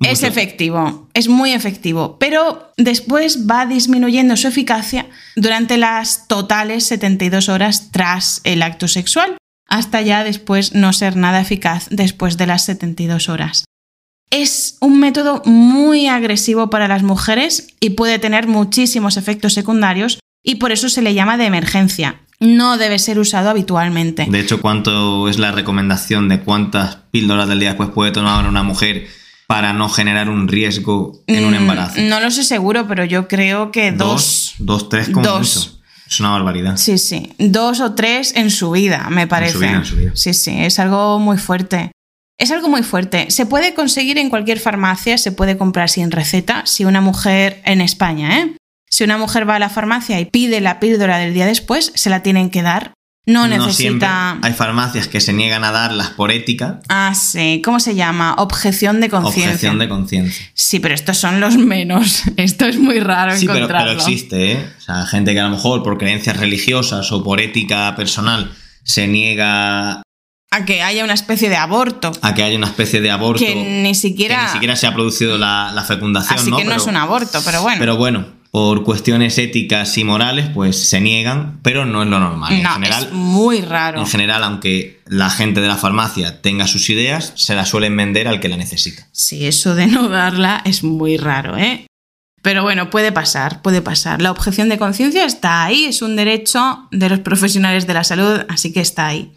es 0.00 0.22
efectivo, 0.22 1.08
es 1.14 1.28
muy 1.28 1.52
efectivo, 1.52 2.18
pero 2.18 2.72
después 2.76 3.46
va 3.50 3.64
disminuyendo 3.64 4.36
su 4.36 4.46
eficacia 4.46 5.06
durante 5.36 5.78
las 5.78 6.28
totales 6.28 6.84
72 6.84 7.48
horas 7.48 7.90
tras 7.92 8.42
el 8.44 8.62
acto 8.62 8.88
sexual, 8.88 9.38
hasta 9.66 10.02
ya 10.02 10.22
después 10.22 10.74
no 10.74 10.92
ser 10.92 11.16
nada 11.16 11.40
eficaz 11.40 11.86
después 11.90 12.36
de 12.36 12.46
las 12.46 12.64
72 12.66 13.30
horas. 13.30 13.64
Es 14.30 14.76
un 14.80 15.00
método 15.00 15.40
muy 15.46 16.08
agresivo 16.08 16.68
para 16.68 16.88
las 16.88 17.02
mujeres 17.02 17.68
y 17.80 17.90
puede 17.90 18.18
tener 18.18 18.48
muchísimos 18.48 19.16
efectos 19.16 19.54
secundarios 19.54 20.18
y 20.44 20.56
por 20.56 20.72
eso 20.72 20.88
se 20.88 21.02
le 21.02 21.14
llama 21.14 21.38
de 21.38 21.46
emergencia. 21.46 22.20
No 22.40 22.76
debe 22.76 22.98
ser 22.98 23.18
usado 23.18 23.48
habitualmente. 23.50 24.26
De 24.28 24.40
hecho, 24.40 24.60
¿cuánto 24.60 25.28
es 25.28 25.38
la 25.38 25.52
recomendación 25.52 26.28
de 26.28 26.40
cuántas 26.40 26.96
píldoras 27.10 27.48
del 27.48 27.60
día 27.60 27.70
después 27.70 27.90
puede 27.90 28.12
tomar 28.12 28.46
una 28.46 28.62
mujer 28.62 29.06
para 29.46 29.72
no 29.72 29.88
generar 29.88 30.28
un 30.28 30.46
riesgo 30.48 31.22
en 31.26 31.44
un 31.44 31.52
Mm, 31.52 31.54
embarazo? 31.54 32.00
No 32.02 32.20
lo 32.20 32.30
sé 32.30 32.44
seguro, 32.44 32.86
pero 32.86 33.04
yo 33.04 33.26
creo 33.28 33.70
que 33.70 33.92
dos. 33.92 34.54
Dos, 34.58 34.88
tres 34.88 35.08
como 35.08 35.24
Dos. 35.26 35.56
mucho. 35.56 35.72
Es 36.08 36.20
una 36.20 36.30
barbaridad. 36.30 36.76
Sí, 36.76 36.98
sí. 36.98 37.32
Dos 37.38 37.80
o 37.80 37.94
tres 37.94 38.32
en 38.36 38.50
su 38.50 38.70
vida, 38.70 39.08
me 39.10 39.26
parece. 39.26 39.58
vida, 39.58 39.72
en 39.72 39.84
su 39.84 39.96
vida. 39.96 40.10
Sí, 40.14 40.34
sí. 40.34 40.52
Es 40.56 40.78
algo 40.78 41.18
muy 41.18 41.38
fuerte. 41.38 41.90
Es 42.38 42.50
algo 42.50 42.68
muy 42.68 42.82
fuerte. 42.82 43.30
Se 43.30 43.46
puede 43.46 43.72
conseguir 43.74 44.18
en 44.18 44.28
cualquier 44.28 44.60
farmacia, 44.60 45.16
se 45.16 45.32
puede 45.32 45.56
comprar 45.56 45.88
sin 45.88 46.10
receta. 46.10 46.66
Si 46.66 46.84
una 46.84 47.00
mujer 47.00 47.62
en 47.64 47.80
España, 47.80 48.38
¿eh? 48.40 48.56
Si 48.88 49.04
una 49.04 49.18
mujer 49.18 49.48
va 49.48 49.56
a 49.56 49.58
la 49.58 49.68
farmacia 49.68 50.20
y 50.20 50.24
pide 50.26 50.60
la 50.60 50.78
píldora 50.80 51.18
del 51.18 51.34
día 51.34 51.46
después, 51.46 51.92
se 51.94 52.10
la 52.10 52.22
tienen 52.22 52.50
que 52.50 52.62
dar. 52.62 52.92
No 53.28 53.48
necesita. 53.48 54.38
Hay 54.40 54.52
farmacias 54.52 55.08
que 55.08 55.20
se 55.20 55.32
niegan 55.32 55.64
a 55.64 55.72
darlas 55.72 56.10
por 56.10 56.30
ética. 56.30 56.78
Ah, 56.88 57.12
sí. 57.12 57.60
¿Cómo 57.64 57.80
se 57.80 57.96
llama? 57.96 58.34
Objeción 58.38 59.00
de 59.00 59.08
conciencia. 59.10 59.48
Objeción 59.50 59.78
de 59.80 59.88
conciencia. 59.88 60.46
Sí, 60.54 60.78
pero 60.78 60.94
estos 60.94 61.18
son 61.18 61.40
los 61.40 61.56
menos. 61.56 62.22
Esto 62.36 62.66
es 62.66 62.78
muy 62.78 63.00
raro 63.00 63.36
Sí, 63.36 63.48
pero, 63.48 63.66
pero 63.66 63.90
existe, 63.90 64.52
¿eh? 64.52 64.68
O 64.78 64.80
sea, 64.80 65.06
gente 65.06 65.32
que 65.34 65.40
a 65.40 65.44
lo 65.44 65.50
mejor 65.50 65.82
por 65.82 65.98
creencias 65.98 66.36
religiosas 66.36 67.10
o 67.10 67.24
por 67.24 67.40
ética 67.40 67.96
personal 67.96 68.52
se 68.84 69.08
niega 69.08 70.02
A 70.52 70.64
que 70.64 70.84
haya 70.84 71.02
una 71.02 71.14
especie 71.14 71.48
de 71.48 71.56
aborto. 71.56 72.12
a 72.22 72.32
que 72.32 72.44
haya 72.44 72.56
una 72.56 72.68
especie 72.68 73.00
de 73.00 73.10
aborto 73.10 73.44
que 73.44 73.56
ni 73.56 73.96
siquiera. 73.96 74.36
que 74.38 74.44
ni 74.44 74.52
siquiera 74.52 74.76
se 74.76 74.86
ha 74.86 74.94
producido 74.94 75.36
la, 75.36 75.72
la 75.74 75.82
fecundación, 75.82 76.38
Así 76.38 76.50
¿no? 76.50 76.58
que 76.58 76.62
no 76.64 76.70
Pero- 76.70 76.80
es 76.82 76.86
un 76.86 76.96
aborto, 76.96 77.40
pero 77.44 77.62
bueno. 77.62 77.78
Pero 77.80 77.96
bueno, 77.96 78.35
por 78.50 78.84
cuestiones 78.84 79.38
éticas 79.38 79.96
y 79.98 80.04
morales, 80.04 80.48
pues 80.54 80.88
se 80.88 81.00
niegan, 81.00 81.60
pero 81.62 81.84
no 81.84 82.02
es 82.02 82.08
lo 82.08 82.18
normal. 82.18 82.52
En 82.52 82.62
no, 82.62 82.72
general, 82.72 83.04
es 83.04 83.12
muy 83.12 83.60
raro. 83.60 84.00
en 84.00 84.06
general, 84.06 84.44
aunque 84.44 85.00
la 85.06 85.30
gente 85.30 85.60
de 85.60 85.68
la 85.68 85.76
farmacia 85.76 86.40
tenga 86.40 86.66
sus 86.66 86.88
ideas, 86.90 87.32
se 87.36 87.54
las 87.54 87.68
suelen 87.68 87.96
vender 87.96 88.28
al 88.28 88.40
que 88.40 88.48
la 88.48 88.56
necesita. 88.56 89.06
Sí, 89.12 89.46
eso 89.46 89.74
de 89.74 89.86
no 89.86 90.08
darla 90.08 90.62
es 90.64 90.82
muy 90.82 91.16
raro, 91.16 91.56
¿eh? 91.56 91.86
Pero 92.42 92.62
bueno, 92.62 92.90
puede 92.90 93.10
pasar, 93.10 93.60
puede 93.60 93.82
pasar. 93.82 94.22
La 94.22 94.30
objeción 94.30 94.68
de 94.68 94.78
conciencia 94.78 95.24
está 95.24 95.64
ahí, 95.64 95.84
es 95.86 96.00
un 96.00 96.14
derecho 96.14 96.86
de 96.92 97.08
los 97.08 97.18
profesionales 97.20 97.88
de 97.88 97.94
la 97.94 98.04
salud, 98.04 98.42
así 98.48 98.72
que 98.72 98.80
está 98.80 99.08
ahí. 99.08 99.34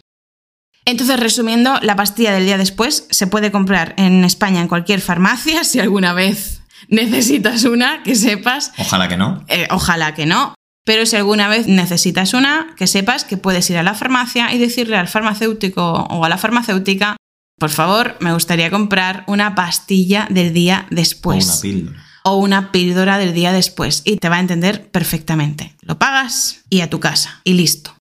Entonces, 0.84 1.18
resumiendo, 1.18 1.78
la 1.82 1.96
pastilla 1.96 2.32
del 2.32 2.46
día 2.46 2.56
después 2.56 3.06
se 3.10 3.26
puede 3.26 3.50
comprar 3.50 3.94
en 3.98 4.24
España 4.24 4.60
en 4.60 4.68
cualquier 4.68 5.00
farmacia, 5.00 5.64
si 5.64 5.80
alguna 5.80 6.12
vez 6.12 6.59
necesitas 6.88 7.64
una, 7.64 8.02
que 8.02 8.14
sepas 8.14 8.72
Ojalá 8.78 9.08
que 9.08 9.16
no. 9.16 9.44
Eh, 9.48 9.68
ojalá 9.70 10.14
que 10.14 10.26
no. 10.26 10.54
Pero 10.84 11.04
si 11.06 11.16
alguna 11.16 11.48
vez 11.48 11.66
necesitas 11.68 12.32
una, 12.34 12.74
que 12.76 12.86
sepas 12.86 13.24
que 13.24 13.36
puedes 13.36 13.68
ir 13.70 13.76
a 13.76 13.82
la 13.82 13.94
farmacia 13.94 14.52
y 14.52 14.58
decirle 14.58 14.96
al 14.96 15.08
farmacéutico 15.08 15.82
o 15.92 16.24
a 16.24 16.28
la 16.28 16.38
farmacéutica, 16.38 17.16
por 17.58 17.70
favor, 17.70 18.16
me 18.20 18.32
gustaría 18.32 18.70
comprar 18.70 19.24
una 19.26 19.54
pastilla 19.54 20.26
del 20.30 20.52
día 20.54 20.86
O 20.90 20.94
después. 20.94 21.44
una 21.44 21.60
píldora. 21.60 22.04
o 22.24 22.36
una 22.36 22.72
píldora 22.72 23.18
del 23.18 23.34
día 23.34 23.52
después. 23.52 24.02
Y 24.06 24.16
te 24.16 24.28
va 24.30 24.36
a 24.36 24.40
entender 24.40 24.90
perfectamente. 24.90 25.76
Lo 25.82 25.98
pagas 25.98 26.62
y 26.70 26.80
a 26.80 26.88
tu 26.90 26.98
casa. 26.98 27.40
Y 27.44 27.52
listo. 27.52 27.94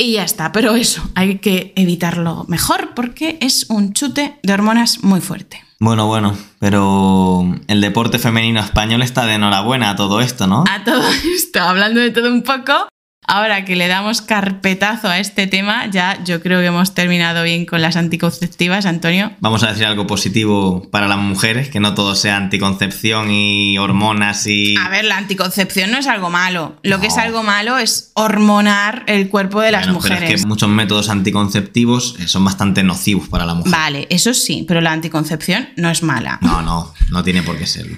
Y 0.00 0.12
ya 0.12 0.24
está. 0.24 0.50
Pero 0.50 0.76
eso, 0.76 1.02
hay 1.14 1.40
que 1.40 1.74
evitarlo 1.76 2.46
mejor 2.48 2.94
porque 2.94 3.36
es 3.42 3.68
un 3.68 3.92
chute 3.92 4.38
de 4.42 4.52
hormonas 4.54 5.04
muy 5.04 5.20
fuerte. 5.20 5.62
Bueno, 5.78 6.06
bueno, 6.06 6.34
pero 6.58 7.44
el 7.66 7.80
deporte 7.82 8.18
femenino 8.18 8.60
español 8.60 9.02
está 9.02 9.26
de 9.26 9.34
enhorabuena 9.34 9.90
a 9.90 9.96
todo 9.96 10.22
esto, 10.22 10.46
¿no? 10.46 10.64
A 10.70 10.84
todo 10.84 11.02
esto, 11.36 11.60
hablando 11.60 12.00
de 12.00 12.10
todo 12.10 12.32
un 12.32 12.42
poco, 12.42 12.88
ahora 13.30 13.64
que 13.64 13.76
le 13.76 13.88
damos 13.88 14.20
carpetazo 14.20 15.08
a 15.08 15.18
este 15.18 15.46
tema, 15.46 15.86
ya 15.90 16.22
yo 16.24 16.42
creo 16.42 16.60
que 16.60 16.66
hemos 16.66 16.94
terminado 16.94 17.42
bien 17.44 17.64
con 17.64 17.80
las 17.80 17.96
anticonceptivas, 17.96 18.86
Antonio. 18.86 19.32
Vamos 19.40 19.62
a 19.62 19.68
decir 19.68 19.86
algo 19.86 20.06
positivo 20.06 20.88
para 20.90 21.06
las 21.08 21.18
mujeres, 21.18 21.68
que 21.68 21.80
no 21.80 21.94
todo 21.94 22.14
sea 22.14 22.36
anticoncepción 22.36 23.30
y 23.30 23.78
hormonas 23.78 24.46
y... 24.46 24.76
A 24.76 24.88
ver, 24.88 25.04
la 25.04 25.16
anticoncepción 25.16 25.90
no 25.90 25.98
es 25.98 26.06
algo 26.06 26.30
malo. 26.30 26.76
Lo 26.82 27.00
que 27.00 27.06
es 27.06 27.16
algo 27.16 27.42
malo 27.42 27.78
es 27.78 28.10
hormonar 28.14 29.04
el 29.06 29.28
cuerpo 29.28 29.60
de 29.60 29.72
las 29.72 29.86
Bueno, 29.86 30.00
pero 30.02 30.14
mujeres. 30.14 30.34
es 30.34 30.42
que 30.42 30.46
muchos 30.48 30.68
métodos 30.68 31.08
anticonceptivos 31.08 32.16
eh, 32.18 32.26
son 32.28 32.44
bastante 32.44 32.82
nocivos 32.82 33.28
para 33.28 33.46
la 33.46 33.54
mujer. 33.54 33.72
Vale, 33.72 34.06
eso 34.10 34.34
sí, 34.34 34.64
pero 34.66 34.80
la 34.80 34.92
anticoncepción 34.92 35.68
no 35.76 35.90
es 35.90 36.02
mala. 36.02 36.38
No, 36.42 36.62
no, 36.62 36.92
no 37.10 37.22
tiene 37.22 37.42
por 37.42 37.56
qué 37.56 37.66
serlo. 37.66 37.96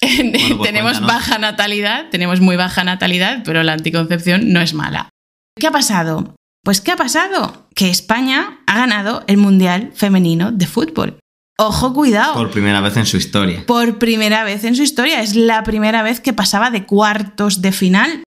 pues 0.00 0.18
tenemos 0.18 0.58
cuéntanos. 0.92 1.06
baja 1.06 1.38
natalidad, 1.38 2.08
tenemos 2.10 2.40
muy 2.40 2.56
baja 2.56 2.84
natalidad, 2.84 3.42
pero 3.44 3.62
la 3.62 3.74
anticoncepción 3.74 4.52
no 4.52 4.60
es 4.60 4.74
mala. 4.74 5.10
¿Qué 5.58 5.66
ha 5.66 5.70
pasado? 5.70 6.34
Pues 6.64 6.80
¿qué 6.80 6.92
ha 6.92 6.96
pasado? 6.96 7.68
Que 7.74 7.90
España 7.90 8.60
ha 8.66 8.78
ganado 8.78 9.24
el 9.26 9.36
Mundial 9.36 9.92
Femenino 9.94 10.52
de 10.52 10.66
Fútbol. 10.66 11.18
Ojo, 11.58 11.92
cuidado. 11.92 12.32
Por 12.32 12.50
primera 12.50 12.80
vez 12.80 12.96
en 12.96 13.04
su 13.04 13.18
historia. 13.18 13.64
Por 13.66 13.98
primera 13.98 14.44
vez 14.44 14.64
en 14.64 14.74
su 14.74 14.82
historia. 14.82 15.20
Es 15.20 15.36
la 15.36 15.62
primera 15.62 16.02
vez 16.02 16.20
que 16.20 16.32
pasaba 16.32 16.70
de 16.70 16.86
cuartos 16.86 17.60
de 17.60 17.72
final. 17.72 18.24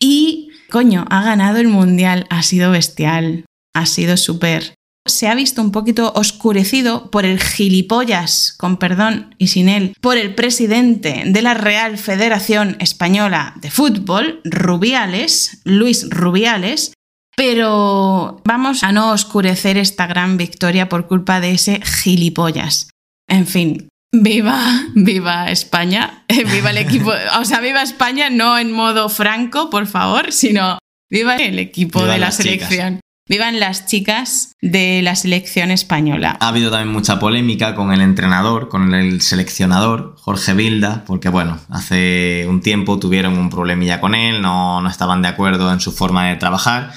Y, 0.00 0.50
coño, 0.70 1.04
ha 1.10 1.24
ganado 1.24 1.58
el 1.58 1.66
Mundial. 1.66 2.26
Ha 2.30 2.44
sido 2.44 2.70
bestial. 2.70 3.44
Ha 3.74 3.86
sido 3.86 4.16
súper. 4.16 4.75
Se 5.06 5.28
ha 5.28 5.34
visto 5.34 5.62
un 5.62 5.72
poquito 5.72 6.12
oscurecido 6.14 7.10
por 7.10 7.24
el 7.24 7.40
gilipollas, 7.40 8.54
con 8.56 8.76
perdón 8.76 9.34
y 9.38 9.48
sin 9.48 9.68
él, 9.68 9.94
por 10.00 10.16
el 10.16 10.34
presidente 10.34 11.22
de 11.26 11.42
la 11.42 11.54
Real 11.54 11.98
Federación 11.98 12.76
Española 12.80 13.54
de 13.60 13.70
Fútbol, 13.70 14.40
Rubiales, 14.44 15.60
Luis 15.64 16.08
Rubiales, 16.10 16.92
pero 17.36 18.40
vamos 18.44 18.82
a 18.82 18.92
no 18.92 19.12
oscurecer 19.12 19.76
esta 19.76 20.06
gran 20.06 20.38
victoria 20.38 20.88
por 20.88 21.06
culpa 21.06 21.40
de 21.40 21.52
ese 21.52 21.80
gilipollas. 21.82 22.88
En 23.28 23.46
fin, 23.46 23.88
viva, 24.12 24.86
viva 24.94 25.50
España, 25.50 26.24
viva 26.28 26.70
el 26.70 26.78
equipo, 26.78 27.12
o 27.38 27.44
sea, 27.44 27.60
viva 27.60 27.82
España 27.82 28.30
no 28.30 28.58
en 28.58 28.72
modo 28.72 29.08
franco, 29.08 29.70
por 29.70 29.86
favor, 29.86 30.32
sino 30.32 30.78
viva 31.10 31.36
el 31.36 31.58
equipo 31.58 32.00
Viva 32.00 32.14
de 32.14 32.18
la 32.18 32.30
selección. 32.30 33.00
Vivan 33.28 33.58
las 33.58 33.86
chicas 33.86 34.54
de 34.62 35.02
la 35.02 35.16
selección 35.16 35.72
española. 35.72 36.36
Ha 36.38 36.46
habido 36.46 36.70
también 36.70 36.92
mucha 36.92 37.18
polémica 37.18 37.74
con 37.74 37.92
el 37.92 38.00
entrenador, 38.00 38.68
con 38.68 38.94
el 38.94 39.20
seleccionador, 39.20 40.14
Jorge 40.16 40.54
Vilda, 40.54 41.02
porque 41.08 41.28
bueno, 41.28 41.58
hace 41.68 42.46
un 42.48 42.60
tiempo 42.60 43.00
tuvieron 43.00 43.36
un 43.36 43.50
problemilla 43.50 44.00
con 44.00 44.14
él, 44.14 44.42
no, 44.42 44.80
no 44.80 44.88
estaban 44.88 45.22
de 45.22 45.28
acuerdo 45.28 45.72
en 45.72 45.80
su 45.80 45.90
forma 45.90 46.28
de 46.28 46.36
trabajar. 46.36 46.92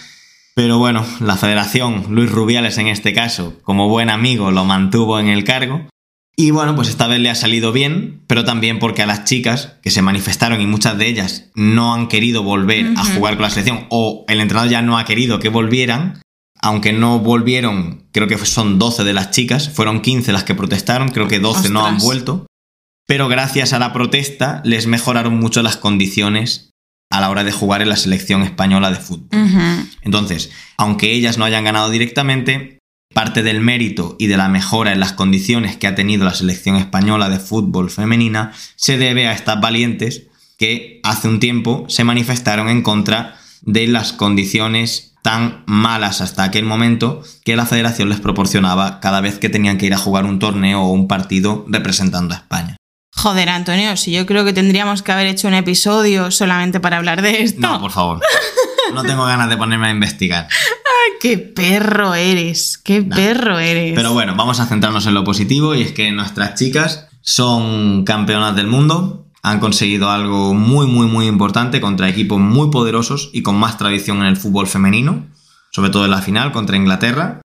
Pero 0.54 0.78
bueno, 0.78 1.04
la 1.20 1.36
federación, 1.36 2.06
Luis 2.10 2.30
Rubiales 2.30 2.78
en 2.78 2.90
este 2.90 3.12
caso, 3.12 3.56
como 3.64 3.90
buen 3.90 4.12
amigo, 4.12 4.52
lo 4.52 4.66
mantuvo 4.66 5.20
en 5.20 5.30
el 5.30 5.44
cargo. 5.44 5.88
Y 6.40 6.52
bueno, 6.52 6.74
pues 6.74 6.88
esta 6.88 7.08
vez 7.08 7.20
le 7.20 7.30
ha 7.30 7.36
salido 7.36 7.74
bien, 7.74 8.24
pero 8.26 8.46
también 8.46 8.80
porque 8.80 9.02
a 9.02 9.06
las 9.06 9.26
chicas 9.26 9.74
que 9.82 9.92
se 9.92 10.02
manifestaron 10.02 10.62
y 10.62 10.68
muchas 10.68 10.98
de 10.98 11.06
ellas 11.06 11.50
no 11.54 11.94
han 11.94 12.08
querido 12.08 12.44
volver 12.44 12.94
a 12.96 13.04
jugar 13.04 13.34
con 13.34 13.42
la 13.42 13.50
selección 13.50 13.88
o 13.90 14.24
el 14.30 14.40
entrenador 14.40 14.72
ya 14.72 14.82
no 14.82 14.98
ha 14.98 15.04
querido 15.04 15.40
que 15.42 15.50
volvieran, 15.50 16.22
aunque 16.62 16.94
no 16.94 17.20
volvieron, 17.20 18.08
creo 18.14 18.30
que 18.30 18.38
son 18.38 18.80
12 18.80 19.04
de 19.04 19.12
las 19.12 19.32
chicas, 19.32 19.70
fueron 19.70 20.00
15 20.00 20.32
las 20.32 20.46
que 20.46 20.56
protestaron, 20.56 21.10
creo 21.10 21.28
que 21.28 21.40
12 21.40 21.72
no 21.72 21.86
han 21.86 21.98
vuelto, 21.98 22.48
pero 23.06 23.28
gracias 23.28 23.74
a 23.74 23.80
la 23.80 23.92
protesta 23.92 24.62
les 24.64 24.88
mejoraron 24.88 25.38
mucho 25.38 25.62
las 25.62 25.76
condiciones 25.76 26.70
a 27.12 27.20
la 27.20 27.30
hora 27.30 27.44
de 27.44 27.52
jugar 27.52 27.82
en 27.82 27.90
la 27.90 27.98
selección 27.98 28.44
española 28.44 28.92
de 28.92 28.96
fútbol. 28.96 29.28
Entonces, 30.04 30.52
aunque 30.78 31.12
ellas 31.12 31.38
no 31.38 31.44
hayan 31.44 31.66
ganado 31.66 31.90
directamente, 31.90 32.79
parte 33.20 33.44
del 33.44 33.60
mérito 33.60 34.16
y 34.18 34.28
de 34.28 34.38
la 34.38 34.48
mejora 34.48 34.94
en 34.94 35.02
las 35.02 35.12
condiciones 35.12 35.76
que 35.76 35.88
ha 35.88 35.94
tenido 35.94 36.24
la 36.24 36.34
selección 36.34 36.78
española 36.78 37.28
de 37.28 37.38
fútbol 37.38 37.90
femenina 37.90 38.54
se 38.78 38.98
debe 38.98 39.28
a 39.28 39.34
estas 39.34 39.60
valientes 39.60 40.28
que 40.58 41.02
hace 41.04 41.28
un 41.28 41.42
tiempo 41.42 41.84
se 41.90 42.06
manifestaron 42.06 42.70
en 42.70 42.82
contra 42.82 43.36
de 43.62 43.88
las 43.88 44.14
condiciones 44.14 45.16
tan 45.22 45.66
malas 45.66 46.22
hasta 46.22 46.46
aquel 46.46 46.64
momento 46.64 47.22
que 47.44 47.58
la 47.58 47.66
federación 47.66 48.08
les 48.08 48.22
proporcionaba 48.22 49.02
cada 49.02 49.20
vez 49.20 49.38
que 49.38 49.50
tenían 49.50 49.78
que 49.78 49.88
ir 49.88 49.94
a 49.94 49.98
jugar 49.98 50.24
un 50.24 50.40
torneo 50.40 50.84
o 50.84 50.94
un 50.94 51.10
partido 51.10 51.66
representando 51.68 52.36
a 52.36 52.38
España. 52.38 52.78
Joder, 53.18 53.50
Antonio, 53.50 53.98
si 53.98 54.14
yo 54.14 54.26
creo 54.26 54.46
que 54.46 54.54
tendríamos 54.54 55.02
que 55.04 55.12
haber 55.12 55.28
hecho 55.28 55.50
un 55.50 55.56
episodio 55.56 56.32
solamente 56.32 56.80
para 56.80 56.96
hablar 56.96 57.22
de 57.22 57.44
esto. 57.44 57.60
No, 57.60 57.82
por 57.82 57.92
favor. 57.92 58.22
No 58.94 59.04
tengo 59.04 59.26
ganas 59.26 59.50
de 59.50 59.58
ponerme 59.58 59.88
a 59.88 59.92
investigar. 59.92 60.48
¡Qué 61.20 61.38
perro 61.38 62.16
eres! 62.16 62.78
¡Qué 62.78 63.02
perro 63.02 63.60
eres! 63.60 63.94
Pero 63.96 64.14
bueno, 64.14 64.36
vamos 64.36 64.60
a 64.60 64.66
centrarnos 64.66 65.06
en 65.06 65.14
lo 65.14 65.24
positivo 65.24 65.76
y 65.76 65.82
es 65.82 65.92
que 65.92 66.12
nuestras 66.12 66.56
chicas 66.56 67.08
son 67.22 68.04
campeonas 68.06 68.56
del 68.56 68.68
mundo, 68.68 69.28
han 69.42 69.60
conseguido 69.60 70.10
algo 70.10 70.54
muy 70.54 70.88
muy 70.88 71.08
muy 71.08 71.28
importante 71.28 71.82
contra 71.82 72.10
equipos 72.10 72.40
muy 72.40 72.70
poderosos 72.72 73.30
y 73.34 73.42
con 73.42 73.56
más 73.56 73.78
tradición 73.78 74.20
en 74.20 74.26
el 74.26 74.38
fútbol 74.38 74.68
femenino, 74.68 75.28
sobre 75.72 75.90
todo 75.90 76.06
en 76.06 76.12
la 76.12 76.22
final 76.22 76.52
contra 76.52 76.78
Inglaterra. 76.78 77.42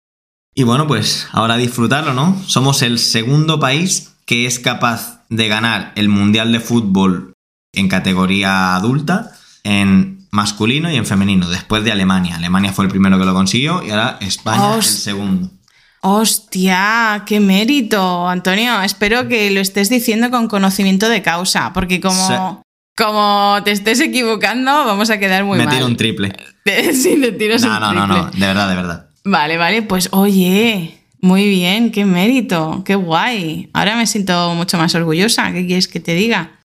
Y 0.55 0.65
bueno, 0.65 0.87
pues 0.87 1.29
ahora 1.33 1.57
disfrutarlo, 1.57 2.13
¿no? 2.13 2.41
Somos 2.47 2.83
el 2.83 2.99
segundo 2.99 3.61
país 3.61 4.17
que 4.27 4.47
es 4.47 4.59
capaz 4.59 5.25
de 5.29 5.49
ganar 5.49 5.93
el 5.97 6.09
Mundial 6.09 6.53
de 6.53 6.61
Fútbol 6.61 7.33
en 7.73 7.89
categoría 7.89 8.75
adulta, 8.75 9.33
en 9.65 10.20
masculino 10.31 10.91
y 10.91 10.97
en 10.97 11.07
femenino, 11.07 11.49
después 11.49 11.83
de 11.85 11.93
Alemania. 11.93 12.37
Alemania 12.37 12.73
fue 12.73 12.85
el 12.85 12.91
primero 12.91 13.19
que 13.19 13.25
lo 13.25 13.35
consiguió 13.35 13.83
y 13.85 13.91
ahora 13.91 14.19
España 14.21 14.69
Os- 14.77 14.87
el 14.89 14.99
segundo. 15.01 15.51
¡Hostia! 16.03 17.25
¡Qué 17.27 17.41
mérito! 17.41 18.29
Antonio, 18.29 18.81
espero 18.83 19.29
que 19.29 19.51
lo 19.51 19.61
estés 19.61 19.89
diciendo 19.91 20.31
con 20.31 20.49
conocimiento 20.49 21.09
de 21.09 21.23
causa, 21.23 21.73
porque 21.73 22.01
como, 22.01 22.27
Sí. 22.29 22.35
como 22.97 23.59
te 23.65 23.71
estés 23.73 24.01
equivocando, 24.01 24.71
vamos 24.85 25.11
a 25.11 25.19
quedar 25.19 25.45
muy 25.45 25.59
Me 25.59 25.65
mal. 25.65 25.75
tiro 25.75 25.87
un 25.87 25.97
triple. 25.97 26.33
sí, 26.95 27.19
te 27.21 27.33
tiras 27.33 27.63
No, 27.63 27.75
un 27.75 27.81
no, 27.81 27.93
no, 27.93 28.07
no, 28.07 28.15
triple. 28.29 28.41
de 28.41 28.47
verdad, 28.47 28.69
de 28.69 28.75
verdad. 28.77 29.07
Vale, 29.25 29.57
vale, 29.57 29.83
pues 29.83 30.09
oye, 30.13 31.05
muy 31.21 31.49
bien, 31.49 31.91
qué 31.91 32.05
mérito, 32.05 32.83
qué 32.85 32.95
guay. 32.95 33.71
Ahora 33.73 33.97
me 33.97 34.07
siento 34.07 34.55
mucho 34.55 34.79
más 34.79 34.95
orgullosa, 34.95 35.53
¿qué 35.53 35.67
quieres 35.67 35.89
que 35.89 36.01
te 36.01 36.15
diga? 36.15 36.61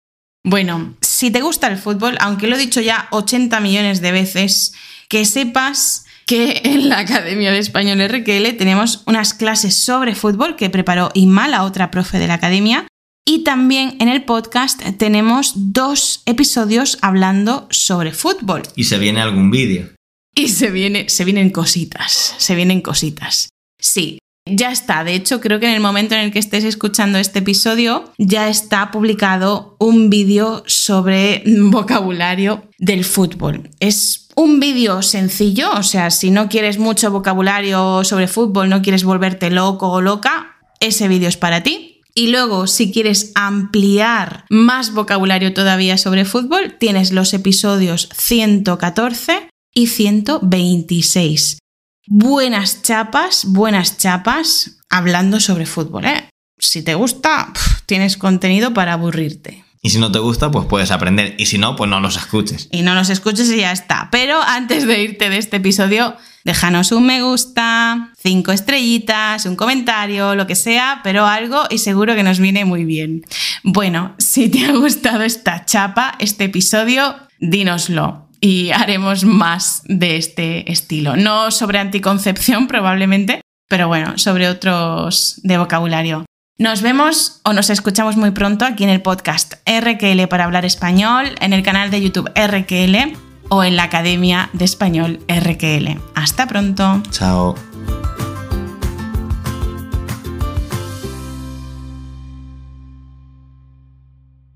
Bueno, 0.44 0.94
si 1.22 1.30
te 1.30 1.42
gusta 1.42 1.68
el 1.68 1.78
fútbol, 1.78 2.18
aunque 2.20 2.48
lo 2.48 2.56
he 2.56 2.60
dicho 2.60 2.82
ya 2.82 3.08
80 3.12 3.60
millones 3.60 4.02
de 4.02 4.12
veces, 4.12 4.74
que 5.08 5.24
sepas 5.24 6.06
que 6.26 6.62
en 6.64 6.90
la 6.90 6.98
Academia 6.98 7.52
de 7.52 7.60
Español 7.60 8.02
RQL 8.04 8.58
tenemos 8.58 9.04
unas 9.06 9.36
clases 9.36 9.76
sobre 9.76 10.16
fútbol 10.16 10.56
que 10.56 10.72
preparó 10.72 11.12
Inma, 11.14 11.48
la 11.48 11.62
otra 11.62 11.92
profe 11.92 12.18
de 12.18 12.26
la 12.26 12.34
academia, 12.34 12.88
y 13.24 13.44
también 13.44 13.98
en 14.00 14.10
el 14.10 14.24
podcast 14.24 14.82
tenemos 14.98 15.54
dos 15.56 16.24
episodios 16.26 16.98
hablando 17.04 17.68
sobre 17.70 18.14
fútbol. 18.14 18.64
Y 18.76 18.86
se 18.86 18.98
viene 18.98 19.22
algún 19.22 19.52
vídeo. 19.52 19.92
Y 20.34 20.48
se, 20.48 20.72
viene, 20.72 21.08
se 21.08 21.24
vienen 21.24 21.52
cositas, 21.52 22.34
se 22.40 22.56
vienen 22.56 22.82
cositas. 22.82 23.50
Sí, 23.80 24.18
ya 24.56 24.72
está. 24.72 25.04
De 25.04 25.14
hecho, 25.14 25.40
creo 25.40 25.60
que 25.60 25.68
en 25.68 25.74
el 25.74 25.80
momento 25.80 26.16
en 26.16 26.22
el 26.22 26.32
que 26.32 26.40
estés 26.40 26.64
escuchando 26.64 27.18
este 27.18 27.40
episodio, 27.40 28.12
ya 28.18 28.50
está 28.50 28.92
publicado 28.92 29.76
un 29.80 30.10
vídeo 30.10 30.64
sobre 30.68 31.44
vocabulario 31.46 32.64
del 32.78 33.06
fútbol. 33.06 33.70
Es 33.80 34.28
un 34.36 34.60
vídeo 34.60 35.02
sencillo, 35.02 35.72
o 35.74 35.84
sea, 35.84 36.10
si 36.10 36.32
no 36.32 36.50
quieres 36.50 36.78
mucho 36.78 37.12
vocabulario 37.12 38.04
sobre 38.04 38.28
fútbol, 38.28 38.70
no 38.70 38.82
quieres 38.82 39.04
volverte 39.04 39.50
loco 39.50 39.90
o 39.90 40.02
loca, 40.02 40.58
ese 40.80 41.08
vídeo 41.08 41.30
es 41.30 41.38
para 41.38 41.64
ti. 41.64 42.02
Y 42.14 42.28
luego, 42.28 42.68
si 42.68 42.92
quieres 42.92 43.32
ampliar 43.36 44.46
más 44.50 44.94
vocabulario 44.94 45.54
todavía 45.54 45.98
sobre 45.98 46.26
fútbol, 46.26 46.76
tienes 46.78 47.14
los 47.14 47.34
episodios 47.34 48.10
114 48.14 49.48
y 49.74 49.88
126. 49.88 51.61
Buenas 52.08 52.82
chapas, 52.82 53.46
buenas 53.46 53.98
chapas, 53.98 54.80
hablando 54.90 55.40
sobre 55.40 55.68
fútbol, 55.68 56.06
¿eh? 56.06 56.30
Si 56.58 56.82
te 56.82 56.96
gusta, 56.96 57.54
tienes 57.86 58.18
contenido 58.18 58.74
para 58.74 58.94
aburrirte. 58.94 59.64
Y 59.84 59.92
si 59.92 60.00
no 60.00 60.12
te 60.12 60.18
gusta, 60.18 60.50
pues 60.50 60.66
puedes 60.66 60.90
aprender. 60.90 61.36
Y 61.38 61.46
si 61.46 61.60
no, 61.60 61.76
pues 61.76 61.90
no 61.90 62.00
los 62.00 62.18
escuches. 62.18 62.70
Y 62.72 62.82
no 62.82 62.96
los 62.96 63.10
escuches 63.10 63.52
y 63.52 63.58
ya 63.58 63.72
está. 63.72 64.10
Pero 64.12 64.42
antes 64.42 64.86
de 64.88 65.02
irte 65.02 65.30
de 65.30 65.38
este 65.38 65.58
episodio, 65.58 66.16
déjanos 66.44 66.92
un 66.92 67.06
me 67.06 67.22
gusta, 67.22 68.12
cinco 68.18 68.52
estrellitas, 68.52 69.46
un 69.46 69.56
comentario, 69.56 70.34
lo 70.34 70.48
que 70.48 70.56
sea, 70.56 71.02
pero 71.04 71.28
algo 71.28 71.64
y 71.70 71.78
seguro 71.78 72.16
que 72.16 72.24
nos 72.24 72.40
viene 72.40 72.66
muy 72.66 72.84
bien. 72.84 73.24
Bueno, 73.64 74.16
si 74.18 74.50
te 74.50 74.66
ha 74.66 74.72
gustado 74.72 75.24
esta 75.24 75.66
chapa, 75.66 76.16
este 76.20 76.46
episodio, 76.46 77.16
dínoslo 77.40 78.31
y 78.42 78.72
haremos 78.76 79.24
más 79.24 79.84
de 79.86 80.18
este 80.18 80.70
estilo. 80.70 81.16
No 81.16 81.52
sobre 81.52 81.80
anticoncepción 81.80 82.68
probablemente, 82.68 83.42
pero 83.70 83.88
bueno, 83.88 84.18
sobre 84.18 84.50
otros 84.50 85.40
de 85.44 85.58
vocabulario. 85.58 86.26
Nos 86.58 86.82
vemos 86.82 87.40
o 87.44 87.54
nos 87.54 87.70
escuchamos 87.70 88.18
muy 88.18 88.32
pronto 88.32 88.66
aquí 88.66 88.84
en 88.84 88.90
el 88.90 89.02
podcast 89.02 89.54
RQL 89.66 90.28
para 90.28 90.44
hablar 90.44 90.66
español, 90.66 91.36
en 91.40 91.54
el 91.54 91.64
canal 91.64 91.90
de 91.90 92.02
YouTube 92.02 92.30
RQL 92.36 93.18
o 93.50 93.64
en 93.64 93.76
la 93.76 93.84
Academia 93.84 94.50
de 94.54 94.66
Español 94.66 95.20
RQL. 95.28 96.00
Hasta 96.14 96.48
pronto. 96.48 97.02
Chao. 97.10 97.71